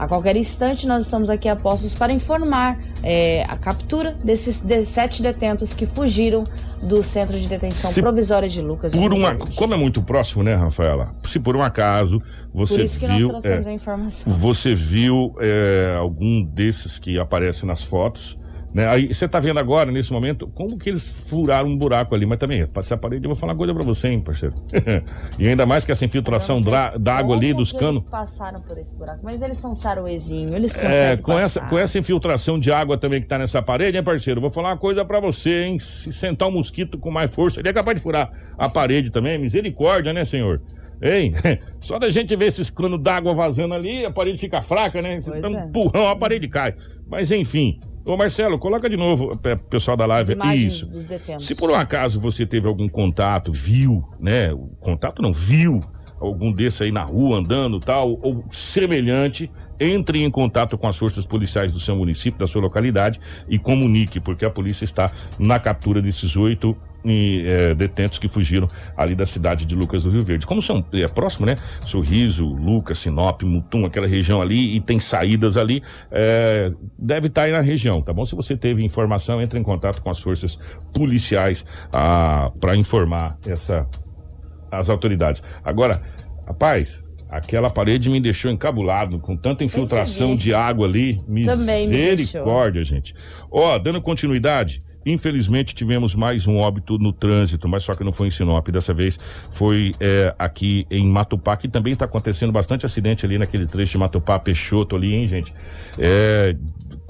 A 0.02 0.08
qualquer 0.08 0.36
instante, 0.36 0.88
nós 0.88 1.04
estamos 1.06 1.30
aqui 1.30 1.48
a 1.48 1.56
postos 1.56 1.94
para 1.94 2.12
informar 2.12 2.76
é, 3.04 3.44
a 3.48 3.56
captura 3.56 4.16
desses 4.24 4.62
de- 4.64 4.84
sete 4.84 5.22
detentos 5.22 5.76
que 5.76 5.86
fugiram 5.86 6.44
do 6.82 7.04
Centro 7.04 7.38
de 7.38 7.48
Detenção 7.48 7.92
Se 7.92 8.02
Provisória 8.02 8.50
de 8.50 8.62
Lucas. 8.64 8.96
Por 8.96 9.14
uma, 9.14 9.36
como 9.56 9.76
é 9.76 9.78
muito 9.78 10.02
próximo, 10.02 10.42
né, 10.42 10.56
Rafaela? 10.56 11.14
Se 11.28 11.40
por 11.40 11.56
um 11.56 11.62
acaso 11.62 12.18
você 12.52 12.78
Por 12.78 12.84
isso 12.84 13.00
que 13.00 13.06
nós 13.08 13.18
viu, 13.20 13.30
trouxemos 13.30 13.68
é, 13.68 13.70
a 13.70 13.74
informação. 13.74 14.34
você 14.34 14.74
viu 14.74 15.36
é, 15.40 15.96
algum 16.00 16.44
desses 16.46 16.98
que 16.98 17.20
aparece 17.20 17.64
nas 17.68 17.84
fotos, 17.84 18.40
né? 18.74 18.88
Aí 18.88 19.14
você 19.14 19.28
tá 19.28 19.40
vendo 19.40 19.60
agora, 19.60 19.92
nesse 19.92 20.12
momento, 20.12 20.48
como 20.48 20.78
que 20.78 20.90
eles 20.90 21.28
furaram 21.30 21.68
um 21.68 21.78
buraco 21.78 22.16
ali, 22.16 22.26
mas 22.26 22.38
também, 22.38 22.66
passar 22.66 22.96
a 22.96 22.98
parede, 22.98 23.26
eu 23.26 23.30
vou 23.30 23.36
falar 23.36 23.54
uma 23.54 23.58
coisa 23.58 23.74
pra 23.74 23.84
você, 23.84 24.10
hein, 24.10 24.20
parceiro. 24.20 24.56
e 25.38 25.48
ainda 25.48 25.66
mais 25.66 25.84
que 25.84 25.92
essa 25.92 26.06
infiltração 26.06 26.62
d'água 27.00 27.36
ali 27.36 27.54
dos 27.54 27.72
canos. 27.72 28.04
Eles 28.04 28.10
passaram 28.10 28.62
por 28.62 28.78
esse 28.78 28.98
buraco, 28.98 29.20
mas 29.24 29.42
eles 29.42 29.58
são 29.58 29.74
saroezinho, 29.74 30.56
eles 30.56 30.76
conseguem 30.76 30.98
É, 30.98 31.18
com 31.18 31.34
passar. 31.34 31.44
essa, 31.44 31.62
com 31.62 31.78
essa 31.78 32.00
infiltração 32.00 32.60
de 32.60 32.72
água 32.72 32.98
também 32.98 33.22
que 33.22 33.28
tá 33.28 33.38
nessa 33.38 33.62
parede, 33.62 33.98
hein, 33.98 34.04
parceiro? 34.04 34.40
Vou 34.40 34.50
falar 34.50 34.70
uma 34.70 34.78
coisa 34.78 35.04
pra 35.04 35.20
você, 35.20 35.64
hein? 35.64 35.80
Se 35.80 36.12
sentar 36.14 36.48
um 36.48 36.52
mosquito 36.52 36.98
com 36.98 37.12
mais 37.12 37.34
força, 37.34 37.60
ele 37.60 37.70
é 37.70 37.74
capaz 37.74 37.96
de 37.96 38.02
furar 38.02 38.32
a 38.58 38.70
parede 38.70 39.12
também. 39.12 39.38
Misericórdia, 39.38 40.14
né, 40.14 40.24
senhor? 40.24 40.62
Hein? 41.02 41.34
Só 41.80 41.98
da 41.98 42.10
gente 42.10 42.36
ver 42.36 42.46
esses 42.46 42.70
canos 42.70 43.02
d'água 43.02 43.34
vazando 43.34 43.74
ali, 43.74 44.06
a 44.06 44.12
parede 44.12 44.40
fica 44.40 44.62
fraca, 44.62 45.02
né? 45.02 45.20
Você 45.20 45.42
dá 45.42 45.50
um 45.50 45.58
é. 45.58 45.66
empurrão, 45.66 46.08
a 46.08 46.16
parede 46.16 46.48
cai. 46.48 46.74
Mas 47.10 47.32
enfim. 47.32 47.80
Ô 48.06 48.18
Marcelo, 48.18 48.58
coloca 48.58 48.90
de 48.90 48.98
novo, 48.98 49.38
pe- 49.38 49.56
pessoal 49.70 49.96
da 49.96 50.06
live. 50.06 50.36
Isso. 50.66 50.90
Se 51.40 51.54
por 51.56 51.70
um 51.70 51.76
acaso 51.76 52.20
você 52.20 52.46
teve 52.46 52.68
algum 52.68 52.88
contato, 52.90 53.52
viu, 53.52 54.04
né? 54.20 54.52
O 54.54 54.70
contato 54.80 55.22
não 55.22 55.32
viu 55.32 55.80
algum 56.20 56.52
desse 56.52 56.84
aí 56.84 56.92
na 56.92 57.04
rua 57.04 57.38
andando 57.40 57.80
tal, 57.80 58.18
ou 58.22 58.44
semelhante, 58.52 59.52
entre 59.82 60.24
em 60.24 60.30
contato 60.30 60.78
com 60.78 60.88
as 60.88 60.96
forças 60.96 61.26
policiais 61.26 61.74
do 61.74 61.80
seu 61.80 61.96
município, 61.96 62.40
da 62.40 62.46
sua 62.46 62.62
localidade 62.62 63.20
e 63.50 63.58
comunique, 63.58 64.20
porque 64.20 64.46
a 64.46 64.50
polícia 64.50 64.86
está 64.86 65.12
na 65.40 65.60
captura 65.60 66.02
desses 66.02 66.38
oito 66.38 66.78
e, 67.04 67.44
eh, 67.48 67.74
detentos 67.74 68.20
que 68.20 68.28
fugiram 68.28 68.68
ali 68.96 69.16
da 69.16 69.26
cidade 69.26 69.66
de 69.66 69.74
Lucas 69.74 70.04
do 70.04 70.12
Rio 70.12 70.24
Verde. 70.24 70.46
Como 70.46 70.62
são 70.62 70.86
é 70.94 71.08
próximo, 71.08 71.48
né? 71.48 71.56
Sorriso, 71.84 72.46
Lucas, 72.46 73.00
Sinop, 73.00 73.42
Mutum, 73.42 73.86
aquela 73.86 74.06
região 74.06 74.40
ali 74.40 74.76
e 74.76 74.80
tem 74.80 75.00
saídas 75.00 75.58
ali, 75.58 75.82
eh, 76.12 76.72
deve 77.00 77.26
estar 77.28 77.44
aí 77.44 77.52
na 77.52 77.62
região, 77.62 78.04
tá 78.04 78.14
bom? 78.14 78.24
Se 78.24 78.36
você 78.36 78.56
teve 78.56 78.86
informação, 78.86 79.42
entre 79.42 79.60
em 79.60 79.64
contato 79.64 80.04
com 80.04 80.12
as 80.12 80.20
forças 80.20 80.60
policiais 80.94 81.66
para 81.90 82.76
informar 82.76 83.36
essa 83.48 83.88
as 84.72 84.90
autoridades. 84.90 85.44
Agora, 85.64 86.02
rapaz, 86.48 87.04
aquela 87.32 87.70
parede 87.70 88.10
me 88.10 88.20
deixou 88.20 88.52
encabulado 88.52 89.18
com 89.18 89.38
tanta 89.38 89.64
infiltração 89.64 90.36
de 90.36 90.54
água 90.54 90.86
ali. 90.86 91.18
Misericórdia, 91.26 92.84
gente. 92.84 93.16
Ó, 93.50 93.80
dando 93.80 94.02
continuidade. 94.02 94.82
Infelizmente 95.04 95.74
tivemos 95.74 96.14
mais 96.14 96.46
um 96.46 96.58
óbito 96.58 96.98
no 97.00 97.12
trânsito, 97.12 97.68
mas 97.68 97.84
só 97.84 97.94
que 97.96 98.04
não 98.04 98.12
foi 98.12 98.28
em 98.28 98.32
Sinop. 98.32 98.68
Dessa 98.68 98.94
vez 98.94 99.18
foi 99.50 99.94
é, 100.00 100.36
aqui 100.38 100.86
em 100.92 101.08
Matupá, 101.08 101.58
que 101.58 101.68
também 101.68 101.94
está 101.94 102.06
acontecendo 102.06 102.52
bastante 102.52 102.86
acidente 102.86 103.26
ali 103.26 103.38
naquele 103.38 103.66
trecho 103.66 103.94
de 103.94 103.98
Matupá, 103.98 104.38
Peixoto 104.38 104.96
ali, 104.96 105.16
hein, 105.16 105.28
gente? 105.28 105.54
É, 105.98 106.56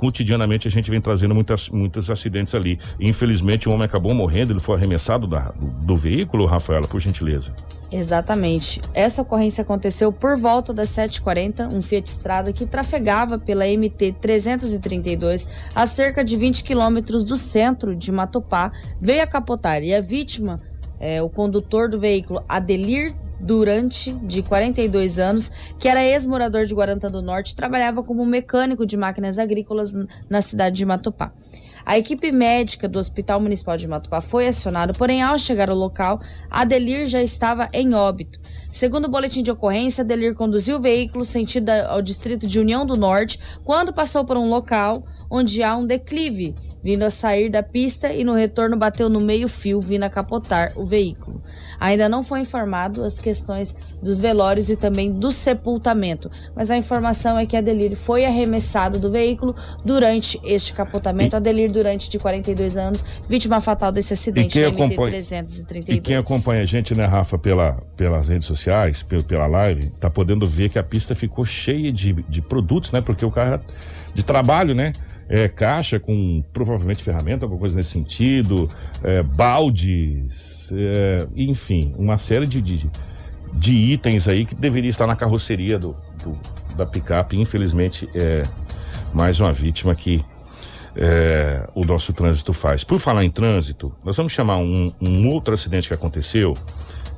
cotidianamente 0.01 0.67
a 0.67 0.71
gente 0.71 0.89
vem 0.89 0.99
trazendo 0.99 1.35
muitas, 1.35 1.69
muitos 1.69 2.09
acidentes 2.09 2.55
ali. 2.55 2.79
Infelizmente, 2.99 3.69
um 3.69 3.73
homem 3.73 3.85
acabou 3.85 4.15
morrendo, 4.15 4.51
ele 4.51 4.59
foi 4.59 4.75
arremessado 4.75 5.27
da- 5.27 5.51
do, 5.51 5.67
do 5.85 5.95
veículo, 5.95 6.47
Rafaela, 6.47 6.87
por 6.87 6.99
gentileza. 6.99 7.53
Exatamente. 7.91 8.81
Essa 8.95 9.21
ocorrência 9.21 9.61
aconteceu 9.61 10.11
por 10.11 10.35
volta 10.35 10.73
das 10.73 10.89
7h40. 10.89 11.71
Um 11.71 11.83
Fiat 11.83 12.09
Strada 12.09 12.51
que 12.51 12.65
trafegava 12.65 13.37
pela 13.37 13.63
MT 13.67 14.13
332 14.19 15.47
a 15.75 15.85
cerca 15.85 16.23
de 16.23 16.35
20 16.35 16.63
quilômetros 16.63 17.23
do 17.23 17.35
centro 17.35 17.95
de 17.95 18.11
Matopá 18.11 18.71
veio 18.99 19.21
a 19.21 19.27
capotar 19.27 19.83
e 19.83 19.93
a 19.93 20.01
vítima, 20.01 20.57
é, 20.99 21.21
o 21.21 21.29
condutor 21.29 21.87
do 21.89 21.99
veículo 21.99 22.41
Adelir 22.49 23.13
Durante, 23.43 24.13
de 24.13 24.43
42 24.43 25.17
anos, 25.17 25.51
que 25.79 25.87
era 25.87 26.03
ex-morador 26.03 26.65
de 26.65 26.75
Guarantã 26.75 27.09
do 27.09 27.23
Norte, 27.23 27.55
trabalhava 27.55 28.03
como 28.03 28.23
mecânico 28.23 28.85
de 28.85 28.95
máquinas 28.95 29.39
agrícolas 29.39 29.93
na 30.29 30.43
cidade 30.43 30.75
de 30.75 30.85
Matopá. 30.85 31.33
A 31.83 31.97
equipe 31.97 32.31
médica 32.31 32.87
do 32.87 32.99
Hospital 32.99 33.39
Municipal 33.39 33.75
de 33.75 33.87
Matupá 33.87 34.21
foi 34.21 34.47
acionada, 34.47 34.93
porém, 34.93 35.23
ao 35.23 35.39
chegar 35.39 35.71
ao 35.71 35.75
local, 35.75 36.21
Adelir 36.49 37.07
já 37.07 37.21
estava 37.23 37.67
em 37.73 37.95
óbito. 37.95 38.39
Segundo 38.69 39.05
o 39.05 39.11
boletim 39.11 39.41
de 39.41 39.49
ocorrência, 39.49 40.03
Adelir 40.03 40.35
conduziu 40.35 40.77
o 40.77 40.81
veículo 40.81 41.25
sentido 41.25 41.69
ao 41.69 42.01
distrito 42.01 42.47
de 42.47 42.59
União 42.59 42.85
do 42.85 42.95
Norte 42.95 43.39
quando 43.63 43.91
passou 43.91 44.23
por 44.23 44.37
um 44.37 44.47
local 44.47 45.03
onde 45.29 45.63
há 45.63 45.75
um 45.75 45.85
declive, 45.85 46.53
vindo 46.83 47.03
a 47.03 47.09
sair 47.09 47.49
da 47.49 47.63
pista 47.63 48.13
e 48.13 48.23
no 48.23 48.33
retorno 48.33 48.77
bateu 48.77 49.09
no 49.09 49.19
meio-fio, 49.19 49.79
vindo 49.79 50.03
a 50.03 50.09
capotar 50.09 50.73
o 50.75 50.85
veículo. 50.85 51.41
Ainda 51.81 52.07
não 52.07 52.21
foi 52.21 52.41
informado 52.41 53.03
as 53.03 53.19
questões 53.19 53.75
dos 54.03 54.19
velórios 54.19 54.69
e 54.69 54.77
também 54.77 55.11
do 55.11 55.31
sepultamento, 55.31 56.29
mas 56.55 56.69
a 56.69 56.77
informação 56.77 57.39
é 57.39 57.45
que 57.47 57.57
Adelir 57.57 57.95
foi 57.95 58.23
arremessado 58.23 58.99
do 58.99 59.09
veículo 59.11 59.55
durante 59.83 60.39
este 60.43 60.73
capotamento. 60.73 61.35
Adelir 61.35 61.71
Durante, 61.71 62.07
de 62.09 62.19
42 62.19 62.77
anos, 62.77 63.03
vítima 63.27 63.59
fatal 63.59 63.91
desse 63.91 64.13
acidente 64.13 64.53
quem 64.53 64.61
da 64.61 64.69
MT 64.69 64.83
acompanha- 64.83 65.11
332. 65.11 65.97
E 65.97 66.01
quem 66.01 66.15
acompanha 66.17 66.61
a 66.61 66.65
gente, 66.65 66.93
né, 66.95 67.05
Rafa, 67.05 67.37
pela, 67.37 67.77
pelas 67.97 68.27
redes 68.27 68.45
sociais, 68.47 69.01
pelo, 69.01 69.23
pela 69.23 69.47
live, 69.47 69.89
tá 69.99 70.07
podendo 70.09 70.45
ver 70.47 70.69
que 70.69 70.77
a 70.77 70.83
pista 70.83 71.15
ficou 71.15 71.43
cheia 71.43 71.91
de, 71.91 72.13
de 72.29 72.41
produtos, 72.41 72.91
né? 72.91 73.01
Porque 73.01 73.25
o 73.25 73.31
carro 73.31 73.59
de 74.13 74.21
trabalho, 74.23 74.75
né? 74.75 74.93
É, 75.33 75.47
caixa 75.47 75.97
com 75.97 76.43
provavelmente 76.51 77.01
ferramenta, 77.01 77.45
alguma 77.45 77.61
coisa 77.61 77.77
nesse 77.77 77.91
sentido, 77.91 78.67
é, 79.01 79.23
baldes, 79.23 80.69
é, 80.73 81.25
enfim, 81.37 81.93
uma 81.97 82.17
série 82.17 82.45
de, 82.45 82.61
de, 82.61 82.91
de 83.53 83.71
itens 83.71 84.27
aí 84.27 84.45
que 84.45 84.53
deveria 84.53 84.89
estar 84.89 85.07
na 85.07 85.15
carroceria 85.15 85.79
do, 85.79 85.95
do- 86.21 86.37
da 86.75 86.85
picape. 86.85 87.37
Infelizmente, 87.39 88.05
é 88.13 88.43
mais 89.13 89.39
uma 89.39 89.53
vítima 89.53 89.95
que 89.95 90.21
é, 90.97 91.65
o 91.73 91.85
nosso 91.85 92.11
trânsito 92.11 92.51
faz. 92.51 92.83
Por 92.83 92.99
falar 92.99 93.23
em 93.23 93.29
trânsito, 93.31 93.95
nós 94.03 94.17
vamos 94.17 94.33
chamar 94.33 94.57
um, 94.57 94.91
um 95.01 95.29
outro 95.29 95.53
acidente 95.53 95.87
que 95.87 95.93
aconteceu 95.93 96.53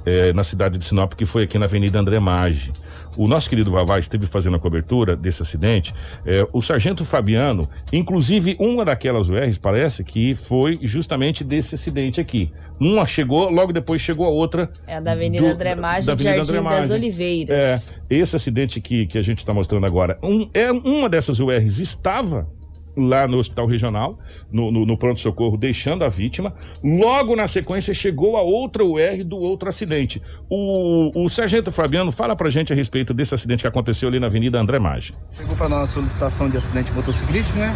é, 0.06 0.34
na 0.34 0.44
cidade 0.44 0.78
de 0.78 0.84
Sinop, 0.84 1.14
que 1.14 1.26
foi 1.26 1.44
aqui 1.44 1.58
na 1.58 1.66
Avenida 1.66 2.00
André 2.00 2.20
Maggi. 2.20 2.72
O 3.16 3.28
nosso 3.28 3.48
querido 3.48 3.70
Vavá 3.72 4.00
esteve 4.00 4.26
fazendo 4.26 4.56
a 4.56 4.60
cobertura 4.60 5.16
desse 5.16 5.44
acidente. 5.44 5.94
É, 6.26 6.48
o 6.52 6.62
sargento 6.64 7.06
Fabiano, 7.06 7.70
inclusive 7.92 8.56
uma 8.60 8.84
daquelas 8.84 9.30
URs, 9.30 9.58
parece 9.60 10.04
que 10.04 10.34
foi 10.34 10.80
justamente 10.82 11.44
desse 11.44 11.76
acidente 11.76 12.20
aqui. 12.20 12.50
Uma 12.80 13.06
chegou, 13.06 13.52
logo 13.52 13.72
depois 13.72 14.02
chegou 14.02 14.26
a 14.26 14.30
outra. 14.30 14.68
É 14.88 14.96
a 14.96 15.00
da 15.00 15.12
Avenida 15.12 15.46
do- 15.48 15.54
André 15.54 15.76
Maggi, 15.76 16.08
da 16.08 16.14
Avenida 16.14 16.44
Jardim 16.44 16.58
André 16.58 16.80
das. 16.80 16.90
Oliveiras. 16.90 17.94
É, 18.10 18.16
esse 18.16 18.36
acidente 18.36 18.82
que, 18.82 19.06
que 19.06 19.18
a 19.18 19.22
gente 19.22 19.38
está 19.38 19.54
mostrando 19.54 19.86
agora, 19.86 20.18
um, 20.24 20.50
é, 20.52 20.72
uma 20.72 21.08
dessas 21.08 21.40
URs 21.40 21.78
estava 21.80 22.48
lá 22.96 23.28
no 23.28 23.38
hospital 23.38 23.66
regional, 23.66 24.18
no, 24.52 24.72
no, 24.72 24.86
no 24.86 24.98
pronto-socorro, 24.98 25.58
deixando 25.58 26.04
a 26.04 26.10
vítima. 26.10 26.54
Logo 26.84 27.36
na 27.36 27.48
sequência 27.48 27.94
chegou 27.94 28.38
a 28.38 28.42
outra 28.42 28.84
UR 28.84 29.24
do 29.26 29.38
outro 29.38 29.70
acidente. 29.70 30.22
O, 30.50 31.24
o 31.24 31.30
sargento 31.30 31.72
Fabiano 31.72 32.12
fala 32.12 32.36
pra 32.36 32.50
gente 32.50 32.72
a 32.72 32.76
respeito 32.76 33.14
desse 33.14 33.34
acidente 33.34 33.62
que 33.62 33.68
aconteceu 33.68 34.10
ali 34.10 34.20
na 34.20 34.28
Avenida 34.28 34.60
André 34.60 34.80
Maggi. 34.80 35.14
Chegou 35.36 35.56
para 35.56 35.70
nós 35.70 35.90
a 35.90 35.94
solicitação 35.94 36.50
de 36.50 36.58
acidente 36.58 36.92
motociclístico, 36.92 37.58
né? 37.58 37.76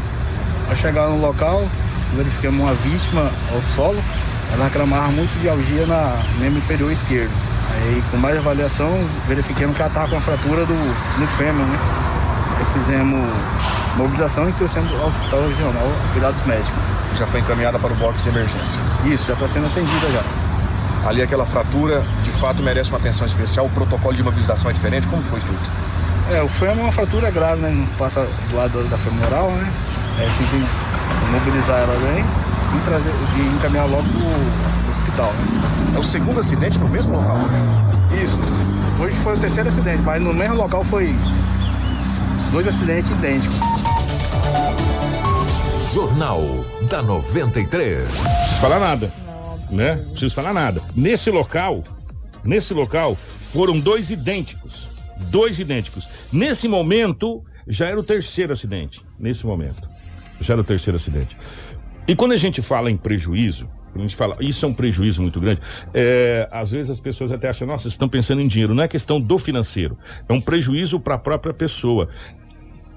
Ao 0.69 0.75
chegar 0.75 1.09
no 1.09 1.19
local, 1.19 1.67
verificamos 2.15 2.59
uma 2.59 2.73
vítima 2.73 3.31
ao 3.53 3.61
solo. 3.75 3.99
Ela 4.53 4.65
reclamava 4.65 5.11
muito 5.11 5.31
de 5.41 5.49
algia 5.49 5.85
na 5.85 6.21
membro 6.39 6.59
inferior 6.59 6.91
esquerdo. 6.91 7.31
Aí, 7.69 8.01
com 8.09 8.17
mais 8.17 8.37
avaliação, 8.37 8.89
verificamos 9.27 9.75
que 9.75 9.81
ela 9.81 9.91
estava 9.91 10.09
com 10.09 10.17
a 10.17 10.21
fratura 10.21 10.65
do, 10.65 10.73
no 10.73 11.27
fêmur, 11.37 11.65
né? 11.65 11.77
Fizemos 12.73 13.27
mobilização 13.95 14.49
e 14.49 14.53
trouxemos 14.53 14.91
ao 14.93 15.07
hospital 15.07 15.47
regional 15.47 15.91
cuidados 16.13 16.45
médicos. 16.45 16.73
Já 17.15 17.25
foi 17.25 17.39
encaminhada 17.39 17.79
para 17.79 17.91
o 17.91 17.95
box 17.95 18.21
de 18.21 18.29
emergência. 18.29 18.79
Isso, 19.05 19.25
já 19.25 19.33
está 19.33 19.47
sendo 19.47 19.65
atendida 19.65 20.07
já. 20.11 20.23
Ali 21.09 21.21
aquela 21.21 21.45
fratura, 21.45 22.03
de 22.23 22.31
fato, 22.31 22.61
merece 22.61 22.91
uma 22.91 22.99
atenção 22.99 23.25
especial. 23.25 23.65
O 23.65 23.69
protocolo 23.69 24.13
de 24.13 24.21
imobilização 24.21 24.69
é 24.69 24.73
diferente. 24.73 25.07
Como 25.07 25.21
foi 25.23 25.39
feito? 25.39 25.69
É, 26.31 26.41
o 26.41 26.47
fêmur 26.49 26.79
é 26.79 26.81
uma 26.83 26.91
fratura 26.91 27.31
grave, 27.31 27.61
né? 27.61 27.71
Não 27.71 27.87
passa 27.97 28.27
do 28.49 28.55
lado 28.55 28.83
da 28.89 28.97
femoral, 28.97 29.49
né? 29.51 29.71
Aí 30.17 30.25
a 30.25 30.27
gente 30.27 30.49
tem 30.49 30.59
que 30.59 31.31
mobilizar 31.31 31.79
ela 31.79 31.97
bem 31.99 32.23
e, 32.23 32.85
trazer, 32.85 33.13
e 33.37 33.55
encaminhar 33.55 33.87
logo 33.87 34.03
pro, 34.03 34.19
pro 34.19 34.91
hospital, 34.91 35.33
né? 35.33 35.93
É 35.95 35.99
o 35.99 36.03
segundo 36.03 36.39
acidente 36.39 36.77
no 36.77 36.89
mesmo 36.89 37.15
local. 37.15 37.37
Isso. 38.23 38.39
Hoje 38.99 39.15
foi 39.23 39.35
o 39.35 39.39
terceiro 39.39 39.69
acidente, 39.69 40.01
mas 40.03 40.21
no 40.21 40.33
mesmo 40.33 40.55
local 40.55 40.83
foi 40.83 41.15
dois 42.51 42.67
acidentes 42.67 43.11
idênticos. 43.11 43.57
Jornal 45.93 46.41
da 46.89 47.01
93. 47.01 48.07
Falar 48.61 48.79
nada. 48.79 49.11
Né? 49.71 49.95
Não 49.95 50.03
preciso 50.11 50.35
falar 50.35 50.53
nada. 50.53 50.81
Nesse 50.95 51.29
local, 51.29 51.83
nesse 52.43 52.73
local, 52.73 53.15
foram 53.15 53.79
dois 53.79 54.09
idênticos. 54.09 54.87
Dois 55.29 55.59
idênticos. 55.59 56.07
Nesse 56.31 56.67
momento, 56.67 57.43
já 57.67 57.87
era 57.87 57.99
o 57.99 58.03
terceiro 58.03 58.53
acidente. 58.53 59.03
Nesse 59.19 59.45
momento. 59.45 59.87
Já 60.39 60.53
era 60.53 60.61
o 60.61 60.65
terceiro 60.65 60.95
acidente. 60.95 61.35
E 62.07 62.15
quando 62.15 62.31
a 62.31 62.37
gente 62.37 62.61
fala 62.61 62.89
em 62.89 62.95
prejuízo, 62.95 63.69
quando 63.91 64.05
a 64.05 64.07
gente 64.07 64.15
fala, 64.15 64.35
isso 64.39 64.65
é 64.65 64.69
um 64.69 64.73
prejuízo 64.73 65.21
muito 65.21 65.39
grande, 65.39 65.61
é, 65.93 66.47
às 66.51 66.71
vezes 66.71 66.91
as 66.91 66.99
pessoas 66.99 67.31
até 67.31 67.49
acham, 67.49 67.67
nossa, 67.67 67.87
estão 67.87 68.07
pensando 68.07 68.41
em 68.41 68.47
dinheiro. 68.47 68.73
Não 68.75 68.83
é 68.83 68.87
questão 68.87 69.19
do 69.19 69.37
financeiro, 69.37 69.97
é 70.27 70.33
um 70.33 70.41
prejuízo 70.41 70.99
para 70.99 71.15
a 71.15 71.17
própria 71.17 71.53
pessoa. 71.53 72.09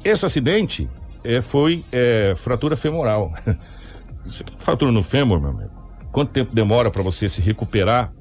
Esse 0.04 0.24
acidente 0.26 0.88
é, 1.24 1.40
foi 1.40 1.84
é, 1.92 2.34
fratura 2.36 2.76
femoral. 2.76 3.32
Fratura 4.58 4.92
no 4.92 5.02
fêmur, 5.02 5.40
meu 5.40 5.50
amigo. 5.50 5.70
Quanto 6.12 6.30
tempo 6.30 6.54
demora 6.54 6.90
para 6.90 7.02
você 7.02 7.28
se 7.28 7.40
recuperar 7.40 8.12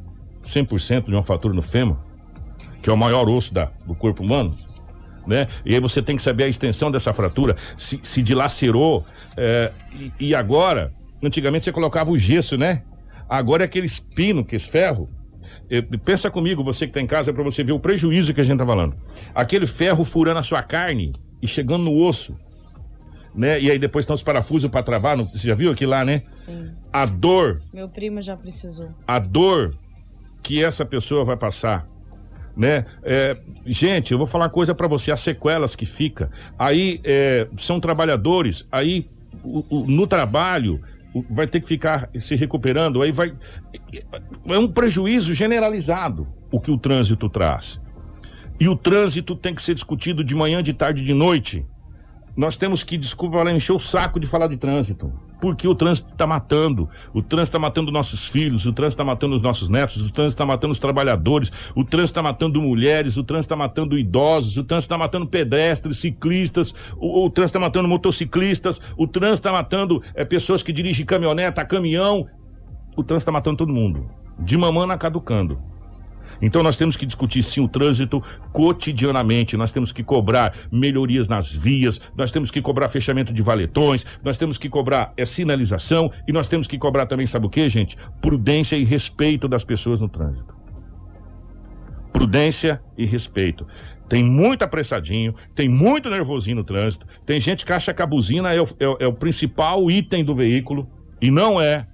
100% 0.44 1.06
de 1.06 1.12
uma 1.12 1.24
fratura 1.24 1.54
no 1.54 1.62
fêmur? 1.62 1.98
Que 2.82 2.90
é 2.90 2.94
o 2.94 2.98
maior 2.98 3.28
osso 3.28 3.54
da, 3.54 3.70
do 3.86 3.94
corpo 3.96 4.24
humano? 4.24 4.56
Né? 5.28 5.48
E 5.66 5.74
aí 5.74 5.80
você 5.80 6.02
tem 6.02 6.16
que 6.16 6.22
saber 6.22 6.46
a 6.46 6.48
extensão 6.48 6.90
dessa 6.90 7.12
fratura, 7.12 7.56
se, 7.76 8.00
se 8.02 8.22
dilacerou. 8.22 9.06
é, 9.36 9.72
e, 9.94 10.28
e 10.28 10.36
agora, 10.36 10.94
antigamente 11.24 11.64
você 11.66 11.72
colocava 11.72 12.12
o 12.12 12.18
gesso, 12.18 12.58
né? 12.58 12.82
Agora 13.28 13.64
é 13.64 13.66
aquele 13.66 13.86
espino, 13.86 14.44
que 14.44 14.56
é 14.56 14.58
esse 14.58 14.70
ferro. 14.70 15.10
É, 15.70 15.82
pensa 15.82 16.32
comigo, 16.32 16.64
você 16.64 16.88
que 16.88 16.94
tá 16.94 17.00
em 17.02 17.06
casa, 17.08 17.32
para 17.32 17.44
você 17.44 17.64
ver 17.64 17.74
o 17.74 17.80
prejuízo 17.80 18.34
que 18.34 18.42
a 18.42 18.44
gente 18.44 18.58
tá 18.58 18.66
falando. 18.66 18.96
Aquele 19.36 19.66
ferro 19.68 20.04
furando 20.04 20.40
a 20.40 20.44
sua 20.44 20.64
carne 20.64 21.14
e 21.42 21.48
chegando 21.48 21.84
no 21.84 21.96
osso. 21.96 22.36
Né? 23.36 23.62
E 23.62 23.70
aí 23.70 23.78
depois 23.78 24.04
estão 24.04 24.16
os 24.16 24.24
parafusos 24.24 24.70
para 24.72 24.82
travar. 24.82 25.16
você 25.18 25.48
já 25.48 25.54
viu 25.54 25.72
aqui 25.72 25.86
lá, 25.86 26.04
né? 26.04 26.24
Sim. 26.34 26.72
A 26.92 27.06
dor 27.06 27.62
Meu 27.72 27.88
primo 27.88 28.20
já 28.22 28.36
precisou. 28.36 28.90
a 29.08 29.20
dor 29.20 29.76
que 30.42 30.64
essa 30.64 30.84
pessoa 30.84 31.24
vai 31.24 31.38
passar, 31.38 31.86
né? 32.58 32.84
É, 33.04 33.38
gente, 33.66 34.12
eu 34.12 34.18
vou 34.18 34.26
falar 34.26 34.46
uma 34.46 34.50
coisa 34.50 34.74
pra 34.74 34.88
você, 34.88 35.12
as 35.12 35.20
sequelas 35.20 35.76
que 35.76 35.86
fica. 35.86 36.32
Aí 36.58 37.00
é, 37.04 37.48
são 37.58 37.80
trabalhadores, 37.80 38.66
aí 38.72 39.06
o- 39.44 39.64
o- 39.70 39.86
no 39.88 40.08
trabalho 40.08 40.82
vai 41.30 41.48
ter 41.48 41.60
que 41.60 41.68
ficar 41.68 42.10
se 42.16 42.36
recuperando, 42.36 43.02
aí 43.02 43.12
vai 43.12 43.34
é 44.48 44.58
um 44.58 44.68
prejuízo 44.68 45.34
generalizado 45.34 46.28
o 46.52 46.60
que 46.60 46.72
o 46.72 46.78
trânsito 46.78 47.30
traz. 47.30 47.82
E 48.60 48.68
o 48.68 48.76
trânsito 48.76 49.36
tem 49.36 49.56
que 49.56 49.62
ser 49.62 49.74
discutido 49.74 50.24
de 50.24 50.36
manhã, 50.36 50.62
de 50.62 50.74
tarde, 50.74 51.04
de 51.04 51.14
noite. 51.14 51.66
Nós 52.40 52.56
temos 52.56 52.86
que, 52.86 52.98
desculpa, 52.98 53.38
ela 53.40 53.52
encher 53.52 53.74
o 53.74 53.78
saco 53.78 54.18
de 54.18 54.26
falar 54.26 54.48
de 54.48 54.56
trânsito. 54.56 55.12
Porque 55.42 55.68
o 55.68 55.76
trânsito 55.76 56.12
está 56.14 56.26
matando. 56.26 56.88
O 57.14 57.22
trânsito 57.22 57.50
está 57.50 57.60
matando 57.60 57.92
nossos 57.92 58.28
filhos, 58.28 58.66
o 58.66 58.72
trânsito 58.72 58.94
está 58.94 59.04
matando 59.04 59.36
os 59.36 59.42
nossos 59.42 59.68
netos, 59.68 59.98
o 59.98 60.10
trânsito 60.10 60.36
está 60.36 60.46
matando 60.46 60.72
os 60.72 60.80
trabalhadores, 60.80 61.52
o 61.76 61.84
trânsito 61.84 62.12
está 62.12 62.22
matando 62.22 62.62
mulheres, 62.62 63.18
o 63.18 63.26
trânsito 63.26 63.48
está 63.48 63.58
matando 63.58 63.98
idosos, 63.98 64.56
o 64.56 64.64
trânsito 64.64 64.86
está 64.86 64.98
matando 64.98 65.28
pedestres, 65.28 65.98
ciclistas, 65.98 66.74
o, 66.96 67.26
o 67.26 67.30
trânsito 67.30 67.58
está 67.58 67.60
matando 67.60 67.90
motociclistas, 67.90 68.80
o 68.96 69.06
trânsito 69.06 69.40
está 69.40 69.52
matando 69.52 70.02
é, 70.16 70.24
pessoas 70.24 70.64
que 70.64 70.72
dirigem 70.72 71.06
caminhoneta, 71.06 71.66
caminhão. 71.66 72.26
O 72.96 73.04
trânsito 73.04 73.24
está 73.30 73.34
matando 73.34 73.58
todo 73.58 73.74
mundo. 73.74 74.10
De 74.40 74.56
mamana 74.56 74.98
caducando. 74.98 75.62
Então 76.42 76.64
nós 76.64 76.78
temos 76.78 76.96
que 76.96 77.06
discutir 77.06 77.44
sim 77.44 77.62
o 77.62 77.68
trânsito 77.68 78.24
cotidianamente, 78.52 79.58
nós 79.58 79.72
temos 79.72 79.92
que 79.92 80.04
cobrar 80.04 80.54
melhorias 80.72 81.28
nas 81.28 81.54
vias, 81.54 82.00
nós 82.16 82.32
temos 82.32 82.50
que 82.50 82.62
cobrar 82.62 82.88
fechamento 82.88 83.34
de 83.34 83.42
valetões, 83.42 84.06
nós 84.24 84.38
temos 84.38 84.58
que 84.58 84.70
cobrar 84.70 85.14
é, 85.18 85.26
sinalização 85.26 86.12
e 86.28 86.32
nós 86.32 86.48
temos 86.48 86.68
que 86.68 86.78
cobrar 86.78 87.06
também, 87.06 87.28
sabe 87.28 87.46
o 87.46 87.50
que, 87.50 87.68
gente? 87.68 87.98
Prudência 88.22 88.76
e 88.76 88.84
respeito 88.84 89.48
das 89.48 89.64
pessoas 89.64 90.02
no 90.02 90.08
trânsito. 90.08 90.58
Prudência 92.14 92.82
e 92.98 93.06
respeito. 93.06 93.66
Tem 94.08 94.24
muito 94.24 94.64
apressadinho, 94.64 95.36
tem 95.54 95.70
muito 95.70 96.10
nervosinho 96.10 96.58
no 96.58 96.64
trânsito, 96.64 97.06
tem 97.26 97.40
gente 97.40 97.66
que 97.66 97.72
acha 97.72 97.94
que 97.94 98.02
a 98.02 98.06
buzina 98.06 98.54
é 98.54 98.62
o, 98.62 98.66
é, 98.80 99.04
é 99.04 99.08
o 99.08 99.14
principal 99.14 99.90
item 99.92 100.24
do 100.24 100.36
veículo 100.36 100.90
e 101.22 101.30
não 101.30 101.62
é 101.62 101.86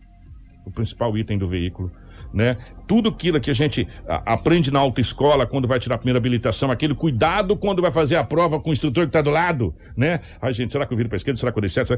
o 0.66 0.72
principal 0.72 1.18
item 1.18 1.38
do 1.38 1.48
veículo 1.48 1.92
né? 2.36 2.58
Tudo 2.88 3.10
aquilo 3.10 3.40
que 3.40 3.50
a 3.50 3.54
gente 3.54 3.86
aprende 4.26 4.72
na 4.72 4.80
autoescola 4.80 5.46
quando 5.46 5.68
vai 5.68 5.80
tirar 5.80 5.96
a 5.96 5.98
primeira 5.98 6.20
habilitação, 6.20 6.70
aquele 6.70 6.94
cuidado 6.94 7.56
quando 7.56 7.82
vai 7.82 7.92
fazer 7.92 8.16
a 8.16 8.24
prova 8.24 8.60
com 8.60 8.70
o 8.70 8.74
instrutor 8.74 9.06
que 9.06 9.10
está 9.10 9.22
do 9.22 9.30
lado, 9.30 9.74
né? 9.98 10.20
Ai, 10.42 10.54
gente, 10.54 10.72
será 10.72 10.86
que 10.86 10.94
eu 10.94 10.98
viro 10.98 11.10
para 11.10 11.16
esquerda? 11.16 11.40
Será 11.40 11.52
que 11.52 11.58
eu 11.58 11.62
dei 11.62 11.70
certo? 11.70 11.98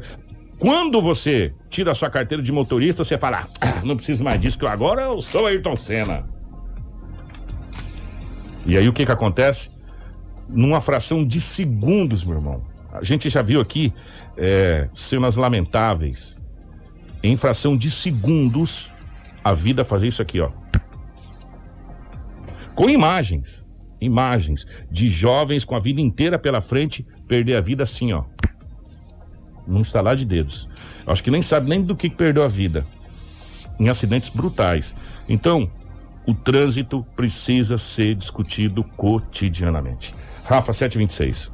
Quando 0.58 1.00
você 1.00 1.52
tira 1.70 1.92
a 1.92 1.94
sua 1.94 2.10
carteira 2.10 2.42
de 2.42 2.50
motorista, 2.50 3.04
você 3.04 3.16
fala: 3.16 3.48
ah, 3.60 3.80
não 3.84 3.96
preciso 3.96 4.24
mais 4.24 4.40
disso, 4.40 4.58
que 4.58 4.66
agora 4.66 5.02
eu 5.02 5.22
sou 5.22 5.46
Ayrton 5.46 5.76
Senna. 5.76 6.26
E 8.66 8.76
aí 8.76 8.88
o 8.88 8.92
que 8.92 9.06
que 9.06 9.12
acontece? 9.12 9.70
Numa 10.48 10.80
fração 10.80 11.26
de 11.26 11.40
segundos, 11.40 12.24
meu 12.24 12.36
irmão. 12.36 12.62
A 12.92 13.04
gente 13.04 13.28
já 13.28 13.42
viu 13.42 13.60
aqui 13.60 13.92
é, 14.36 14.88
cenas 14.92 15.36
lamentáveis. 15.36 16.36
Em 17.22 17.36
fração 17.36 17.76
de 17.76 17.90
segundos, 17.90 18.90
a 19.44 19.52
vida 19.52 19.84
fazer 19.84 20.08
isso 20.08 20.22
aqui, 20.22 20.40
ó. 20.40 20.50
Com 22.78 22.88
imagens, 22.88 23.66
imagens 24.00 24.64
de 24.88 25.08
jovens 25.08 25.64
com 25.64 25.74
a 25.74 25.80
vida 25.80 26.00
inteira 26.00 26.38
pela 26.38 26.60
frente 26.60 27.04
perder 27.26 27.56
a 27.56 27.60
vida 27.60 27.82
assim, 27.82 28.12
ó. 28.12 28.22
Num 29.66 29.80
estalar 29.80 30.14
de 30.14 30.24
dedos. 30.24 30.68
Acho 31.04 31.24
que 31.24 31.30
nem 31.32 31.42
sabe 31.42 31.68
nem 31.68 31.82
do 31.82 31.96
que 31.96 32.08
perdeu 32.08 32.44
a 32.44 32.46
vida. 32.46 32.86
Em 33.80 33.88
acidentes 33.88 34.28
brutais. 34.28 34.94
Então, 35.28 35.68
o 36.24 36.32
trânsito 36.32 37.04
precisa 37.16 37.76
ser 37.76 38.14
discutido 38.14 38.84
cotidianamente. 38.84 40.14
Rafa 40.44 40.72
726. 40.72 41.50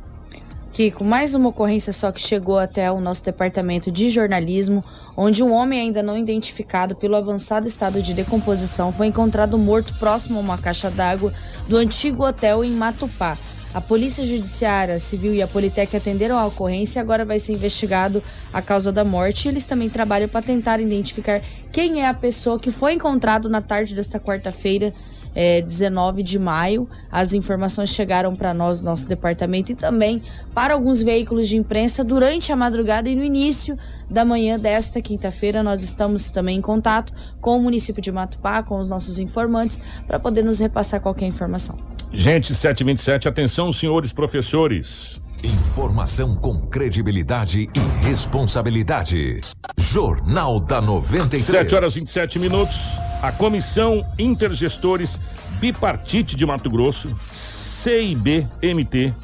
Kiko, 0.74 1.04
mais 1.04 1.36
uma 1.36 1.50
ocorrência 1.50 1.92
só 1.92 2.10
que 2.10 2.20
chegou 2.20 2.58
até 2.58 2.90
o 2.90 3.00
nosso 3.00 3.24
departamento 3.24 3.92
de 3.92 4.10
jornalismo, 4.10 4.84
onde 5.16 5.40
um 5.40 5.52
homem 5.52 5.78
ainda 5.78 6.02
não 6.02 6.18
identificado 6.18 6.96
pelo 6.96 7.14
avançado 7.14 7.68
estado 7.68 8.02
de 8.02 8.12
decomposição 8.12 8.92
foi 8.92 9.06
encontrado 9.06 9.56
morto 9.56 9.94
próximo 10.00 10.36
a 10.36 10.42
uma 10.42 10.58
caixa 10.58 10.90
d'água 10.90 11.32
do 11.68 11.76
antigo 11.76 12.26
hotel 12.26 12.64
em 12.64 12.72
Matupá. 12.72 13.38
A 13.72 13.80
Polícia 13.80 14.24
Judiciária 14.24 14.98
Civil 14.98 15.32
e 15.32 15.42
a 15.42 15.46
Politec 15.46 15.96
atenderam 15.96 16.36
a 16.36 16.46
ocorrência 16.46 16.98
e 16.98 17.02
agora 17.02 17.24
vai 17.24 17.38
ser 17.38 17.52
investigado 17.52 18.20
a 18.52 18.60
causa 18.60 18.90
da 18.90 19.04
morte. 19.04 19.46
Eles 19.46 19.64
também 19.64 19.88
trabalham 19.88 20.28
para 20.28 20.42
tentar 20.42 20.80
identificar 20.80 21.40
quem 21.70 22.02
é 22.02 22.08
a 22.08 22.14
pessoa 22.14 22.58
que 22.58 22.72
foi 22.72 22.94
encontrado 22.94 23.48
na 23.48 23.62
tarde 23.62 23.94
desta 23.94 24.18
quarta-feira 24.18 24.92
é, 25.34 25.60
19 25.60 26.22
de 26.22 26.38
maio. 26.38 26.88
As 27.10 27.32
informações 27.34 27.90
chegaram 27.90 28.34
para 28.34 28.54
nós, 28.54 28.82
nosso 28.82 29.06
departamento, 29.08 29.72
e 29.72 29.74
também 29.74 30.22
para 30.54 30.74
alguns 30.74 31.00
veículos 31.00 31.48
de 31.48 31.56
imprensa 31.56 32.04
durante 32.04 32.52
a 32.52 32.56
madrugada 32.56 33.08
e 33.08 33.14
no 33.14 33.24
início 33.24 33.78
da 34.08 34.24
manhã 34.24 34.58
desta 34.58 35.00
quinta-feira. 35.02 35.62
Nós 35.62 35.82
estamos 35.82 36.30
também 36.30 36.58
em 36.58 36.62
contato 36.62 37.12
com 37.40 37.56
o 37.56 37.62
município 37.62 38.02
de 38.02 38.12
Matupá, 38.12 38.62
com 38.62 38.78
os 38.78 38.88
nossos 38.88 39.18
informantes, 39.18 39.80
para 40.06 40.18
poder 40.18 40.44
nos 40.44 40.58
repassar 40.58 41.00
qualquer 41.00 41.26
informação. 41.26 41.76
Gente, 42.12 42.54
727, 42.54 43.28
atenção, 43.28 43.72
senhores 43.72 44.12
professores. 44.12 45.20
Informação 45.42 46.36
com 46.36 46.58
credibilidade 46.58 47.68
e 47.74 48.06
responsabilidade. 48.06 49.40
Jornal 49.94 50.58
da 50.58 50.80
93. 50.80 51.44
7 51.44 51.74
horas 51.76 51.94
e 51.94 52.00
27 52.00 52.40
minutos. 52.40 52.98
A 53.22 53.30
Comissão 53.30 54.02
Intergestores 54.18 55.20
Bipartite 55.60 56.34
de 56.34 56.44
Mato 56.44 56.68
Grosso, 56.68 57.14
CIB-MT, 57.30 59.14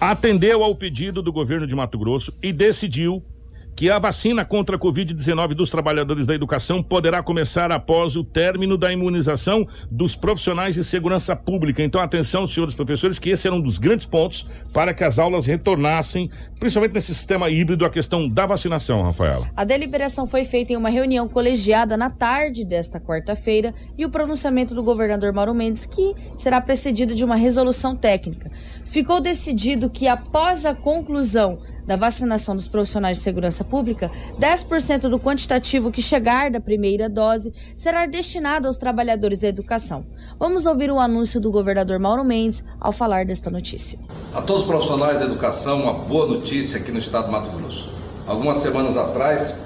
atendeu 0.00 0.64
ao 0.64 0.74
pedido 0.74 1.20
do 1.20 1.30
governo 1.30 1.66
de 1.66 1.74
Mato 1.74 1.98
Grosso 1.98 2.32
e 2.42 2.50
decidiu 2.50 3.22
que 3.80 3.88
a 3.88 3.98
vacina 3.98 4.44
contra 4.44 4.76
a 4.76 4.78
Covid-19 4.78 5.54
dos 5.54 5.70
trabalhadores 5.70 6.26
da 6.26 6.34
educação 6.34 6.82
poderá 6.82 7.22
começar 7.22 7.72
após 7.72 8.14
o 8.14 8.22
término 8.22 8.76
da 8.76 8.92
imunização 8.92 9.66
dos 9.90 10.14
profissionais 10.14 10.74
de 10.74 10.84
segurança 10.84 11.34
pública. 11.34 11.82
Então, 11.82 11.98
atenção, 11.98 12.46
senhores 12.46 12.74
professores, 12.74 13.18
que 13.18 13.30
esse 13.30 13.46
era 13.46 13.56
um 13.56 13.60
dos 13.62 13.78
grandes 13.78 14.04
pontos 14.04 14.46
para 14.70 14.92
que 14.92 15.02
as 15.02 15.18
aulas 15.18 15.46
retornassem, 15.46 16.30
principalmente 16.58 16.92
nesse 16.92 17.14
sistema 17.14 17.48
híbrido, 17.48 17.86
a 17.86 17.88
questão 17.88 18.28
da 18.28 18.44
vacinação, 18.44 19.02
Rafaela. 19.02 19.48
A 19.56 19.64
deliberação 19.64 20.26
foi 20.26 20.44
feita 20.44 20.74
em 20.74 20.76
uma 20.76 20.90
reunião 20.90 21.26
colegiada 21.26 21.96
na 21.96 22.10
tarde 22.10 22.66
desta 22.66 23.00
quarta-feira 23.00 23.72
e 23.96 24.04
o 24.04 24.10
pronunciamento 24.10 24.74
do 24.74 24.82
governador 24.82 25.32
Mauro 25.32 25.54
Mendes, 25.54 25.86
que 25.86 26.14
será 26.36 26.60
precedido 26.60 27.14
de 27.14 27.24
uma 27.24 27.36
resolução 27.36 27.96
técnica. 27.96 28.50
Ficou 28.84 29.22
decidido 29.22 29.88
que, 29.88 30.06
após 30.06 30.66
a 30.66 30.74
conclusão 30.74 31.60
da 31.90 31.96
vacinação 31.96 32.54
dos 32.54 32.68
profissionais 32.68 33.16
de 33.16 33.24
segurança 33.24 33.64
pública, 33.64 34.12
10% 34.38 35.08
do 35.08 35.18
quantitativo 35.18 35.90
que 35.90 36.00
chegar 36.00 36.48
da 36.48 36.60
primeira 36.60 37.08
dose 37.08 37.52
será 37.74 38.06
destinado 38.06 38.68
aos 38.68 38.78
trabalhadores 38.78 39.40
da 39.40 39.48
educação. 39.48 40.06
Vamos 40.38 40.66
ouvir 40.66 40.92
o 40.92 41.00
anúncio 41.00 41.40
do 41.40 41.50
governador 41.50 41.98
Mauro 41.98 42.22
Mendes 42.22 42.64
ao 42.78 42.92
falar 42.92 43.24
desta 43.24 43.50
notícia. 43.50 43.98
A 44.32 44.40
todos 44.40 44.62
os 44.62 44.68
profissionais 44.68 45.18
da 45.18 45.24
educação, 45.24 45.82
uma 45.82 45.92
boa 45.92 46.28
notícia 46.28 46.78
aqui 46.78 46.92
no 46.92 46.98
estado 46.98 47.26
do 47.26 47.32
Mato 47.32 47.50
Grosso. 47.50 47.92
Algumas 48.24 48.58
semanas 48.58 48.96
atrás, 48.96 49.58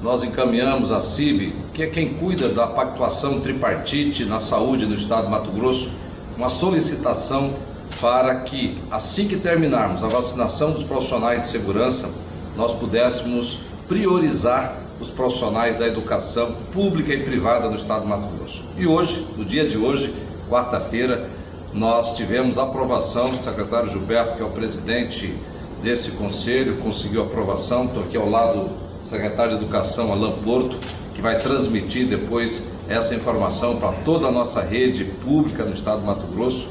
nós 0.00 0.22
encaminhamos 0.22 0.92
a 0.92 1.00
CIB, 1.00 1.52
que 1.74 1.82
é 1.82 1.88
quem 1.88 2.14
cuida 2.14 2.48
da 2.48 2.68
pactuação 2.68 3.40
tripartite 3.40 4.24
na 4.24 4.38
saúde 4.38 4.86
no 4.86 4.94
estado 4.94 5.24
do 5.24 5.30
Mato 5.30 5.50
Grosso, 5.50 5.90
uma 6.36 6.48
solicitação 6.48 7.54
para 8.00 8.40
que, 8.40 8.80
assim 8.90 9.28
que 9.28 9.36
terminarmos 9.36 10.02
a 10.04 10.08
vacinação 10.08 10.72
dos 10.72 10.82
profissionais 10.82 11.42
de 11.42 11.46
segurança, 11.48 12.10
nós 12.56 12.72
pudéssemos 12.72 13.64
priorizar 13.88 14.78
os 15.00 15.10
profissionais 15.10 15.76
da 15.76 15.86
educação 15.86 16.56
pública 16.72 17.12
e 17.12 17.24
privada 17.24 17.68
do 17.68 17.76
Estado 17.76 18.02
do 18.02 18.08
Mato 18.08 18.28
Grosso. 18.28 18.64
E 18.76 18.86
hoje, 18.86 19.26
no 19.36 19.44
dia 19.44 19.66
de 19.66 19.76
hoje, 19.76 20.14
quarta-feira, 20.48 21.28
nós 21.72 22.14
tivemos 22.16 22.58
aprovação 22.58 23.24
do 23.24 23.42
secretário 23.42 23.88
Gilberto, 23.88 24.36
que 24.36 24.42
é 24.42 24.44
o 24.44 24.50
presidente 24.50 25.34
desse 25.82 26.12
conselho, 26.12 26.76
conseguiu 26.78 27.22
aprovação. 27.22 27.86
Estou 27.86 28.04
aqui 28.04 28.16
ao 28.16 28.28
lado 28.28 28.70
do 29.02 29.08
secretário 29.08 29.58
de 29.58 29.64
Educação, 29.64 30.12
Alain 30.12 30.40
Porto, 30.42 30.78
que 31.14 31.20
vai 31.20 31.36
transmitir 31.38 32.06
depois 32.06 32.72
essa 32.88 33.14
informação 33.14 33.76
para 33.76 33.92
toda 33.92 34.28
a 34.28 34.30
nossa 34.30 34.60
rede 34.60 35.04
pública 35.04 35.64
no 35.64 35.72
Estado 35.72 36.00
do 36.00 36.06
Mato 36.06 36.26
Grosso 36.26 36.70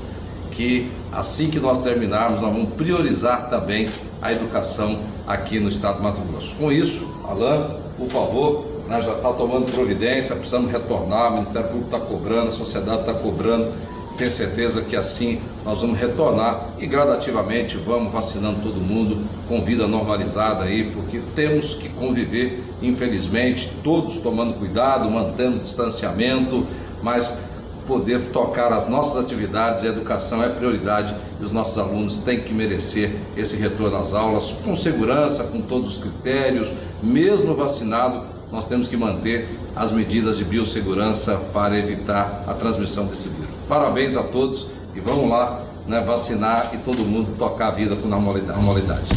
que 0.52 0.92
assim 1.12 1.50
que 1.50 1.60
nós 1.60 1.80
terminarmos, 1.80 2.42
nós 2.42 2.52
vamos 2.54 2.74
priorizar 2.76 3.50
também 3.50 3.86
a 4.22 4.32
educação 4.32 5.00
aqui 5.26 5.60
no 5.60 5.68
estado 5.68 5.98
do 5.98 6.04
Mato 6.04 6.22
Grosso. 6.22 6.56
Com 6.56 6.72
isso, 6.72 7.08
Alain, 7.28 7.78
por 7.98 8.10
favor, 8.10 8.66
né, 8.88 9.02
já 9.02 9.16
está 9.16 9.32
tomando 9.34 9.72
providência, 9.72 10.36
precisamos 10.36 10.72
retornar, 10.72 11.30
o 11.30 11.34
Ministério 11.34 11.70
Público 11.70 11.96
está 11.96 12.06
cobrando, 12.06 12.48
a 12.50 12.52
sociedade 12.52 13.02
está 13.02 13.14
cobrando. 13.14 13.72
Tenho 14.18 14.30
certeza 14.30 14.82
que 14.84 14.96
assim 14.96 15.42
nós 15.64 15.82
vamos 15.82 15.98
retornar 15.98 16.74
e 16.78 16.86
gradativamente 16.86 17.78
vamos 17.78 18.12
vacinando 18.12 18.62
todo 18.62 18.82
mundo 18.82 19.26
com 19.48 19.64
vida 19.64 19.88
normalizada 19.88 20.66
aí, 20.66 20.92
porque 20.92 21.22
temos 21.34 21.74
que 21.74 21.88
conviver, 21.90 22.62
infelizmente, 22.82 23.72
todos 23.82 24.20
tomando 24.20 24.56
cuidado, 24.56 25.10
mantendo 25.10 25.60
distanciamento, 25.60 26.68
mas 27.02 27.42
poder 27.88 28.32
tocar 28.32 28.72
as 28.72 28.88
nossas 28.88 29.24
atividades 29.24 29.84
e 29.84 29.88
a 29.88 29.90
educação 29.90 30.44
é 30.44 30.50
prioridade 30.50 31.16
e 31.40 31.44
os 31.44 31.52
nossos 31.52 31.78
alunos 31.78 32.18
têm 32.18 32.42
que 32.42 32.54
merecer 32.54 33.18
esse 33.36 33.58
retorno 33.58 33.98
às 33.98 34.14
aulas 34.14 34.52
com 34.64 34.76
segurança, 34.76 35.44
com 35.44 35.62
todos 35.62 35.88
os 35.90 35.98
critérios, 35.98 36.74
mesmo 37.02 37.56
vacinado, 37.56 38.26
nós 38.52 38.66
temos 38.66 38.88
que 38.88 38.98
manter 38.98 39.50
as 39.76 39.92
medidas 39.92 40.38
de 40.38 40.44
biossegurança 40.44 41.38
para 41.54 41.78
evitar 41.78 42.44
a 42.48 42.54
transmissão 42.54 43.06
desse 43.06 43.30
vírus. 43.30 43.48
Parabéns 43.68 44.18
a 44.18 44.24
todos 44.24 44.72
e 44.94 45.00
vamos 45.00 45.30
lá 45.30 45.66
né, 45.88 46.02
vacinar 46.02 46.72
e 46.74 46.78
todo 46.78 47.06
mundo 47.06 47.32
tocar 47.34 47.70
a 47.70 47.72
vida 47.72 47.96
com 47.96 48.08
normalidade. 48.08 49.08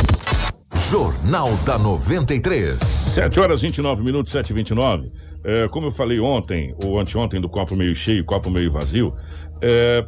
Jornal 0.91 1.51
da 1.65 1.77
93. 1.77 2.81
7 2.81 3.41
horas 3.41 3.63
29 3.63 4.05
minutos, 4.05 4.31
7 4.31 4.51
e 4.51 4.55
29 4.55 5.24
é, 5.45 5.69
Como 5.69 5.89
eu 5.89 5.91
falei 5.91 6.19
ontem, 6.19 6.75
ou 6.83 6.99
anteontem, 6.99 7.41
do 7.41 7.49
copo 7.49 7.77
meio 7.77 7.95
cheio, 7.95 8.25
copo 8.25 8.51
meio 8.51 8.71
vazio, 8.71 9.15
é, 9.61 10.05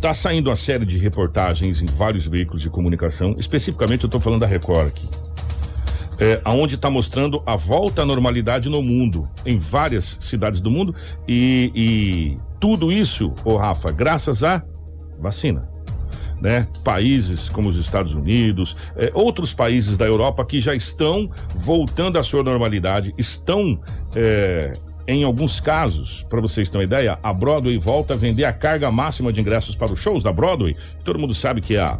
tá 0.00 0.12
saindo 0.12 0.50
uma 0.50 0.56
série 0.56 0.84
de 0.84 0.98
reportagens 0.98 1.80
em 1.80 1.86
vários 1.86 2.26
veículos 2.26 2.60
de 2.60 2.70
comunicação. 2.70 3.34
Especificamente, 3.38 4.04
eu 4.04 4.10
tô 4.10 4.18
falando 4.18 4.40
da 4.40 4.46
Record 4.46 4.88
aqui. 4.88 5.08
É, 6.18 6.40
aonde 6.44 6.74
está 6.74 6.90
mostrando 6.90 7.42
a 7.46 7.56
volta 7.56 8.02
à 8.02 8.04
normalidade 8.04 8.68
no 8.68 8.82
mundo, 8.82 9.26
em 9.46 9.56
várias 9.56 10.18
cidades 10.20 10.60
do 10.60 10.70
mundo, 10.70 10.94
e, 11.26 11.72
e 11.74 12.36
tudo 12.58 12.92
isso, 12.92 13.32
ô 13.42 13.56
Rafa, 13.56 13.90
graças 13.90 14.44
à 14.44 14.62
vacina 15.18 15.69
né? 16.40 16.66
Países 16.82 17.48
como 17.48 17.68
os 17.68 17.76
Estados 17.76 18.14
Unidos, 18.14 18.76
eh, 18.96 19.10
outros 19.14 19.52
países 19.52 19.96
da 19.96 20.06
Europa 20.06 20.44
que 20.44 20.60
já 20.60 20.74
estão 20.74 21.30
voltando 21.54 22.18
à 22.18 22.22
sua 22.22 22.42
normalidade, 22.42 23.14
estão 23.18 23.80
eh, 24.14 24.72
em 25.06 25.24
alguns 25.24 25.58
casos, 25.58 26.24
para 26.30 26.40
vocês 26.40 26.68
terem 26.68 26.80
uma 26.80 26.84
ideia, 26.84 27.18
a 27.22 27.32
Broadway 27.32 27.76
volta 27.78 28.14
a 28.14 28.16
vender 28.16 28.44
a 28.44 28.52
carga 28.52 28.90
máxima 28.90 29.32
de 29.32 29.40
ingressos 29.40 29.74
para 29.74 29.92
os 29.92 29.98
shows 29.98 30.22
da 30.22 30.32
Broadway. 30.32 30.76
Todo 31.04 31.18
mundo 31.18 31.34
sabe 31.34 31.60
que 31.60 31.74
é 31.76 31.80
a 31.80 31.98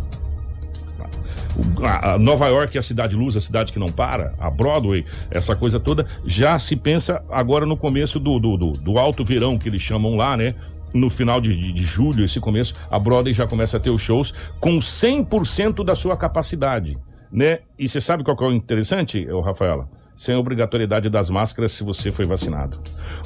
a 1.83 2.19
Nova 2.19 2.47
York 2.47 2.77
é 2.77 2.81
a 2.81 2.83
cidade 2.83 3.17
luz, 3.17 3.37
a 3.37 3.41
cidade 3.41 3.73
que 3.73 3.79
não 3.79 3.89
para, 3.89 4.33
a 4.39 4.49
Broadway, 4.49 5.05
essa 5.31 5.57
coisa 5.57 5.81
toda, 5.81 6.07
já 6.25 6.59
se 6.59 6.77
pensa 6.77 7.23
agora 7.29 7.67
no 7.67 7.77
começo 7.77 8.21
do, 8.21 8.39
do, 8.39 8.57
do, 8.57 8.73
do 8.73 8.99
alto 8.99 9.25
verão 9.25 9.59
que 9.59 9.69
eles 9.69 9.83
chamam 9.83 10.17
lá, 10.17 10.37
né? 10.37 10.55
No 10.93 11.11
final 11.11 11.41
de, 11.41 11.57
de, 11.57 11.73
de, 11.73 11.83
julho, 11.83 12.25
esse 12.25 12.41
começo, 12.41 12.75
a 12.91 12.99
Broadway 12.99 13.33
já 13.33 13.47
começa 13.47 13.77
a 13.77 13.81
ter 13.81 13.91
os 13.91 14.03
shows 14.03 14.33
com 14.59 14.79
100% 14.79 15.85
da 15.85 15.95
sua 15.95 16.17
capacidade, 16.17 16.99
né? 17.31 17.61
E 17.79 17.89
você 17.89 18.01
sabe 18.01 18.25
qual 18.25 18.37
que 18.37 18.45
é 18.45 18.47
o 18.47 18.53
interessante, 18.53 19.27
Rafaela? 19.45 19.89
Sem 20.17 20.35
obrigatoriedade 20.35 21.09
das 21.09 21.31
máscaras 21.31 21.73
se 21.73 21.83
você 21.83 22.13
foi 22.13 22.27
vacinado. 22.27 22.79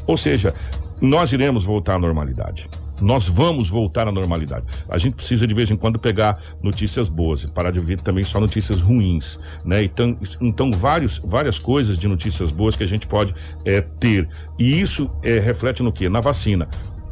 Ou 0.07 0.17
seja, 0.17 0.55
nós 1.01 1.33
iremos 1.33 1.65
voltar 1.65 1.95
à 1.95 1.99
normalidade. 1.99 2.69
Nós 3.01 3.29
vamos 3.29 3.69
voltar 3.69 4.07
à 4.07 4.13
normalidade. 4.13 4.67
A 4.89 4.97
gente 4.99 5.17
precisa 5.17 5.47
de 5.47 5.55
vez 5.55 5.71
em 5.71 5.77
quando 5.77 5.99
pegar 5.99 6.41
notícias 6.63 7.09
boas, 7.09 7.45
parar 7.45 7.73
de 7.73 7.81
ver 7.81 8.01
também 8.01 8.23
só 8.23 8.39
notícias 8.39 8.81
ruins, 8.81 9.41
né? 9.65 9.83
Então, 9.83 10.17
então 10.41 10.71
vários, 10.73 11.19
várias 11.19 11.59
coisas 11.59 11.99
de 11.99 12.07
notícias 12.07 12.53
boas 12.53 12.77
que 12.77 12.85
a 12.85 12.87
gente 12.87 13.07
pode 13.07 13.35
é, 13.65 13.81
ter. 13.81 14.29
E 14.59 14.81
isso 14.81 15.11
é, 15.23 15.41
reflete 15.41 15.83
no 15.83 15.93
que? 15.93 16.09
Na 16.09 16.21
vacina. 16.21 16.69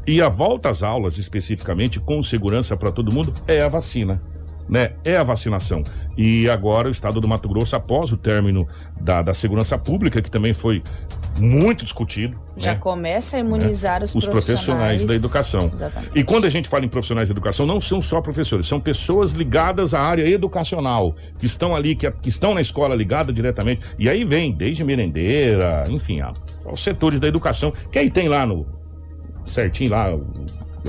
E 0.07 0.21
a 0.21 0.29
volta 0.29 0.69
às 0.69 0.83
aulas, 0.83 1.19
especificamente, 1.19 2.01
com 2.01 2.23
segurança 2.23 2.77
para 2.77 2.91
todo 2.91 3.13
mundo, 3.13 3.33
é 3.47 3.61
a 3.63 3.69
vacina. 3.69 4.21
Né? 4.69 4.93
É 5.05 5.17
a 5.17 5.23
vacinação. 5.23 5.83
E 6.17 6.49
agora 6.49 6.89
o 6.89 6.91
estado 6.91 7.21
do 7.21 7.29
Mato 7.29 7.49
Grosso, 7.49 7.77
após 7.77 8.13
o 8.13 8.17
término 8.17 8.67
da, 9.01 9.23
da 9.23 9.35
segurança 9.35 9.77
pública, 9.77 10.23
que 10.23 10.31
também 10.31 10.55
foi 10.55 10.83
muito 11.39 11.85
discutido. 11.85 12.39
Já 12.57 12.73
né? 12.73 12.79
começa 12.79 13.37
a 13.37 13.41
imunizar 13.41 14.01
né? 14.01 14.05
os, 14.05 14.15
os 14.15 14.27
profissionais. 14.27 14.65
profissionais 14.65 15.05
da 15.05 15.15
educação. 15.15 15.71
Exatamente. 15.73 16.19
E 16.19 16.25
quando 16.25 16.45
a 16.45 16.49
gente 16.49 16.69
fala 16.69 16.85
em 16.85 16.89
profissionais 16.89 17.29
da 17.29 17.33
educação, 17.33 17.67
não 17.67 17.81
são 17.81 18.01
só 18.01 18.21
professores, 18.21 18.67
são 18.67 18.81
pessoas 18.81 19.33
ligadas 19.33 19.95
à 19.95 20.01
área 20.01 20.27
educacional, 20.29 21.15
que 21.39 21.47
estão 21.47 21.75
ali, 21.75 21.95
que, 21.95 22.11
que 22.11 22.29
estão 22.29 22.55
na 22.55 22.61
escola 22.61 22.95
ligada 22.95 23.33
diretamente. 23.33 23.81
E 23.99 24.09
aí 24.09 24.25
vem, 24.25 24.53
desde 24.53 24.85
merendeira, 24.85 25.85
enfim, 25.89 26.21
aos 26.21 26.83
setores 26.83 27.19
da 27.19 27.27
educação, 27.27 27.73
que 27.91 27.99
aí 27.99 28.11
tem 28.11 28.29
lá 28.29 28.47
no 28.47 28.82
certinho 29.45 29.91
lá 29.91 30.09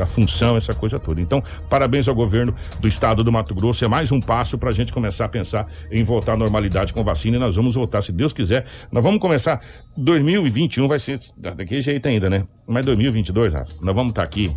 a 0.01 0.06
função, 0.06 0.56
essa 0.58 0.74
coisa 0.74 0.99
toda. 0.99 1.22
Então, 1.22 1.43
parabéns 1.70 2.08
ao 2.08 2.16
governo 2.16 2.56
do 2.80 2.88
estado 2.88 3.24
do 3.24 3.32
Mato 3.32 3.54
Grosso. 3.54 3.86
É 3.86 3.88
mais 3.88 4.12
um 4.12 4.20
passo 4.20 4.58
para 4.58 4.70
a 4.70 4.74
gente 4.74 4.91
começar 4.91 5.26
a 5.26 5.30
pensar 5.30 5.68
em 5.91 6.04
voltar 6.04 6.34
à 6.34 6.38
normalidade 6.38 6.93
com 6.93 7.04
vacina 7.04 7.38
e 7.38 7.39
nós 7.39 7.56
vamos 7.56 7.76
voltar, 7.76 8.01
se 8.01 8.12
Deus 8.12 8.34
quiser. 8.34 8.66
Nós 8.91 9.04
vamos 9.04 9.20
começar. 9.20 9.62
2021 9.95 10.88
vai 10.88 10.99
ser 10.99 11.20
daquele 11.38 11.82
jeito 11.82 12.08
ainda, 12.08 12.30
né? 12.30 12.47
Mas 12.68 12.86
2022, 12.86 13.54
Rafa, 13.54 13.74
nós 13.82 13.95
vamos 13.95 14.12
estar 14.12 14.22
tá 14.22 14.28
aqui 14.28 14.54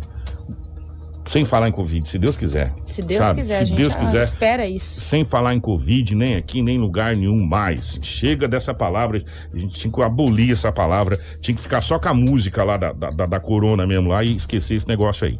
sem 1.27 1.43
falar 1.43 1.67
em 1.67 1.71
Covid, 1.71 2.07
se 2.07 2.17
Deus 2.17 2.37
quiser. 2.37 2.73
Se 2.85 3.01
Deus 3.01 3.25
sabe? 3.25 3.41
quiser, 3.41 3.59
se 3.59 3.65
gente 3.65 3.77
Deus 3.77 3.93
quiser, 3.95 4.23
espera 4.23 4.67
isso. 4.67 5.01
Sem 5.01 5.25
falar 5.25 5.53
em 5.53 5.59
Covid, 5.59 6.15
nem 6.15 6.35
aqui, 6.35 6.61
nem 6.61 6.77
em 6.77 6.79
lugar 6.79 7.15
nenhum 7.15 7.45
mais. 7.45 7.99
Chega 8.01 8.47
dessa 8.47 8.73
palavra, 8.73 9.21
a 9.53 9.57
gente 9.57 9.77
tinha 9.77 9.91
que 9.91 10.01
abolir 10.01 10.51
essa 10.51 10.71
palavra, 10.71 11.19
tinha 11.41 11.53
que 11.53 11.61
ficar 11.61 11.81
só 11.81 11.99
com 11.99 12.07
a 12.07 12.13
música 12.13 12.63
lá 12.63 12.77
da, 12.77 12.93
da, 12.93 13.25
da 13.25 13.39
corona 13.39 13.85
mesmo 13.85 14.09
lá 14.09 14.23
e 14.23 14.35
esquecer 14.35 14.75
esse 14.75 14.87
negócio 14.87 15.27
aí. 15.27 15.37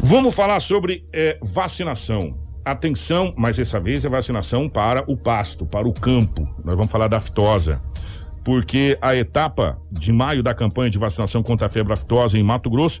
Vamos 0.00 0.34
falar 0.34 0.60
sobre 0.60 1.04
é, 1.12 1.38
vacinação. 1.42 2.38
Atenção, 2.64 3.32
mas 3.36 3.58
dessa 3.58 3.78
vez 3.78 4.04
é 4.04 4.08
vacinação 4.08 4.68
para 4.68 5.04
o 5.06 5.16
pasto, 5.16 5.66
para 5.66 5.86
o 5.86 5.92
campo. 5.92 6.42
Nós 6.64 6.74
vamos 6.74 6.90
falar 6.90 7.06
da 7.06 7.18
aftosa 7.18 7.80
porque 8.46 8.96
a 9.02 9.12
etapa 9.16 9.76
de 9.90 10.12
maio 10.12 10.40
da 10.40 10.54
campanha 10.54 10.88
de 10.88 10.98
vacinação 10.98 11.42
contra 11.42 11.66
a 11.66 11.68
febre 11.68 11.92
aftosa 11.92 12.38
em 12.38 12.44
Mato 12.44 12.70
Grosso 12.70 13.00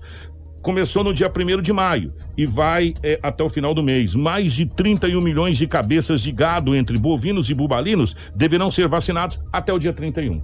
começou 0.66 1.04
no 1.04 1.14
dia 1.14 1.30
1 1.30 1.62
de 1.62 1.72
maio 1.72 2.12
e 2.36 2.44
vai 2.44 2.92
é, 3.00 3.20
até 3.22 3.44
o 3.44 3.48
final 3.48 3.72
do 3.72 3.84
mês. 3.84 4.16
Mais 4.16 4.52
de 4.52 4.66
31 4.66 5.20
milhões 5.20 5.56
de 5.56 5.64
cabeças 5.68 6.20
de 6.20 6.32
gado 6.32 6.74
entre 6.74 6.98
bovinos 6.98 7.48
e 7.48 7.54
bubalinos 7.54 8.16
deverão 8.34 8.68
ser 8.68 8.88
vacinados 8.88 9.40
até 9.52 9.72
o 9.72 9.78
dia 9.78 9.92
31. 9.92 10.42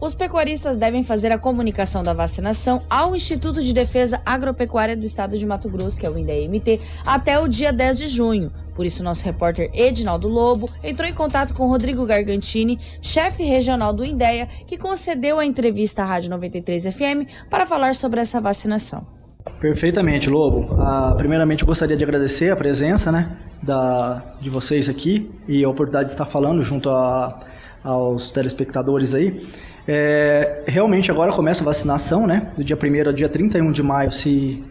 Os 0.00 0.14
pecuaristas 0.14 0.76
devem 0.76 1.02
fazer 1.02 1.32
a 1.32 1.38
comunicação 1.38 2.04
da 2.04 2.14
vacinação 2.14 2.80
ao 2.88 3.16
Instituto 3.16 3.60
de 3.60 3.72
Defesa 3.72 4.22
Agropecuária 4.24 4.96
do 4.96 5.04
Estado 5.04 5.36
de 5.36 5.44
Mato 5.44 5.68
Grosso, 5.68 5.98
que 5.98 6.06
é 6.06 6.10
o 6.10 6.16
INDEMT, 6.16 6.80
até 7.04 7.36
o 7.40 7.48
dia 7.48 7.72
10 7.72 7.98
de 7.98 8.06
junho. 8.06 8.52
Por 8.76 8.86
isso, 8.86 9.02
nosso 9.02 9.24
repórter 9.24 9.68
Edinaldo 9.74 10.28
Lobo 10.28 10.70
entrou 10.84 11.08
em 11.08 11.12
contato 11.12 11.54
com 11.54 11.66
Rodrigo 11.66 12.06
Gargantini, 12.06 12.78
chefe 13.02 13.42
regional 13.42 13.92
do 13.92 14.04
INDEA, 14.04 14.46
que 14.68 14.78
concedeu 14.78 15.40
a 15.40 15.44
entrevista 15.44 16.04
à 16.04 16.06
Rádio 16.06 16.30
93 16.30 16.84
FM 16.84 17.48
para 17.50 17.66
falar 17.66 17.96
sobre 17.96 18.20
essa 18.20 18.40
vacinação. 18.40 19.19
Perfeitamente, 19.60 20.28
Lobo. 20.28 20.74
Ah, 20.80 21.14
primeiramente, 21.16 21.62
eu 21.62 21.66
gostaria 21.66 21.96
de 21.96 22.02
agradecer 22.02 22.50
a 22.50 22.56
presença 22.56 23.10
né, 23.12 23.36
da, 23.62 24.34
de 24.40 24.50
vocês 24.50 24.88
aqui 24.88 25.30
e 25.46 25.64
a 25.64 25.68
oportunidade 25.68 26.06
de 26.06 26.12
estar 26.12 26.26
falando 26.26 26.62
junto 26.62 26.90
a, 26.90 27.40
aos 27.82 28.30
telespectadores 28.30 29.14
aí. 29.14 29.46
É, 29.86 30.62
realmente, 30.66 31.10
agora 31.10 31.32
começa 31.32 31.62
a 31.62 31.64
vacinação, 31.64 32.26
né? 32.26 32.52
Do 32.56 32.62
dia 32.62 32.76
1 32.76 33.08
ao 33.08 33.12
dia 33.12 33.28
31 33.28 33.72
de 33.72 33.82
maio 33.82 34.12
se, 34.12 34.62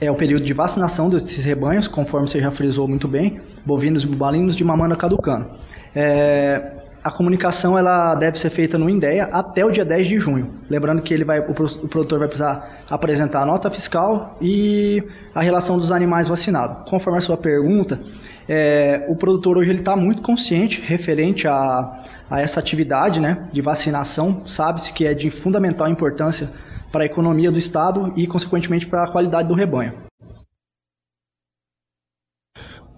é 0.00 0.10
o 0.10 0.14
período 0.14 0.44
de 0.44 0.52
vacinação 0.52 1.08
desses 1.08 1.44
rebanhos, 1.44 1.88
conforme 1.88 2.28
você 2.28 2.40
já 2.40 2.50
frisou 2.50 2.86
muito 2.86 3.08
bem, 3.08 3.40
bovinos 3.66 4.04
e 4.04 4.06
bubalinos 4.06 4.56
de 4.56 4.64
mamana 4.64 4.96
caducano. 4.96 5.50
É, 5.94 6.81
a 7.04 7.10
comunicação 7.10 7.76
ela 7.76 8.14
deve 8.14 8.38
ser 8.38 8.50
feita 8.50 8.78
no 8.78 8.88
INDEA 8.88 9.24
até 9.32 9.64
o 9.64 9.70
dia 9.70 9.84
10 9.84 10.06
de 10.06 10.18
junho. 10.18 10.54
Lembrando 10.70 11.02
que 11.02 11.12
ele 11.12 11.24
vai, 11.24 11.40
o 11.40 11.52
produtor 11.88 12.18
vai 12.18 12.28
precisar 12.28 12.84
apresentar 12.88 13.42
a 13.42 13.46
nota 13.46 13.70
fiscal 13.70 14.36
e 14.40 15.02
a 15.34 15.42
relação 15.42 15.78
dos 15.78 15.90
animais 15.90 16.28
vacinados. 16.28 16.88
Conforme 16.88 17.18
a 17.18 17.20
sua 17.20 17.36
pergunta, 17.36 18.00
é, 18.48 19.04
o 19.08 19.16
produtor 19.16 19.58
hoje 19.58 19.72
está 19.72 19.96
muito 19.96 20.22
consciente 20.22 20.80
referente 20.80 21.48
a, 21.48 22.04
a 22.30 22.40
essa 22.40 22.60
atividade 22.60 23.18
né, 23.18 23.48
de 23.52 23.60
vacinação. 23.60 24.42
Sabe-se 24.46 24.92
que 24.92 25.04
é 25.04 25.12
de 25.12 25.30
fundamental 25.30 25.88
importância 25.88 26.50
para 26.92 27.02
a 27.02 27.06
economia 27.06 27.50
do 27.50 27.58
Estado 27.58 28.12
e, 28.16 28.26
consequentemente, 28.26 28.86
para 28.86 29.04
a 29.04 29.10
qualidade 29.10 29.48
do 29.48 29.54
rebanho. 29.54 30.11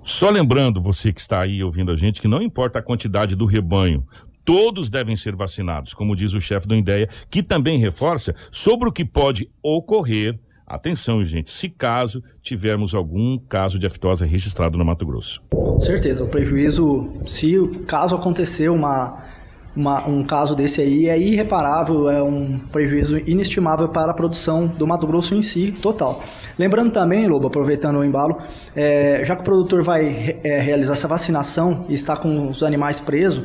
Só 0.04 0.28
lembrando 0.28 0.82
você 0.82 1.14
que 1.14 1.20
está 1.20 1.40
aí 1.40 1.64
ouvindo 1.64 1.90
a 1.90 1.96
gente 1.96 2.20
que 2.20 2.28
não 2.28 2.42
importa 2.42 2.78
a 2.78 2.82
quantidade 2.82 3.34
do 3.34 3.46
rebanho, 3.46 4.06
todos 4.44 4.90
devem 4.90 5.16
ser 5.16 5.34
vacinados, 5.34 5.94
como 5.94 6.14
diz 6.14 6.34
o 6.34 6.40
chefe 6.40 6.68
do 6.68 6.74
INDEA, 6.74 7.08
que 7.30 7.42
também 7.42 7.78
reforça 7.78 8.34
sobre 8.50 8.86
o 8.86 8.92
que 8.92 9.02
pode 9.02 9.50
ocorrer. 9.62 10.38
Atenção, 10.66 11.24
gente, 11.24 11.48
se 11.48 11.70
caso 11.70 12.22
tivermos 12.42 12.94
algum 12.94 13.38
caso 13.38 13.78
de 13.78 13.86
aftosa 13.86 14.26
registrado 14.26 14.76
no 14.76 14.84
Mato 14.84 15.06
Grosso. 15.06 15.42
Com 15.50 15.80
certeza, 15.80 16.22
o 16.22 16.28
prejuízo, 16.28 17.10
se 17.26 17.56
caso 17.86 18.14
acontecer 18.14 18.68
uma 18.68 19.23
uma, 19.76 20.06
um 20.08 20.22
caso 20.22 20.54
desse 20.54 20.80
aí 20.80 21.08
é 21.08 21.18
irreparável, 21.18 22.08
é 22.08 22.22
um 22.22 22.58
prejuízo 22.70 23.18
inestimável 23.18 23.88
para 23.88 24.12
a 24.12 24.14
produção 24.14 24.66
do 24.66 24.86
Mato 24.86 25.06
Grosso 25.06 25.34
em 25.34 25.42
si, 25.42 25.72
total. 25.72 26.22
Lembrando 26.58 26.92
também, 26.92 27.26
Lobo, 27.26 27.48
aproveitando 27.48 27.98
o 27.98 28.04
embalo, 28.04 28.38
é, 28.76 29.24
já 29.24 29.34
que 29.34 29.42
o 29.42 29.44
produtor 29.44 29.82
vai 29.82 30.38
é, 30.44 30.60
realizar 30.60 30.92
essa 30.92 31.08
vacinação 31.08 31.84
e 31.88 31.94
está 31.94 32.16
com 32.16 32.48
os 32.48 32.62
animais 32.62 33.00
presos, 33.00 33.44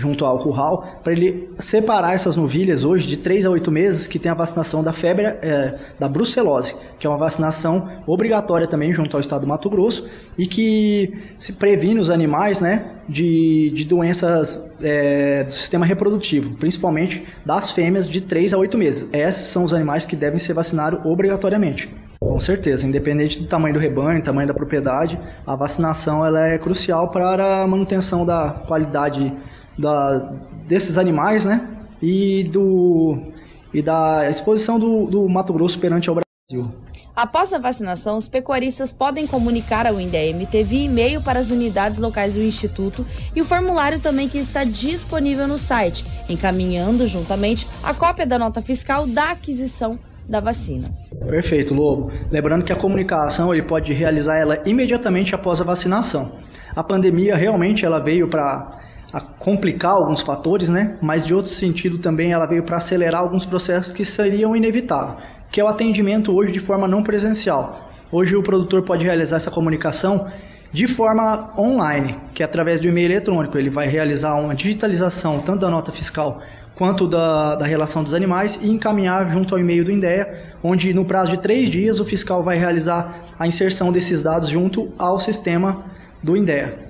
junto 0.00 0.24
ao 0.24 0.38
curral, 0.38 1.00
para 1.04 1.12
ele 1.12 1.48
separar 1.58 2.14
essas 2.14 2.34
novilhas 2.34 2.84
hoje 2.84 3.06
de 3.06 3.18
3 3.18 3.44
a 3.44 3.50
8 3.50 3.70
meses 3.70 4.06
que 4.06 4.18
tem 4.18 4.32
a 4.32 4.34
vacinação 4.34 4.82
da 4.82 4.92
febre 4.92 5.26
é, 5.26 5.78
da 5.98 6.08
brucelose, 6.08 6.74
que 6.98 7.06
é 7.06 7.10
uma 7.10 7.18
vacinação 7.18 7.86
obrigatória 8.06 8.66
também 8.66 8.94
junto 8.94 9.14
ao 9.14 9.20
estado 9.20 9.42
do 9.42 9.46
Mato 9.46 9.68
Grosso 9.68 10.08
e 10.38 10.46
que 10.46 11.12
se 11.38 11.52
previne 11.52 12.00
os 12.00 12.08
animais 12.08 12.62
né, 12.62 12.92
de, 13.06 13.70
de 13.74 13.84
doenças 13.84 14.66
é, 14.82 15.44
do 15.44 15.52
sistema 15.52 15.84
reprodutivo, 15.84 16.56
principalmente 16.56 17.26
das 17.44 17.70
fêmeas 17.70 18.08
de 18.08 18.22
3 18.22 18.54
a 18.54 18.58
8 18.58 18.78
meses. 18.78 19.10
Esses 19.12 19.48
são 19.48 19.64
os 19.64 19.74
animais 19.74 20.06
que 20.06 20.16
devem 20.16 20.38
ser 20.38 20.54
vacinados 20.54 21.04
obrigatoriamente. 21.04 21.90
Com 22.20 22.38
certeza, 22.38 22.86
independente 22.86 23.40
do 23.40 23.48
tamanho 23.48 23.74
do 23.74 23.80
rebanho, 23.80 24.22
tamanho 24.22 24.46
da 24.46 24.52
propriedade, 24.52 25.18
a 25.46 25.56
vacinação 25.56 26.24
ela 26.24 26.48
é 26.48 26.58
crucial 26.58 27.08
para 27.08 27.62
a 27.62 27.66
manutenção 27.66 28.26
da 28.26 28.62
qualidade 28.68 29.32
da, 29.78 30.18
desses 30.66 30.98
animais, 30.98 31.44
né? 31.44 31.68
E, 32.02 32.44
do, 32.44 33.18
e 33.74 33.82
da 33.82 34.28
exposição 34.28 34.78
do, 34.78 35.06
do 35.06 35.28
Mato 35.28 35.52
Grosso 35.52 35.78
perante 35.78 36.08
ao 36.08 36.16
Brasil. 36.16 36.72
Após 37.14 37.52
a 37.52 37.58
vacinação, 37.58 38.16
os 38.16 38.28
pecuaristas 38.28 38.92
podem 38.92 39.26
comunicar 39.26 39.86
ao 39.86 40.00
INDEMT 40.00 40.62
via 40.62 40.86
e-mail 40.86 41.22
para 41.22 41.38
as 41.38 41.50
unidades 41.50 41.98
locais 41.98 42.32
do 42.32 42.40
Instituto 42.40 43.04
e 43.36 43.42
o 43.42 43.44
formulário 43.44 44.00
também 44.00 44.28
que 44.28 44.38
está 44.38 44.64
disponível 44.64 45.46
no 45.46 45.58
site, 45.58 46.04
encaminhando 46.30 47.06
juntamente 47.06 47.66
a 47.82 47.92
cópia 47.92 48.26
da 48.26 48.38
nota 48.38 48.62
fiscal 48.62 49.06
da 49.06 49.32
aquisição 49.32 49.98
da 50.26 50.40
vacina. 50.40 50.88
Perfeito, 51.28 51.74
Lobo. 51.74 52.10
Lembrando 52.30 52.64
que 52.64 52.72
a 52.72 52.76
comunicação 52.76 53.52
ele 53.52 53.64
pode 53.64 53.92
realizar 53.92 54.36
ela 54.36 54.62
imediatamente 54.64 55.34
após 55.34 55.60
a 55.60 55.64
vacinação. 55.64 56.32
A 56.74 56.84
pandemia 56.84 57.36
realmente 57.36 57.84
ela 57.84 57.98
veio 57.98 58.28
para 58.28 58.79
complicar 59.18 59.92
alguns 59.92 60.20
fatores, 60.20 60.68
né? 60.68 60.96
Mas 61.00 61.26
de 61.26 61.34
outro 61.34 61.50
sentido 61.50 61.98
também 61.98 62.32
ela 62.32 62.46
veio 62.46 62.62
para 62.62 62.76
acelerar 62.76 63.22
alguns 63.22 63.44
processos 63.44 63.90
que 63.90 64.04
seriam 64.04 64.54
inevitáveis, 64.54 65.18
que 65.50 65.60
é 65.60 65.64
o 65.64 65.68
atendimento 65.68 66.32
hoje 66.32 66.52
de 66.52 66.60
forma 66.60 66.86
não 66.86 67.02
presencial. 67.02 67.90
Hoje 68.12 68.36
o 68.36 68.42
produtor 68.42 68.82
pode 68.82 69.04
realizar 69.04 69.36
essa 69.36 69.50
comunicação 69.50 70.30
de 70.72 70.86
forma 70.86 71.52
online, 71.58 72.16
que 72.34 72.42
é 72.42 72.46
através 72.46 72.80
do 72.80 72.86
e-mail 72.86 73.10
eletrônico. 73.10 73.58
Ele 73.58 73.70
vai 73.70 73.88
realizar 73.88 74.34
uma 74.36 74.54
digitalização 74.54 75.40
tanto 75.40 75.60
da 75.60 75.70
nota 75.70 75.90
fiscal 75.90 76.40
quanto 76.74 77.06
da, 77.06 77.56
da 77.56 77.66
relação 77.66 78.02
dos 78.02 78.14
animais 78.14 78.58
e 78.62 78.70
encaminhar 78.70 79.30
junto 79.32 79.54
ao 79.54 79.60
e-mail 79.60 79.84
do 79.84 79.90
INDEA, 79.90 80.54
onde 80.62 80.94
no 80.94 81.04
prazo 81.04 81.32
de 81.32 81.38
três 81.38 81.68
dias 81.68 82.00
o 82.00 82.04
fiscal 82.04 82.42
vai 82.42 82.56
realizar 82.56 83.34
a 83.38 83.46
inserção 83.46 83.92
desses 83.92 84.22
dados 84.22 84.48
junto 84.48 84.92
ao 84.98 85.18
sistema 85.18 85.84
do 86.22 86.36
INDEA. 86.36 86.89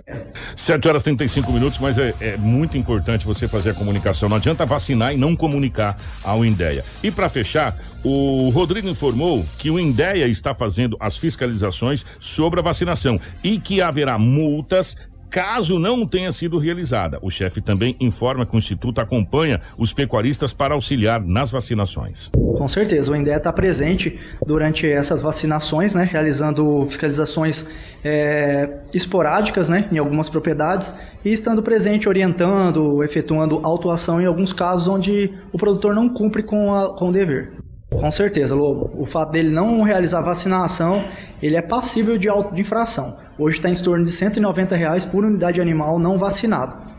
7 0.56 0.88
horas 0.88 1.02
e 1.02 1.04
35 1.04 1.52
minutos, 1.52 1.78
mas 1.78 1.98
é, 1.98 2.14
é, 2.20 2.36
muito 2.36 2.76
importante 2.76 3.26
você 3.26 3.48
fazer 3.48 3.70
a 3.70 3.74
comunicação. 3.74 4.28
Não 4.28 4.36
adianta 4.36 4.66
vacinar 4.66 5.12
e 5.14 5.16
não 5.16 5.34
comunicar 5.34 5.96
ao 6.22 6.44
INDEA. 6.44 6.84
E 7.02 7.10
para 7.10 7.28
fechar, 7.28 7.76
o 8.02 8.50
Rodrigo 8.50 8.88
informou 8.88 9.44
que 9.58 9.70
o 9.70 9.78
INDEA 9.78 10.26
está 10.26 10.54
fazendo 10.54 10.96
as 11.00 11.16
fiscalizações 11.16 12.04
sobre 12.18 12.60
a 12.60 12.62
vacinação 12.62 13.20
e 13.42 13.58
que 13.58 13.82
haverá 13.82 14.18
multas 14.18 14.96
caso 15.30 15.78
não 15.78 16.04
tenha 16.04 16.32
sido 16.32 16.58
realizada. 16.58 17.18
O 17.22 17.30
chefe 17.30 17.60
também 17.60 17.96
informa 18.00 18.44
que 18.44 18.54
o 18.54 18.58
Instituto 18.58 19.00
acompanha 19.00 19.60
os 19.78 19.92
pecuaristas 19.92 20.52
para 20.52 20.74
auxiliar 20.74 21.20
nas 21.20 21.52
vacinações. 21.52 22.30
Com 22.32 22.68
certeza, 22.68 23.10
o 23.10 23.16
INDE 23.16 23.30
está 23.30 23.52
presente 23.52 24.18
durante 24.44 24.86
essas 24.86 25.22
vacinações, 25.22 25.94
né, 25.94 26.06
realizando 26.10 26.84
fiscalizações 26.86 27.64
é, 28.04 28.80
esporádicas 28.92 29.68
né, 29.68 29.88
em 29.90 29.98
algumas 29.98 30.28
propriedades 30.28 30.92
e 31.24 31.32
estando 31.32 31.62
presente 31.62 32.08
orientando, 32.08 33.02
efetuando 33.04 33.60
autuação 33.62 34.20
em 34.20 34.26
alguns 34.26 34.52
casos 34.52 34.88
onde 34.88 35.32
o 35.52 35.58
produtor 35.58 35.94
não 35.94 36.08
cumpre 36.08 36.42
com, 36.42 36.74
a, 36.74 36.98
com 36.98 37.08
o 37.08 37.12
dever. 37.12 37.52
Com 37.92 38.10
certeza, 38.10 38.54
Lobo. 38.54 38.90
O 38.96 39.04
fato 39.04 39.32
dele 39.32 39.50
não 39.50 39.82
realizar 39.82 40.22
vacinação, 40.22 41.04
ele 41.42 41.56
é 41.56 41.62
passível 41.62 42.16
de 42.16 42.28
auto 42.28 42.54
de 42.54 42.60
infração. 42.60 43.16
Hoje 43.38 43.56
está 43.56 43.68
em 43.68 43.74
torno 43.74 44.04
de 44.04 44.12
190 44.12 44.76
reais 44.76 45.04
por 45.04 45.24
unidade 45.24 45.60
animal 45.60 45.98
não 45.98 46.16
vacinado. 46.16 46.90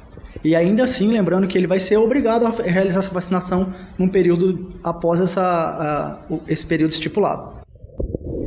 E 0.44 0.56
ainda 0.56 0.84
assim, 0.84 1.12
lembrando 1.12 1.48
que 1.48 1.58
ele 1.58 1.68
vai 1.68 1.80
ser 1.80 1.98
obrigado 1.98 2.46
a 2.46 2.50
realizar 2.50 3.00
essa 3.00 3.14
vacinação 3.14 3.74
num 3.98 4.10
período 4.10 4.74
após 4.84 5.20
essa, 5.20 6.20
esse 6.48 6.66
período 6.66 6.92
estipulado. 6.92 7.62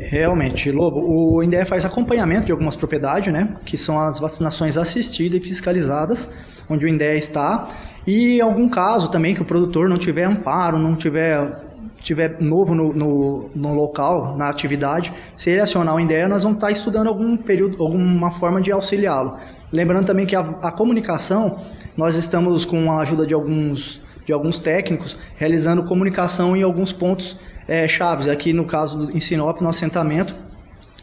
Realmente, 0.01 0.71
Lobo, 0.71 1.01
o 1.01 1.43
INDE 1.43 1.65
faz 1.65 1.85
acompanhamento 1.85 2.47
de 2.47 2.53
algumas 2.53 2.77
propriedades, 2.77 3.33
né? 3.33 3.57
Que 3.65 3.77
são 3.77 3.99
as 3.99 4.21
vacinações 4.21 4.77
assistidas 4.77 5.41
e 5.41 5.49
fiscalizadas, 5.49 6.31
onde 6.69 6.85
o 6.85 6.89
INDE 6.89 7.17
está. 7.17 7.69
E 8.07 8.37
em 8.37 8.41
algum 8.41 8.69
caso 8.69 9.11
também 9.11 9.35
que 9.35 9.43
o 9.43 9.47
produtor 9.47 9.89
não 9.89 9.97
tiver 9.97 10.25
amparo, 10.25 10.79
não 10.79 10.95
tiver 10.95 11.64
tiver 12.05 12.41
novo 12.41 12.75
no, 12.75 12.93
no, 12.93 13.51
no, 13.55 13.75
local, 13.75 14.37
na 14.37 14.49
atividade, 14.49 15.13
se 15.35 15.51
ele 15.51 15.61
acionar 15.61 15.97
o 15.97 16.01
INDEA, 16.01 16.29
nós 16.29 16.43
vamos 16.43 16.59
estar 16.59 16.71
estudando 16.71 17.09
algum 17.09 17.37
período, 17.37 17.83
alguma 17.83 18.31
forma 18.31 18.61
de 18.61 18.71
auxiliá-lo. 18.71 19.39
Lembrando 19.73 20.07
também 20.07 20.27
que 20.27 20.37
a, 20.37 20.41
a, 20.41 20.71
comunicação, 20.71 21.59
nós 21.97 22.15
estamos 22.15 22.65
com 22.65 22.93
a 22.93 23.01
ajuda 23.01 23.27
de 23.27 23.35
alguns, 23.35 24.01
de 24.27 24.33
alguns 24.33 24.59
técnicos, 24.59 25.17
realizando 25.37 25.83
comunicação 25.85 26.57
em 26.57 26.63
alguns 26.63 26.93
pontos 26.93 27.41
é, 27.67 27.89
chaves. 27.89 28.29
Aqui 28.29 28.53
no 28.53 28.67
caso 28.67 28.99
do, 28.99 29.17
em 29.17 29.19
Sinop, 29.19 29.61
no 29.61 29.69
assentamento, 29.69 30.35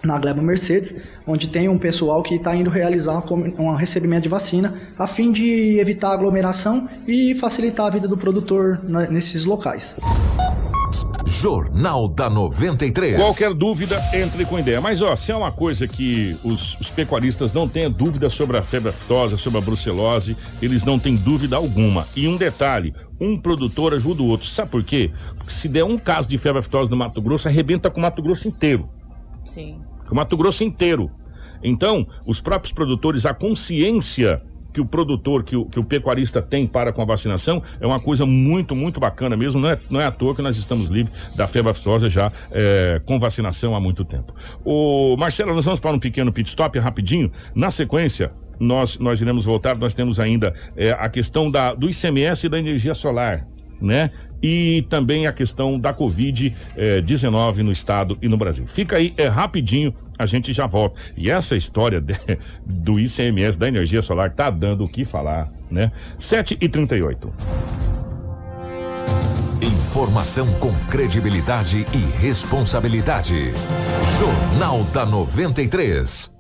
na 0.04 0.18
Gleba 0.18 0.41
Mercedes, 0.41 0.95
onde 1.26 1.49
tem 1.49 1.68
um 1.68 1.78
pessoal 1.78 2.24
que 2.24 2.36
está 2.36 2.56
indo 2.56 2.70
realizar 2.70 3.24
um 3.32 3.74
recebimento 3.76 4.24
de 4.24 4.30
vacina, 4.30 4.80
a 4.97 5.08
fim 5.08 5.32
de 5.32 5.80
evitar 5.80 6.12
aglomeração 6.12 6.88
e 7.08 7.36
facilitar 7.36 7.88
a 7.88 7.89
vida 7.89 8.08
do 8.08 8.18
produtor 8.18 8.82
nesses 9.10 9.45
locais. 9.45 9.95
Jornal 11.41 12.07
da 12.07 12.29
93. 12.29 13.17
Qualquer 13.17 13.51
dúvida, 13.55 13.99
entre 14.13 14.45
com 14.45 14.59
ideia. 14.59 14.79
Mas, 14.79 15.01
ó, 15.01 15.15
se 15.15 15.31
é 15.31 15.35
uma 15.35 15.51
coisa 15.51 15.87
que 15.87 16.37
os, 16.43 16.79
os 16.79 16.91
pecuaristas 16.91 17.51
não 17.51 17.67
têm 17.67 17.89
dúvida 17.89 18.29
sobre 18.29 18.57
a 18.57 18.61
febre 18.61 18.89
aftosa, 18.89 19.35
sobre 19.37 19.57
a 19.57 19.61
brucelose, 19.63 20.37
eles 20.61 20.83
não 20.83 20.99
têm 20.99 21.15
dúvida 21.15 21.55
alguma. 21.55 22.07
E 22.15 22.27
um 22.27 22.37
detalhe: 22.37 22.93
um 23.19 23.39
produtor 23.39 23.91
ajuda 23.91 24.21
o 24.21 24.27
outro. 24.27 24.47
Sabe 24.47 24.69
por 24.69 24.83
quê? 24.83 25.09
Porque 25.35 25.51
se 25.51 25.67
der 25.67 25.83
um 25.83 25.97
caso 25.97 26.29
de 26.29 26.37
febre 26.37 26.59
aftosa 26.59 26.91
no 26.91 26.97
Mato 26.97 27.19
Grosso, 27.19 27.47
arrebenta 27.47 27.89
com 27.89 27.97
o 27.97 28.03
Mato 28.03 28.21
Grosso 28.21 28.47
inteiro. 28.47 28.87
Sim. 29.43 29.79
Com 30.07 30.13
o 30.13 30.17
Mato 30.17 30.37
Grosso 30.37 30.63
inteiro. 30.63 31.09
Então, 31.63 32.07
os 32.27 32.39
próprios 32.39 32.71
produtores, 32.71 33.25
a 33.25 33.33
consciência 33.33 34.43
que 34.74 34.82
o 34.82 34.86
produtor, 34.86 35.43
que 35.43 35.55
o, 35.55 35.65
que 35.65 35.80
o 35.80 35.84
pecuarista 35.84 36.41
tem 36.41 36.65
para 36.65 36.91
com 36.91 37.01
a 37.01 37.05
vacinação 37.05 37.61
é 37.80 37.86
uma 37.86 37.99
coisa 37.99 38.26
muito, 38.26 38.76
muito 38.76 38.99
bacana 38.99 39.36
mesmo. 39.36 39.59
Não 39.59 39.69
é, 39.69 39.80
não 39.89 40.01
é 40.01 40.05
à 40.05 40.11
toa 40.11 40.36
que 40.36 40.41
nós 40.41 40.57
estamos 40.57 40.89
livres 40.89 41.15
da 41.36 41.47
febre 41.47 41.72
aftosa 41.72 42.09
já 42.09 42.32
é, 42.51 43.01
com 43.05 43.19
vacinação 43.19 43.76
há 43.76 43.80
muito 43.80 44.03
tempo. 44.03 44.34
O 44.63 45.15
Marcelo, 45.17 45.53
nós 45.53 45.65
vamos 45.65 45.80
para 45.80 45.91
um 45.91 45.99
pequeno 45.99 46.32
pit 46.32 46.49
stop 46.49 46.78
rapidinho. 46.80 47.32
Na 47.53 47.72
sequência, 47.72 48.32
nós, 48.59 48.97
nós 48.99 49.22
iremos 49.22 49.45
voltar. 49.45 49.78
Nós 49.78 49.93
temos 49.93 50.19
ainda 50.19 50.53
é, 50.76 50.91
a 50.91 51.09
questão 51.09 51.49
da, 51.49 51.74
do 51.74 51.89
ICMS 51.89 52.45
e 52.45 52.49
da 52.49 52.59
energia 52.59 52.93
solar 52.93 53.47
né? 53.82 54.11
E 54.41 54.85
também 54.89 55.27
a 55.27 55.31
questão 55.31 55.79
da 55.79 55.93
Covid-19 55.93 57.59
eh, 57.59 57.63
no 57.63 57.71
estado 57.71 58.17
e 58.21 58.27
no 58.27 58.37
Brasil. 58.37 58.65
Fica 58.65 58.97
aí, 58.97 59.13
é 59.17 59.27
rapidinho, 59.27 59.93
a 60.17 60.25
gente 60.25 60.51
já 60.51 60.65
volta. 60.65 60.99
E 61.15 61.29
essa 61.29 61.55
história 61.55 62.01
de, 62.01 62.15
do 62.65 62.99
ICMS, 62.99 63.57
da 63.57 63.67
energia 63.67 64.01
solar, 64.01 64.31
tá 64.31 64.49
dando 64.49 64.83
o 64.83 64.87
que 64.87 65.05
falar, 65.05 65.49
né? 65.69 65.91
7 66.17 66.57
e 66.59 66.67
38 66.67 67.31
Informação 69.61 70.47
com 70.53 70.73
credibilidade 70.87 71.85
e 71.93 72.19
responsabilidade. 72.19 73.53
Jornal 74.17 74.83
da 74.85 75.05
93. 75.05 76.31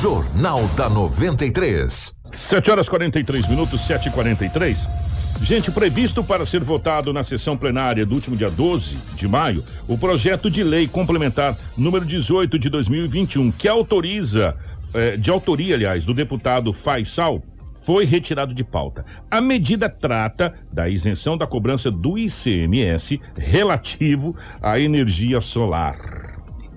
Jornal 0.00 0.66
da 0.76 0.88
93. 0.88 2.14
7 2.32 2.70
horas 2.70 2.88
43 2.88 3.48
minutos, 3.48 3.80
7 3.82 4.08
e 4.08 4.12
43 4.12 5.23
Gente, 5.42 5.70
previsto 5.70 6.24
para 6.24 6.46
ser 6.46 6.62
votado 6.64 7.12
na 7.12 7.22
sessão 7.22 7.56
plenária 7.56 8.06
do 8.06 8.14
último 8.14 8.34
dia 8.34 8.50
12 8.50 9.16
de 9.16 9.28
maio, 9.28 9.62
o 9.86 9.98
projeto 9.98 10.50
de 10.50 10.62
lei 10.62 10.88
complementar 10.88 11.56
número 11.76 12.04
18 12.04 12.58
de 12.58 12.70
2021, 12.70 13.52
que 13.52 13.68
autoriza, 13.68 14.56
eh, 14.94 15.16
de 15.16 15.30
autoria, 15.30 15.74
aliás, 15.74 16.04
do 16.04 16.14
deputado 16.14 16.72
Faisal, 16.72 17.42
foi 17.84 18.06
retirado 18.06 18.54
de 18.54 18.64
pauta. 18.64 19.04
A 19.30 19.40
medida 19.40 19.90
trata 19.90 20.54
da 20.72 20.88
isenção 20.88 21.36
da 21.36 21.46
cobrança 21.46 21.90
do 21.90 22.16
ICMS 22.16 23.20
relativo 23.36 24.34
à 24.62 24.80
energia 24.80 25.40
solar. 25.42 26.33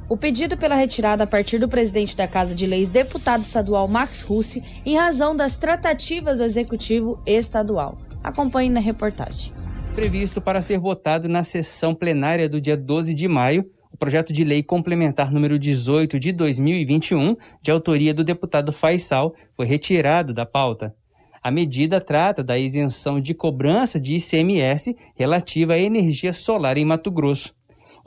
O 0.10 0.16
pedido 0.16 0.55
pela 0.55 0.76
retirada 0.76 1.26
a 1.26 1.28
partir 1.28 1.60
do 1.60 1.68
presidente 1.68 2.16
da 2.16 2.26
Casa 2.26 2.55
de 2.55 2.66
Leis, 2.66 2.88
deputado 2.88 3.41
estadual 3.41 3.89
Max 3.89 4.22
Russi, 4.22 4.64
em 4.86 4.95
razão 4.95 5.36
das 5.36 5.58
tratativas 5.58 6.38
do 6.38 6.45
executivo 6.45 7.22
estadual. 7.26 7.93
Acompanhe 8.24 8.70
na 8.70 8.80
reportagem. 8.80 9.51
Previsto 9.95 10.39
para 10.39 10.62
ser 10.62 10.80
votado 10.80 11.28
na 11.28 11.43
sessão 11.43 11.93
plenária 11.93 12.47
do 12.47 12.62
dia 12.62 12.78
12 12.78 13.14
de 13.14 13.28
maio, 13.28 13.70
o 13.91 13.97
projeto 13.97 14.32
de 14.32 14.45
lei 14.45 14.64
complementar 14.64 15.30
número 15.30 15.60
18 15.60 16.18
de 16.18 16.32
2021, 16.32 17.36
de 17.62 17.70
autoria 17.70 18.14
do 18.14 18.24
deputado 18.24 18.72
Faisal, 18.72 19.36
foi 19.51 19.66
retirado 19.66 20.32
da 20.32 20.45
pauta. 20.45 20.95
A 21.43 21.51
medida 21.51 21.99
trata 21.99 22.41
da 22.41 22.58
isenção 22.58 23.20
de 23.20 23.34
cobrança 23.34 23.99
de 23.99 24.16
ICMS 24.16 24.95
relativa 25.18 25.74
à 25.74 25.78
energia 25.78 26.32
solar 26.32 26.78
em 26.78 26.86
Mato 26.86 27.12
Grosso. 27.12 27.57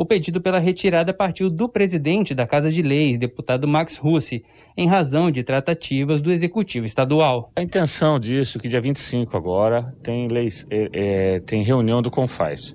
O 0.00 0.06
pedido 0.06 0.40
pela 0.40 0.58
retirada 0.58 1.12
partiu 1.12 1.50
do 1.50 1.68
presidente 1.68 2.34
da 2.34 2.46
Casa 2.46 2.70
de 2.70 2.80
Leis, 2.80 3.18
deputado 3.18 3.68
Max 3.68 3.98
Russi, 3.98 4.42
em 4.74 4.88
razão 4.88 5.30
de 5.30 5.42
tratativas 5.42 6.22
do 6.22 6.32
Executivo 6.32 6.86
Estadual. 6.86 7.52
A 7.54 7.60
intenção 7.60 8.18
disso 8.18 8.56
é 8.56 8.60
que 8.62 8.66
dia 8.66 8.80
25 8.80 9.36
agora 9.36 9.94
tem, 10.02 10.26
leis, 10.26 10.66
é, 10.70 10.88
é, 10.90 11.40
tem 11.40 11.62
reunião 11.62 12.00
do 12.00 12.10
Confaz. 12.10 12.74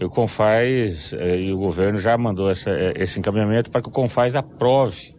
E 0.00 0.04
o 0.04 0.10
Confaz 0.10 1.12
eh, 1.12 1.42
e 1.42 1.52
o 1.52 1.58
governo 1.58 1.96
já 1.96 2.18
mandou 2.18 2.50
essa, 2.50 2.70
eh, 2.70 2.94
esse 2.96 3.20
encaminhamento 3.20 3.70
para 3.70 3.80
que 3.80 3.88
o 3.88 3.92
Confaz 3.92 4.34
aprove 4.34 5.14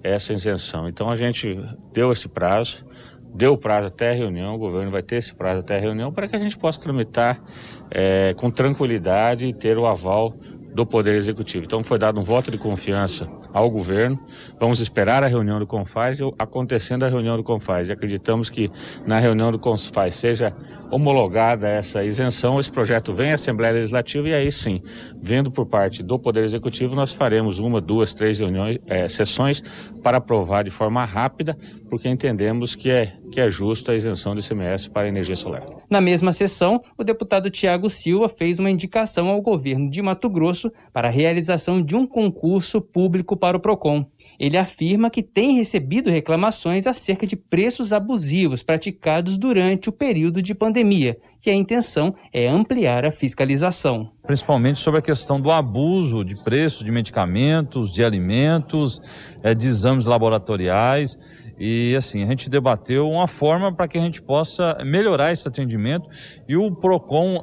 essa 0.00 0.32
isenção. 0.32 0.88
Então 0.88 1.10
a 1.10 1.16
gente 1.16 1.58
deu 1.92 2.12
esse 2.12 2.28
prazo, 2.28 2.86
deu 3.34 3.58
prazo 3.58 3.88
até 3.88 4.12
a 4.12 4.14
reunião, 4.14 4.54
o 4.54 4.58
governo 4.58 4.92
vai 4.92 5.02
ter 5.02 5.16
esse 5.16 5.34
prazo 5.34 5.58
até 5.58 5.74
a 5.76 5.80
reunião 5.80 6.12
para 6.12 6.28
que 6.28 6.36
a 6.36 6.38
gente 6.38 6.56
possa 6.56 6.80
tramitar 6.80 7.42
eh, 7.90 8.32
com 8.36 8.48
tranquilidade 8.48 9.46
e 9.46 9.52
ter 9.52 9.76
o 9.76 9.86
aval 9.86 10.32
do 10.74 10.84
Poder 10.84 11.14
Executivo. 11.14 11.64
Então 11.64 11.84
foi 11.84 11.98
dado 11.98 12.20
um 12.20 12.24
voto 12.24 12.50
de 12.50 12.58
confiança 12.58 13.28
ao 13.52 13.70
governo. 13.70 14.18
Vamos 14.58 14.80
esperar 14.80 15.22
a 15.22 15.28
reunião 15.28 15.58
do 15.58 15.66
Confaz 15.66 16.18
e 16.20 16.24
acontecendo 16.38 17.04
a 17.04 17.08
reunião 17.08 17.36
do 17.36 17.44
Confaz. 17.44 17.88
E 17.88 17.92
acreditamos 17.92 18.50
que 18.50 18.70
na 19.06 19.18
reunião 19.20 19.52
do 19.52 19.58
Confaz 19.58 20.16
seja 20.16 20.54
homologada 20.90 21.68
essa 21.68 22.04
isenção, 22.04 22.60
esse 22.60 22.70
projeto 22.70 23.12
vem 23.12 23.32
à 23.32 23.34
Assembleia 23.34 23.74
Legislativa 23.74 24.28
e 24.28 24.34
aí 24.34 24.52
sim, 24.52 24.80
vendo 25.20 25.50
por 25.50 25.66
parte 25.66 26.02
do 26.02 26.18
Poder 26.18 26.44
Executivo, 26.44 26.94
nós 26.94 27.12
faremos 27.12 27.58
uma, 27.58 27.80
duas, 27.80 28.12
três 28.12 28.38
reuniões, 28.38 28.78
é, 28.86 29.08
sessões 29.08 29.62
para 30.02 30.18
aprovar 30.18 30.62
de 30.62 30.70
forma 30.70 31.04
rápida, 31.04 31.56
porque 31.88 32.08
entendemos 32.08 32.74
que 32.74 32.90
é, 32.90 33.12
que 33.34 33.40
é 33.40 33.50
justa 33.50 33.90
a 33.90 33.96
isenção 33.96 34.32
do 34.32 34.40
ICMS 34.40 34.88
para 34.88 35.02
a 35.02 35.08
energia 35.08 35.34
solar. 35.34 35.64
Na 35.90 36.00
mesma 36.00 36.32
sessão, 36.32 36.80
o 36.96 37.02
deputado 37.02 37.50
Tiago 37.50 37.90
Silva 37.90 38.28
fez 38.28 38.60
uma 38.60 38.70
indicação 38.70 39.26
ao 39.26 39.42
governo 39.42 39.90
de 39.90 40.00
Mato 40.00 40.30
Grosso 40.30 40.72
para 40.92 41.08
a 41.08 41.10
realização 41.10 41.82
de 41.82 41.96
um 41.96 42.06
concurso 42.06 42.80
público 42.80 43.36
para 43.36 43.56
o 43.56 43.60
PROCON. 43.60 44.06
Ele 44.38 44.56
afirma 44.56 45.10
que 45.10 45.20
tem 45.20 45.56
recebido 45.56 46.10
reclamações 46.10 46.86
acerca 46.86 47.26
de 47.26 47.34
preços 47.34 47.92
abusivos 47.92 48.62
praticados 48.62 49.36
durante 49.36 49.88
o 49.88 49.92
período 49.92 50.40
de 50.40 50.54
pandemia 50.54 51.18
e 51.44 51.50
a 51.50 51.54
intenção 51.54 52.14
é 52.32 52.48
ampliar 52.48 53.04
a 53.04 53.10
fiscalização. 53.10 54.12
Principalmente 54.22 54.78
sobre 54.78 55.00
a 55.00 55.02
questão 55.02 55.40
do 55.40 55.50
abuso 55.50 56.24
de 56.24 56.36
preços 56.36 56.84
de 56.84 56.92
medicamentos, 56.92 57.92
de 57.92 58.04
alimentos, 58.04 59.00
eh, 59.42 59.54
de 59.54 59.66
exames 59.66 60.04
laboratoriais. 60.04 61.18
E 61.58 61.94
assim, 61.96 62.22
a 62.22 62.26
gente 62.26 62.50
debateu 62.50 63.08
uma 63.08 63.28
forma 63.28 63.72
para 63.72 63.86
que 63.86 63.96
a 63.96 64.00
gente 64.00 64.20
possa 64.20 64.76
melhorar 64.84 65.32
esse 65.32 65.46
atendimento 65.46 66.08
e 66.48 66.56
o 66.56 66.70
PROCON 66.74 67.42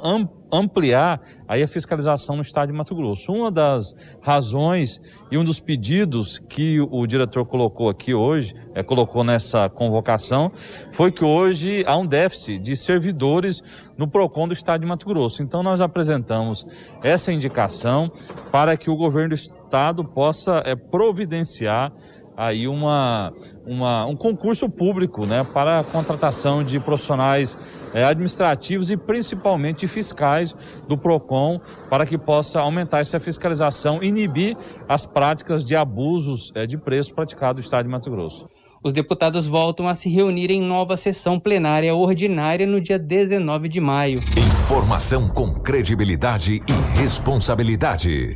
ampliar 0.52 1.22
aí 1.48 1.64
a 1.64 1.68
fiscalização 1.68 2.36
no 2.36 2.42
estado 2.42 2.72
de 2.72 2.78
Mato 2.78 2.94
Grosso. 2.94 3.32
Uma 3.32 3.50
das 3.50 3.96
razões 4.22 5.00
e 5.32 5.38
um 5.38 5.44
dos 5.44 5.62
pedidos 5.62 6.38
que 6.38 6.82
o 6.82 7.08
diretor 7.08 7.46
colocou 7.46 7.88
aqui 7.88 8.14
hoje, 8.14 8.54
é, 8.76 8.84
colocou 8.84 9.24
nessa 9.24 9.70
convocação, 9.70 10.52
foi 10.92 11.10
que 11.10 11.24
hoje 11.24 11.86
há 11.88 11.96
um 11.96 12.06
déficit 12.06 12.60
de 12.60 12.76
servidores 12.76 13.64
no 13.98 14.08
PROCON 14.08 14.48
do 14.48 14.54
estado 14.54 14.82
de 14.82 14.88
Mato 14.88 15.06
Grosso. 15.06 15.42
Então 15.42 15.64
nós 15.64 15.80
apresentamos 15.80 16.68
essa 17.02 17.32
indicação 17.32 18.12
para 18.52 18.76
que 18.76 18.90
o 18.90 18.96
governo 18.96 19.30
do 19.30 19.36
estado 19.36 20.04
possa 20.04 20.62
é, 20.66 20.76
providenciar 20.76 21.94
aí 22.42 22.68
uma, 22.68 23.32
uma, 23.68 24.06
um 24.08 24.16
concurso 24.16 24.68
público 24.68 25.28
né, 25.28 25.44
para 25.44 25.82
a 25.82 25.84
contratação 25.84 26.64
de 26.64 26.80
profissionais 26.80 27.56
é, 27.94 28.04
administrativos 28.04 28.90
e 28.90 28.98
principalmente 28.98 29.88
fiscais 29.88 30.56
do 30.88 30.98
PROCON 30.98 31.62
para 31.88 32.04
que 32.04 32.18
possa 32.18 32.60
aumentar 32.60 33.00
essa 33.00 33.20
fiscalização, 33.20 34.02
inibir 34.02 34.58
as 34.90 35.06
práticas 35.06 35.64
de 35.64 35.76
abusos 35.76 36.52
é, 36.56 36.66
de 36.66 36.80
preço 36.80 37.14
praticados 37.14 37.62
no 37.62 37.66
estado 37.66 37.86
de 37.86 37.92
Mato 37.92 38.10
Grosso. 38.10 38.50
Os 38.84 38.92
deputados 38.92 39.46
voltam 39.46 39.88
a 39.88 39.94
se 39.94 40.10
reunir 40.10 40.50
em 40.50 40.60
nova 40.60 40.98
sessão 40.98 41.40
plenária 41.40 41.94
ordinária 41.94 42.66
no 42.66 42.82
dia 42.82 42.98
19 42.98 43.70
de 43.70 43.80
maio. 43.80 44.20
Informação 44.66 45.30
com 45.30 45.54
credibilidade 45.54 46.56
e 46.56 47.00
responsabilidade. 47.00 48.34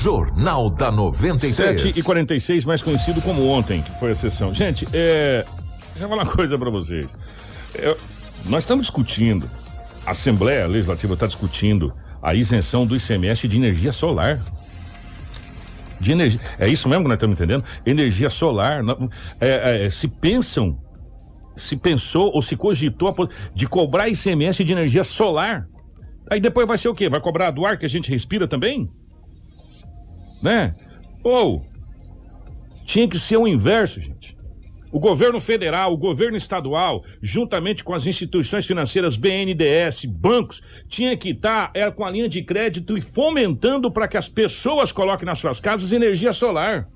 Jornal 0.00 0.70
da 0.70 0.92
93. 0.92 1.80
7 1.80 1.98
e 1.98 2.02
46 2.02 2.64
mais 2.64 2.82
conhecido 2.82 3.20
como 3.20 3.46
ontem, 3.48 3.82
que 3.82 3.90
foi 3.98 4.12
a 4.12 4.14
sessão. 4.14 4.54
Gente, 4.54 4.86
é. 4.92 5.44
Deixa 5.90 6.04
eu 6.04 6.08
falar 6.08 6.22
uma 6.22 6.32
coisa 6.32 6.56
para 6.56 6.70
vocês. 6.70 7.16
É, 7.74 7.96
nós 8.46 8.62
estamos 8.62 8.86
discutindo, 8.86 9.48
a 10.06 10.12
Assembleia 10.12 10.66
Legislativa 10.68 11.14
está 11.14 11.26
discutindo 11.26 11.92
a 12.22 12.32
isenção 12.34 12.86
do 12.86 12.96
ICMS 12.96 13.48
de 13.48 13.56
energia 13.56 13.90
solar. 13.90 14.40
De 16.00 16.12
energia. 16.12 16.40
É 16.60 16.68
isso 16.68 16.88
mesmo 16.88 17.02
que 17.02 17.08
nós 17.08 17.16
estamos 17.16 17.36
entendendo? 17.36 17.64
Energia 17.84 18.30
solar. 18.30 18.82
É, 19.40 19.86
é, 19.86 19.90
se 19.90 20.06
pensam, 20.06 20.78
se 21.56 21.76
pensou 21.76 22.30
ou 22.32 22.40
se 22.40 22.56
cogitou 22.56 23.12
de 23.52 23.66
cobrar 23.66 24.08
ICMS 24.08 24.62
de 24.62 24.72
energia 24.72 25.02
solar. 25.02 25.66
Aí 26.30 26.40
depois 26.40 26.68
vai 26.68 26.78
ser 26.78 26.88
o 26.88 26.94
quê? 26.94 27.08
Vai 27.08 27.20
cobrar 27.20 27.50
do 27.50 27.66
ar 27.66 27.76
que 27.76 27.86
a 27.86 27.88
gente 27.88 28.08
respira 28.10 28.46
também? 28.46 28.88
Né? 30.42 30.74
Ou 31.22 31.64
tinha 32.84 33.08
que 33.08 33.18
ser 33.18 33.36
o 33.36 33.46
inverso, 33.46 34.00
gente. 34.00 34.36
O 34.90 34.98
governo 34.98 35.38
federal, 35.38 35.92
o 35.92 35.98
governo 35.98 36.36
estadual, 36.36 37.04
juntamente 37.20 37.84
com 37.84 37.92
as 37.92 38.06
instituições 38.06 38.66
financeiras 38.66 39.16
BNDES, 39.16 40.06
bancos, 40.06 40.62
tinha 40.88 41.14
que 41.14 41.30
estar 41.30 41.70
tá, 41.70 41.92
com 41.92 42.04
a 42.04 42.10
linha 42.10 42.28
de 42.28 42.42
crédito 42.42 42.96
e 42.96 43.00
fomentando 43.00 43.90
para 43.90 44.08
que 44.08 44.16
as 44.16 44.28
pessoas 44.28 44.90
coloquem 44.90 45.26
nas 45.26 45.38
suas 45.38 45.60
casas 45.60 45.92
energia 45.92 46.32
solar. 46.32 46.88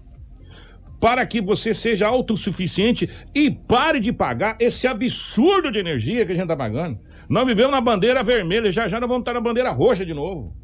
Para 0.99 1.27
que 1.27 1.43
você 1.43 1.75
seja 1.75 2.07
autossuficiente 2.07 3.11
e 3.35 3.51
pare 3.51 4.01
de 4.01 4.13
pagar 4.13 4.57
esse 4.59 4.87
absurdo 4.87 5.71
de 5.71 5.79
energia 5.79 6.25
que 6.25 6.33
a 6.33 6.35
gente 6.35 6.45
está 6.45 6.57
pagando. 6.57 6.99
Nós 7.29 7.47
vivemos 7.47 7.73
na 7.73 7.81
bandeira 7.81 8.23
vermelha, 8.23 8.73
já 8.73 8.89
já 8.89 8.99
nós 8.99 9.09
vamos 9.09 9.23
estar 9.23 9.35
na 9.35 9.41
bandeira 9.41 9.71
roxa 9.71 10.07
de 10.07 10.15
novo. 10.15 10.62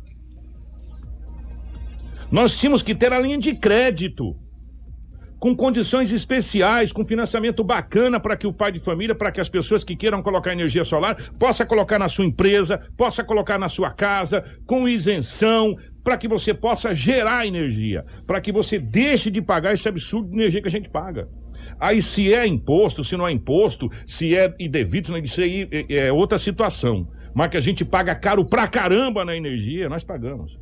Nós 2.30 2.58
tínhamos 2.58 2.82
que 2.82 2.94
ter 2.94 3.12
a 3.12 3.18
linha 3.18 3.38
de 3.38 3.54
crédito 3.54 4.36
com 5.38 5.54
condições 5.54 6.12
especiais, 6.12 6.92
com 6.92 7.04
financiamento 7.04 7.62
bacana 7.62 8.18
para 8.20 8.36
que 8.36 8.46
o 8.46 8.52
pai 8.52 8.72
de 8.72 8.80
família, 8.80 9.14
para 9.14 9.30
que 9.30 9.40
as 9.40 9.48
pessoas 9.48 9.84
que 9.84 9.96
queiram 9.96 10.20
colocar 10.20 10.52
energia 10.52 10.84
solar, 10.84 11.16
possa 11.38 11.64
colocar 11.64 11.98
na 11.98 12.08
sua 12.08 12.26
empresa, 12.26 12.78
possa 12.96 13.22
colocar 13.24 13.58
na 13.58 13.68
sua 13.68 13.90
casa, 13.90 14.44
com 14.66 14.88
isenção, 14.88 15.76
para 16.02 16.16
que 16.18 16.28
você 16.28 16.52
possa 16.52 16.94
gerar 16.94 17.46
energia, 17.46 18.04
para 18.26 18.40
que 18.40 18.52
você 18.52 18.78
deixe 18.78 19.30
de 19.30 19.40
pagar 19.40 19.72
esse 19.72 19.88
absurdo 19.88 20.28
de 20.28 20.36
energia 20.36 20.60
que 20.60 20.68
a 20.68 20.70
gente 20.70 20.90
paga. 20.90 21.28
Aí 21.78 22.02
se 22.02 22.32
é 22.32 22.46
imposto, 22.46 23.04
se 23.04 23.16
não 23.16 23.26
é 23.26 23.32
imposto, 23.32 23.88
se 24.06 24.36
é 24.36 24.54
indevido, 24.58 25.16
isso 25.18 25.40
aí 25.40 25.68
é, 25.70 26.08
é 26.08 26.12
outra 26.12 26.36
situação. 26.36 27.08
Mas 27.34 27.50
que 27.50 27.56
a 27.56 27.60
gente 27.60 27.84
paga 27.84 28.14
caro 28.14 28.44
pra 28.44 28.66
caramba 28.66 29.24
na 29.24 29.36
energia, 29.36 29.88
nós 29.88 30.02
pagamos. 30.02 30.58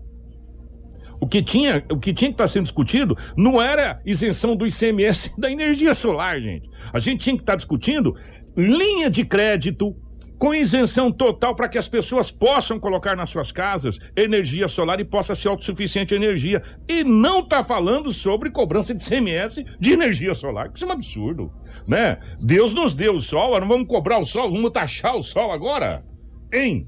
O 1.20 1.26
que 1.26 1.42
tinha, 1.42 1.84
o 1.90 1.98
que 1.98 2.12
tinha 2.12 2.30
que 2.30 2.34
estar 2.34 2.44
tá 2.44 2.48
sendo 2.48 2.64
discutido 2.64 3.16
não 3.36 3.60
era 3.60 4.00
isenção 4.04 4.56
do 4.56 4.66
ICMS 4.66 5.32
da 5.38 5.50
energia 5.50 5.94
solar, 5.94 6.40
gente. 6.40 6.68
A 6.92 7.00
gente 7.00 7.24
tinha 7.24 7.36
que 7.36 7.42
estar 7.42 7.52
tá 7.52 7.56
discutindo 7.56 8.14
linha 8.56 9.10
de 9.10 9.24
crédito 9.24 9.94
com 10.38 10.54
isenção 10.54 11.10
total 11.10 11.54
para 11.54 11.68
que 11.68 11.78
as 11.78 11.88
pessoas 11.88 12.30
possam 12.30 12.78
colocar 12.78 13.16
nas 13.16 13.30
suas 13.30 13.50
casas 13.50 13.98
energia 14.14 14.68
solar 14.68 15.00
e 15.00 15.04
possa 15.04 15.34
ser 15.34 15.48
autossuficiente 15.48 16.14
em 16.14 16.18
energia. 16.18 16.62
E 16.88 17.04
não 17.04 17.40
está 17.40 17.64
falando 17.64 18.12
sobre 18.12 18.50
cobrança 18.50 18.94
de 18.94 19.02
ICMS 19.02 19.64
de 19.80 19.92
energia 19.92 20.34
solar, 20.34 20.70
que 20.70 20.78
isso 20.78 20.84
é 20.84 20.88
um 20.88 20.92
absurdo, 20.92 21.52
né? 21.86 22.18
Deus 22.40 22.72
nos 22.72 22.94
deu 22.94 23.14
o 23.14 23.20
sol, 23.20 23.58
não 23.60 23.68
vamos 23.68 23.86
cobrar 23.86 24.18
o 24.18 24.24
sol, 24.24 24.50
vamos 24.52 24.70
taxar 24.70 25.16
o 25.16 25.22
sol 25.22 25.52
agora? 25.52 26.04
Hein? 26.52 26.86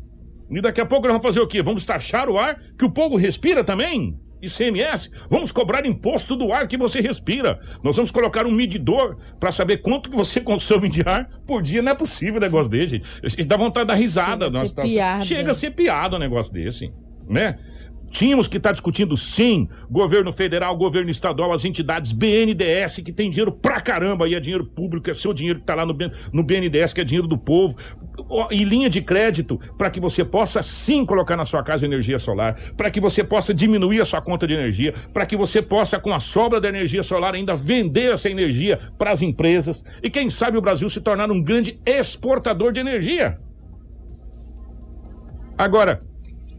E 0.51 0.61
daqui 0.61 0.81
a 0.81 0.87
pouco 0.87 1.07
nós 1.07 1.13
vamos 1.13 1.27
fazer 1.27 1.41
o 1.41 1.47
quê? 1.47 1.63
Vamos 1.63 1.85
taxar 1.85 2.29
o 2.29 2.39
ar 2.39 2.61
que 2.77 2.85
o 2.85 2.91
povo 2.91 3.17
respira 3.17 3.63
também? 3.63 4.19
ICMS, 4.41 5.11
vamos 5.29 5.51
cobrar 5.51 5.85
imposto 5.85 6.37
do 6.37 6.53
ar 6.53 6.69
que 6.69 6.77
você 6.77 7.01
respira. 7.01 7.61
Nós 7.83 7.97
vamos 7.97 8.11
colocar 8.11 8.47
um 8.47 8.53
medidor 8.53 9.17
para 9.39 9.51
saber 9.51 9.79
quanto 9.79 10.09
que 10.09 10.17
você 10.17 10.41
consome 10.41 10.89
de 10.89 11.03
ar 11.03 11.29
por 11.47 11.63
dia. 11.63 11.83
Não 11.83 11.93
é 11.93 11.95
possível 11.95 12.37
um 12.37 12.41
negócio 12.41 12.71
desse. 12.71 13.03
Dá 13.45 13.57
vontade 13.57 13.87
de 13.87 13.89
dar 13.89 13.99
risada. 13.99 14.49
Chega, 14.49 14.61
a 14.61 15.21
ser, 15.21 15.27
Chega 15.27 15.53
a 15.53 15.55
ser 15.55 15.71
piada 15.73 16.17
um 16.17 16.21
negócio 16.21 16.53
desse, 16.53 16.93
né? 17.29 17.59
Tínhamos 18.11 18.49
que 18.49 18.57
estar 18.57 18.71
tá 18.71 18.73
discutindo 18.73 19.17
sim, 19.17 19.69
governo 19.91 20.33
federal, 20.33 20.77
governo 20.77 21.11
estadual, 21.11 21.53
as 21.53 21.65
entidades 21.65 22.13
BNDES, 22.13 23.01
que 23.05 23.13
tem 23.13 23.31
dinheiro 23.31 23.53
pra 23.53 23.81
caramba, 23.81 24.29
e 24.29 24.35
é 24.35 24.41
dinheiro 24.41 24.65
público, 24.65 25.11
é 25.11 25.15
seu 25.15 25.33
dinheiro 25.33 25.61
que 25.61 25.67
tá 25.67 25.75
lá 25.75 25.85
no, 25.85 25.97
no 26.33 26.43
BNDES, 26.43 26.93
que 26.95 27.01
é 27.01 27.05
dinheiro 27.05 27.29
do 27.29 27.37
povo, 27.37 27.77
e 28.51 28.65
linha 28.65 28.89
de 28.89 29.03
crédito 29.03 29.61
para 29.77 29.91
que 29.91 30.01
você 30.01 30.25
possa 30.25 30.63
sim 30.63 31.05
colocar 31.05 31.37
na 31.37 31.45
sua 31.45 31.63
casa 31.63 31.85
energia 31.85 32.19
solar, 32.19 32.59
para 32.77 32.91
que 32.91 33.01
você 33.01 33.23
possa 33.23 33.53
diminuir 33.53 34.01
a 34.01 34.05
sua 34.05 34.21
conta 34.21 34.47
de 34.47 34.55
energia, 34.55 34.95
para 35.13 35.27
que 35.27 35.37
você 35.37 35.61
possa, 35.61 36.01
com 36.01 36.13
a 36.13 36.19
sobra 36.19 36.61
da 36.61 36.69
energia 36.69 37.03
solar, 37.03 37.35
ainda 37.35 37.55
vender 37.55 38.15
essa 38.15 38.31
energia 38.31 38.79
para 38.97 39.11
as 39.11 39.23
empresas, 39.23 39.85
e 40.03 40.11
quem 40.11 40.31
sabe 40.31 40.57
o 40.57 40.63
Brasil 40.63 40.89
se 40.89 41.01
tornar 41.01 41.31
um 41.31 41.43
grande 41.43 41.79
exportador 41.85 42.73
de 42.73 42.81
energia. 42.81 43.39
Agora, 45.57 46.01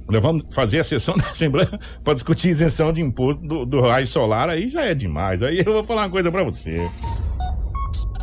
nós 0.09 0.21
vamos 0.21 0.45
fazer 0.51 0.79
a 0.79 0.83
sessão 0.83 1.15
da 1.17 1.29
Assembleia 1.29 1.79
para 2.03 2.13
discutir 2.13 2.49
isenção 2.49 2.91
de 2.91 3.01
imposto 3.01 3.41
do, 3.45 3.65
do 3.65 3.81
raio 3.81 4.07
solar, 4.07 4.49
aí 4.49 4.67
já 4.67 4.81
é 4.81 4.93
demais. 4.93 5.43
Aí 5.43 5.59
eu 5.59 5.73
vou 5.73 5.83
falar 5.83 6.03
uma 6.03 6.09
coisa 6.09 6.31
para 6.31 6.43
você. 6.43 6.77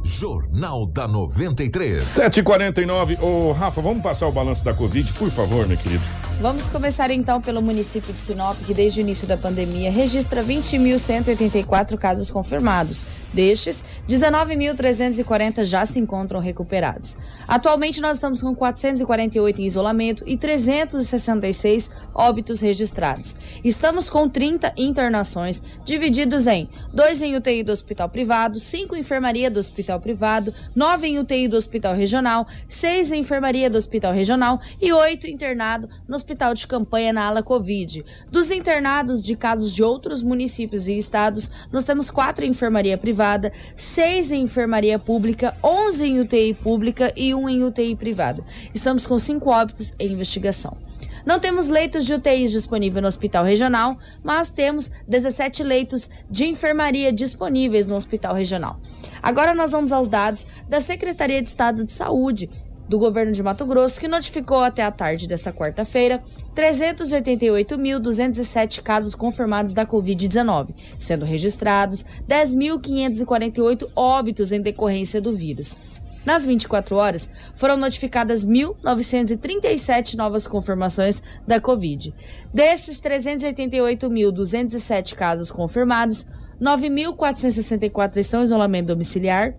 Jornal 0.05 0.87
da 0.87 1.07
93. 1.07 2.03
7h49. 2.03 3.21
Ô, 3.21 3.53
Rafa, 3.53 3.81
vamos 3.81 4.03
passar 4.03 4.27
o 4.27 4.33
balanço 4.33 4.65
da 4.65 4.73
Covid, 4.73 5.13
por 5.15 5.31
favor, 5.31 5.67
meu 5.69 5.77
querido. 5.77 6.26
Vamos 6.39 6.69
começar 6.69 7.11
então 7.11 7.41
pelo 7.41 7.63
município 7.63 8.13
de 8.13 8.21
Sinop, 8.21 8.59
que 8.67 8.75
desde 8.75 9.01
o 9.01 9.03
início 9.03 9.27
da 9.27 9.39
pandemia 9.39 9.91
registra 9.91 10.45
20.184 10.45 11.97
casos 11.97 12.31
confirmados. 12.31 13.07
Destes, 13.33 13.85
19.340 14.09 15.65
já 15.65 15.85
se 15.85 15.99
encontram 15.99 16.41
recuperados. 16.41 17.19
Atualmente, 17.47 18.01
nós 18.01 18.17
estamos 18.17 18.41
com 18.41 18.55
448 18.55 19.61
em 19.61 19.65
isolamento 19.65 20.25
e 20.27 20.37
366 20.37 21.91
óbitos 22.15 22.61
registrados. 22.61 23.37
Estamos 23.63 24.09
com 24.09 24.29
30 24.29 24.73
internações, 24.77 25.63
divididos 25.85 26.47
em 26.47 26.69
2 26.95 27.23
em 27.23 27.37
UTI 27.37 27.63
do 27.63 27.73
hospital 27.73 28.09
privado, 28.09 28.59
5 28.61 28.97
em 28.97 29.01
enfermaria 29.01 29.51
do 29.51 29.61
hospital 29.61 30.01
privado, 30.01 30.53
9 30.75 31.07
em 31.07 31.19
UTI 31.19 31.49
do 31.49 31.57
hospital 31.57 31.95
regional, 31.95 32.47
6 32.69 33.13
em 33.13 33.21
enfermaria 33.21 33.69
do 33.69 33.77
hospital 33.77 34.15
regional 34.15 34.59
e 34.81 34.93
8 34.93 35.27
internado 35.27 35.89
no 36.09 36.17
hospital 36.27 36.55
de 36.55 36.67
campanha 36.67 37.13
na 37.13 37.25
ala 37.25 37.41
Covid. 37.41 38.03
Dos 38.33 38.51
internados 38.51 39.23
de 39.23 39.37
casos 39.37 39.73
de 39.73 39.81
outros 39.81 40.25
municípios 40.25 40.89
e 40.89 40.99
estados, 40.99 41.49
nós 41.71 41.85
temos 41.85 42.11
4 42.11 42.45
em 42.45 42.51
enfermaria 42.51 42.99
privada, 42.99 43.53
6 43.77 44.33
em 44.33 44.43
enfermaria 44.43 44.99
pública, 44.99 45.57
11 45.63 46.05
em 46.05 46.19
UTI 46.19 46.55
pública 46.55 47.13
e 47.15 47.33
um 47.33 47.49
em 47.49 47.63
UTI 47.63 47.95
privado. 47.95 48.45
Estamos 48.75 49.07
com 49.07 49.17
cinco 49.21 49.51
óbitos 49.51 49.95
em 50.01 50.13
investigação. 50.13 50.77
Não 51.25 51.39
temos 51.39 51.69
leitos 51.69 52.05
de 52.05 52.15
UTIs 52.15 52.51
disponíveis 52.51 53.03
no 53.03 53.09
hospital 53.09 53.45
regional, 53.45 53.97
mas 54.23 54.51
temos 54.51 54.91
17 55.07 55.63
leitos 55.63 56.11
de 56.29 56.47
enfermaria 56.47 57.13
disponíveis 57.13 57.87
no 57.87 57.95
hospital 57.95 58.35
regional. 58.35 58.81
Agora 59.23 59.55
nós 59.55 59.73
vamos 59.73 59.93
aos 59.93 60.09
dados 60.09 60.47
da 60.69 60.81
Secretaria 60.81 61.43
de 61.43 61.49
Estado 61.49 61.85
de 61.85 61.91
Saúde 61.91 62.49
do 62.89 62.99
governo 62.99 63.33
de 63.33 63.43
Mato 63.43 63.67
Grosso, 63.67 64.01
que 64.01 64.09
notificou 64.09 64.59
até 64.59 64.83
a 64.83 64.91
tarde 64.91 65.27
desta 65.27 65.53
quarta-feira 65.53 66.23
388.207 66.55 68.81
casos 68.83 69.15
confirmados 69.15 69.75
da 69.75 69.85
Covid-19, 69.85 70.69
sendo 70.99 71.25
registrados 71.25 72.07
10.548 72.29 73.89
óbitos 73.95 74.53
em 74.53 74.61
decorrência 74.61 75.21
do 75.21 75.35
vírus. 75.35 75.77
Nas 76.25 76.45
24 76.45 76.97
horas, 76.97 77.33
foram 77.55 77.77
notificadas 77.77 78.45
1.937 78.45 80.17
novas 80.17 80.49
confirmações 80.49 81.23
da 81.47 81.61
Covid. 81.61 82.13
Desses 82.53 83.01
388.207 83.01 85.15
casos 85.15 85.53
confirmados, 85.53 86.27
9.464 86.61 88.17
estão 88.17 88.41
em 88.41 88.45
isolamento 88.45 88.89
domiciliar 88.89 89.55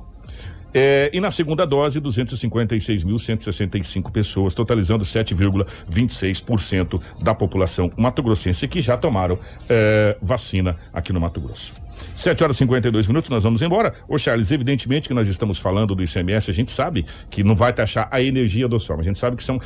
É, 0.72 1.10
e 1.12 1.20
na 1.20 1.30
segunda 1.30 1.66
dose, 1.66 2.00
256.165 2.00 4.10
pessoas, 4.10 4.54
totalizando 4.54 5.04
7,26% 5.04 6.98
da 7.20 7.34
população 7.34 7.90
mato-grossense 7.96 8.66
que 8.68 8.80
já 8.80 8.96
tomaram 8.96 9.38
é, 9.68 10.16
vacina 10.22 10.76
aqui 10.92 11.12
no 11.12 11.20
Mato 11.20 11.40
Grosso. 11.40 11.74
7 12.14 12.42
horas 12.42 12.56
e 12.56 12.60
52 12.60 13.08
minutos, 13.08 13.28
nós 13.28 13.42
vamos 13.42 13.60
embora. 13.62 13.92
Ô 14.08 14.16
Charles, 14.16 14.50
evidentemente 14.50 15.06
que 15.08 15.14
nós 15.14 15.28
estamos 15.28 15.58
falando 15.58 15.94
do 15.94 16.02
ICMS, 16.02 16.50
a 16.50 16.54
gente 16.54 16.70
sabe 16.70 17.04
que 17.28 17.44
não 17.44 17.56
vai 17.56 17.72
taxar 17.72 18.08
a 18.10 18.22
energia 18.22 18.68
do 18.68 18.80
sol, 18.80 19.00
a 19.00 19.02
gente 19.02 19.18
sabe 19.18 19.36
que 19.36 19.44
são 19.44 19.60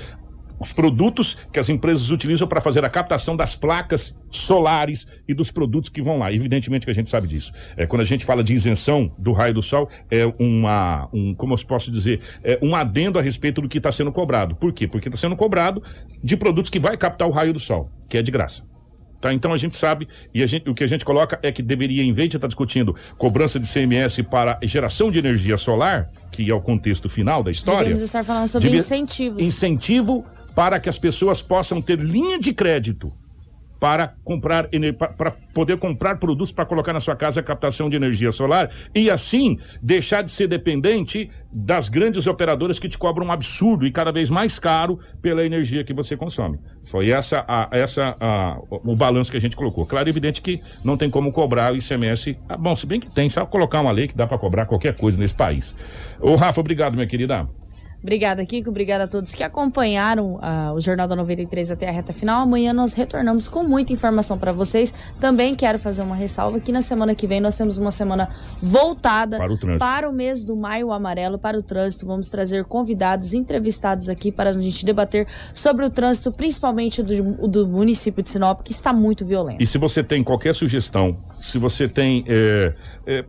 os 0.65 0.73
produtos 0.73 1.37
que 1.53 1.59
as 1.59 1.69
empresas 1.69 2.11
utilizam 2.11 2.49
para 2.49 2.61
fazer 2.61 2.85
a 2.85 2.89
captação 2.89 3.37
das 3.37 3.55
placas 3.55 4.19
solares 4.31 5.07
e 5.29 5.35
dos 5.35 5.51
produtos 5.51 5.91
que 5.91 6.01
vão 6.01 6.19
lá. 6.19 6.33
Evidentemente 6.33 6.87
que 6.87 6.91
a 6.91 6.95
gente 6.95 7.11
sabe 7.11 7.29
disso. 7.29 7.53
É, 7.77 7.87
quando 7.87 8.01
a 8.01 8.05
gente 8.05 8.25
fala 8.25 8.43
de 8.43 8.55
isenção 8.55 9.13
do 9.19 9.33
raio 9.33 9.53
do 9.53 9.63
sol, 9.63 9.89
é 10.11 10.25
uma, 10.39 11.09
um, 11.13 11.35
como 11.35 11.55
eu 11.55 11.59
posso 11.67 11.91
dizer, 11.91 12.21
é 12.43 12.59
um 12.63 12.75
adendo 12.75 13.19
a 13.19 13.23
respeito 13.23 13.61
do 13.61 13.69
que 13.69 13.77
está 13.77 13.93
sendo 13.93 14.11
cobrado. 14.11 14.57
Por 14.57 14.73
quê? 14.73 14.89
Porque 14.89 15.09
está 15.09 15.19
sendo 15.19 15.37
cobrado 15.37 15.83
de 16.23 16.37
produtos 16.37 16.71
que 16.71 16.81
vai 16.81 16.97
captar 16.97 17.29
o 17.29 17.31
raio 17.31 17.53
do 17.53 17.61
sol, 17.61 17.91
que 18.09 18.17
é 18.17 18.23
de 18.23 18.31
graça. 18.31 18.63
Tá, 19.21 19.33
então 19.33 19.55
a 19.55 19.57
gente 19.57 19.75
sabe 19.75 20.07
e 20.35 20.43
a 20.43 20.47
gente, 20.47 20.69
o 20.69 20.75
que 20.75 20.85
a 20.85 20.87
gente 20.87 21.03
coloca 21.03 21.39
é 21.43 21.51
que 21.51 21.63
deveria, 21.63 22.03
em 22.03 22.13
vez 22.13 22.29
de 22.29 22.37
estar 22.37 22.47
tá 22.47 22.49
discutindo 22.49 22.95
cobrança 23.17 23.59
de 23.59 23.67
CMS 23.67 24.21
para 24.31 24.59
geração 24.63 25.11
de 25.11 25.19
energia 25.19 25.57
solar, 25.57 26.11
que 26.31 26.51
é 26.51 26.55
o 26.55 26.61
contexto 26.61 27.09
final 27.09 27.43
da 27.43 27.51
história. 27.51 27.85
Devemos 27.85 28.03
estar 28.03 28.23
falando 28.23 28.49
sobre 28.49 28.69
devia, 28.69 28.81
incentivos. 28.81 29.43
Incentivo 29.43 30.23
para 30.55 30.79
que 30.81 30.89
as 30.89 30.99
pessoas 30.99 31.43
possam 31.43 31.81
ter 31.83 31.99
linha 31.99 32.39
de 32.39 32.53
crédito 32.53 33.13
para 33.85 34.15
comprar 34.25 34.67
para 35.19 35.31
poder 35.53 35.77
comprar 35.77 36.17
produtos 36.17 36.51
para 36.51 36.65
colocar 36.65 36.95
na 36.95 37.01
sua 37.01 37.15
casa 37.15 37.41
a 37.41 37.43
captação 37.43 37.91
de 37.91 37.97
energia 37.97 38.31
solar 38.31 38.71
e 38.95 39.11
assim 39.11 39.59
deixar 39.83 40.23
de 40.23 40.31
ser 40.31 40.49
dependente 40.49 41.31
das 41.53 41.91
grandes 41.91 42.27
operadoras 42.27 42.79
que 42.79 42.89
te 42.89 42.97
cobram 42.97 43.27
um 43.27 43.31
absurdo 43.31 43.87
e 43.87 43.93
cada 43.93 44.11
vez 44.11 44.31
mais 44.31 44.59
caro 44.59 44.99
pela 45.21 45.45
energia 45.45 45.85
que 45.85 45.93
você 45.93 46.17
consome. 46.17 46.59
Foi 46.83 47.11
essa 47.11 47.45
a, 47.47 47.69
essa 47.73 48.17
a, 48.19 48.59
o 48.71 48.97
balanço 48.97 49.31
que 49.31 49.37
a 49.37 49.41
gente 49.41 49.55
colocou. 49.55 49.85
Claro, 49.85 50.09
evidente 50.09 50.41
que 50.41 50.63
não 50.83 50.97
tem 50.97 51.11
como 51.11 51.31
cobrar 51.31 51.75
o 51.75 51.77
ICMS. 51.77 52.39
Ah, 52.49 52.57
bom, 52.57 52.75
se 52.75 52.87
bem 52.87 52.99
que 52.99 53.11
tem, 53.11 53.29
só 53.29 53.45
colocar 53.45 53.83
uma 53.83 53.93
lei 53.93 54.09
que 54.09 54.17
dá 54.17 54.27
para 54.27 54.39
cobrar 54.39 54.65
qualquer 54.65 54.97
coisa 54.97 55.19
nesse 55.19 55.35
país. 55.35 55.77
Ô 56.21 56.37
Rafa, 56.37 56.59
obrigado, 56.59 56.95
minha 56.95 57.07
querida. 57.07 57.47
Obrigada, 58.05 58.45
Kiko. 58.45 58.69
Obrigada 58.69 59.05
a 59.05 59.09
todos 59.09 59.35
que 59.35 59.43
acompanharam 59.43 60.35
uh, 60.35 60.75
o 60.75 60.81
Jornal 60.81 61.09
da 61.09 61.17
93 61.17 61.71
até 61.71 61.89
a 61.89 61.91
reta 61.91 62.13
final. 62.13 62.43
Amanhã 62.43 62.71
nós 62.71 62.93
retornamos 62.93 63.49
com 63.49 63.65
muita 63.65 63.95
informação 63.95 64.37
para 64.37 64.53
vocês. 64.53 64.93
Também 65.19 65.55
quero 65.55 65.79
fazer 65.79 66.03
uma 66.03 66.15
ressalva 66.15 66.61
que 66.61 66.71
na 66.71 66.83
semana 66.83 67.15
que 67.15 67.27
vem 67.27 67.41
nós 67.41 67.57
temos 67.57 67.79
uma 67.79 67.91
semana 67.91 68.29
voltada 68.61 69.39
para 69.39 69.51
o, 69.51 69.79
para 69.79 70.11
o 70.11 70.13
mês 70.13 70.45
do 70.45 70.55
Maio 70.55 70.93
Amarelo, 70.93 71.39
para 71.39 71.59
o 71.59 71.63
trânsito. 71.63 72.05
Vamos 72.05 72.29
trazer 72.29 72.67
convidados, 72.67 73.33
entrevistados 73.33 74.11
aqui 74.11 74.31
para 74.31 74.51
a 74.51 74.53
gente 74.53 74.85
debater 74.85 75.27
sobre 75.55 75.87
o 75.87 75.89
trânsito, 75.89 76.31
principalmente 76.31 77.03
do, 77.03 77.49
do 77.49 77.67
município 77.67 78.23
de 78.23 78.29
Sinop, 78.29 78.61
que 78.61 78.73
está 78.73 78.93
muito 78.93 79.25
violento. 79.25 79.63
E 79.63 79.67
se 79.67 79.79
você 79.79 80.05
tem 80.05 80.23
qualquer 80.23 80.55
sugestão, 80.55 81.17
se 81.41 81.57
você 81.57 81.89
tem 81.89 82.23
é, 82.29 82.75
é, 83.07 83.25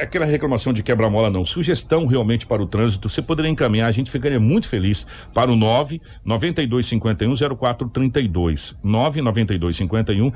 aquela 0.00 0.24
reclamação 0.24 0.72
de 0.72 0.82
quebra-mola, 0.82 1.28
não, 1.28 1.44
sugestão 1.44 2.06
realmente 2.06 2.46
para 2.46 2.62
o 2.62 2.66
trânsito, 2.66 3.06
você 3.06 3.20
poderia 3.20 3.49
encaminhar, 3.50 3.88
a 3.88 3.92
gente 3.92 4.10
ficaria 4.10 4.40
muito 4.40 4.68
feliz 4.68 5.06
para 5.34 5.50
o 5.50 5.56
9 5.56 6.00
9251 6.24 7.56
0432. 7.56 8.76
9 8.82 9.22
9251 9.22 10.32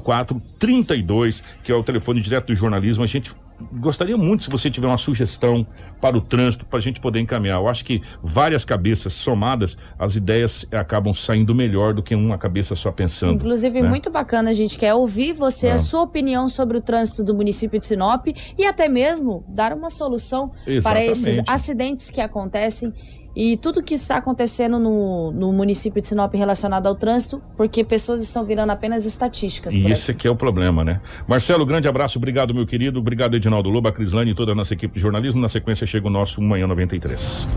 0432, 0.00 1.44
que 1.62 1.70
é 1.70 1.74
o 1.74 1.82
telefone 1.82 2.20
direto 2.20 2.46
do 2.48 2.54
jornalismo. 2.54 3.04
A 3.04 3.06
gente 3.06 3.32
gostaria 3.72 4.16
muito 4.16 4.42
se 4.42 4.50
você 4.50 4.70
tiver 4.70 4.86
uma 4.86 4.98
sugestão 4.98 5.66
para 6.00 6.16
o 6.16 6.20
trânsito 6.20 6.66
para 6.66 6.78
a 6.78 6.82
gente 6.82 7.00
poder 7.00 7.20
encaminhar. 7.20 7.58
Eu 7.60 7.68
acho 7.68 7.84
que 7.84 8.02
várias 8.22 8.64
cabeças 8.64 9.12
somadas, 9.12 9.76
as 9.98 10.16
ideias 10.16 10.66
acabam 10.72 11.14
saindo 11.14 11.54
melhor 11.54 11.94
do 11.94 12.02
que 12.02 12.14
uma 12.14 12.36
cabeça 12.36 12.74
só 12.74 12.90
pensando. 12.90 13.34
Inclusive, 13.34 13.80
né? 13.80 13.88
muito 13.88 14.10
bacana, 14.10 14.50
a 14.50 14.54
gente 14.54 14.76
quer 14.76 14.94
ouvir 14.94 15.32
você, 15.32 15.68
é. 15.68 15.72
a 15.72 15.78
sua 15.78 16.02
opinião 16.02 16.48
sobre 16.48 16.76
o 16.76 16.80
trânsito 16.80 17.22
do 17.22 17.34
município 17.34 17.78
de 17.78 17.86
Sinop 17.86 18.26
e 18.58 18.64
até 18.66 18.88
mesmo 18.88 19.44
dar 19.48 19.72
uma 19.72 19.90
solução 19.90 20.52
Exatamente. 20.66 20.82
para 20.82 21.04
esses 21.04 21.42
acidentes 21.46 22.10
que 22.10 22.20
acontecem 22.20 22.92
e 23.34 23.56
tudo 23.56 23.82
que 23.82 23.94
está 23.94 24.16
acontecendo 24.16 24.78
no, 24.78 25.32
no 25.32 25.52
município 25.52 26.00
de 26.00 26.06
Sinop 26.06 26.32
relacionado 26.34 26.86
ao 26.86 26.94
trânsito, 26.94 27.42
porque 27.56 27.82
pessoas 27.82 28.22
estão 28.22 28.44
virando 28.44 28.70
apenas 28.70 29.04
estatísticas. 29.04 29.74
E 29.74 29.90
esse 29.90 30.10
aqui 30.10 30.28
é 30.28 30.30
o 30.30 30.36
problema, 30.36 30.84
né? 30.84 31.00
Marcelo, 31.26 31.66
grande 31.66 31.88
abraço, 31.88 32.18
obrigado, 32.18 32.54
meu 32.54 32.66
querido. 32.66 33.00
Obrigado, 33.00 33.34
Edinaldo 33.34 33.68
Loba, 33.70 33.90
Crislane 33.90 34.30
e 34.30 34.34
toda 34.34 34.52
a 34.52 34.54
nossa 34.54 34.74
equipe 34.74 34.94
de 34.94 35.00
jornalismo. 35.00 35.40
Na 35.40 35.48
sequência 35.48 35.86
chega 35.86 36.06
o 36.06 36.10
nosso 36.10 36.40
Manhã 36.40 36.66
93. 36.66 37.48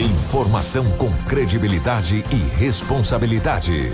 Informação 0.00 0.84
com 0.96 1.10
credibilidade 1.28 2.24
e 2.30 2.58
responsabilidade. 2.58 3.90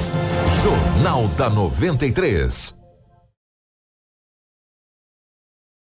Jornal 0.63 1.29
da 1.29 1.51
93. 1.51 2.80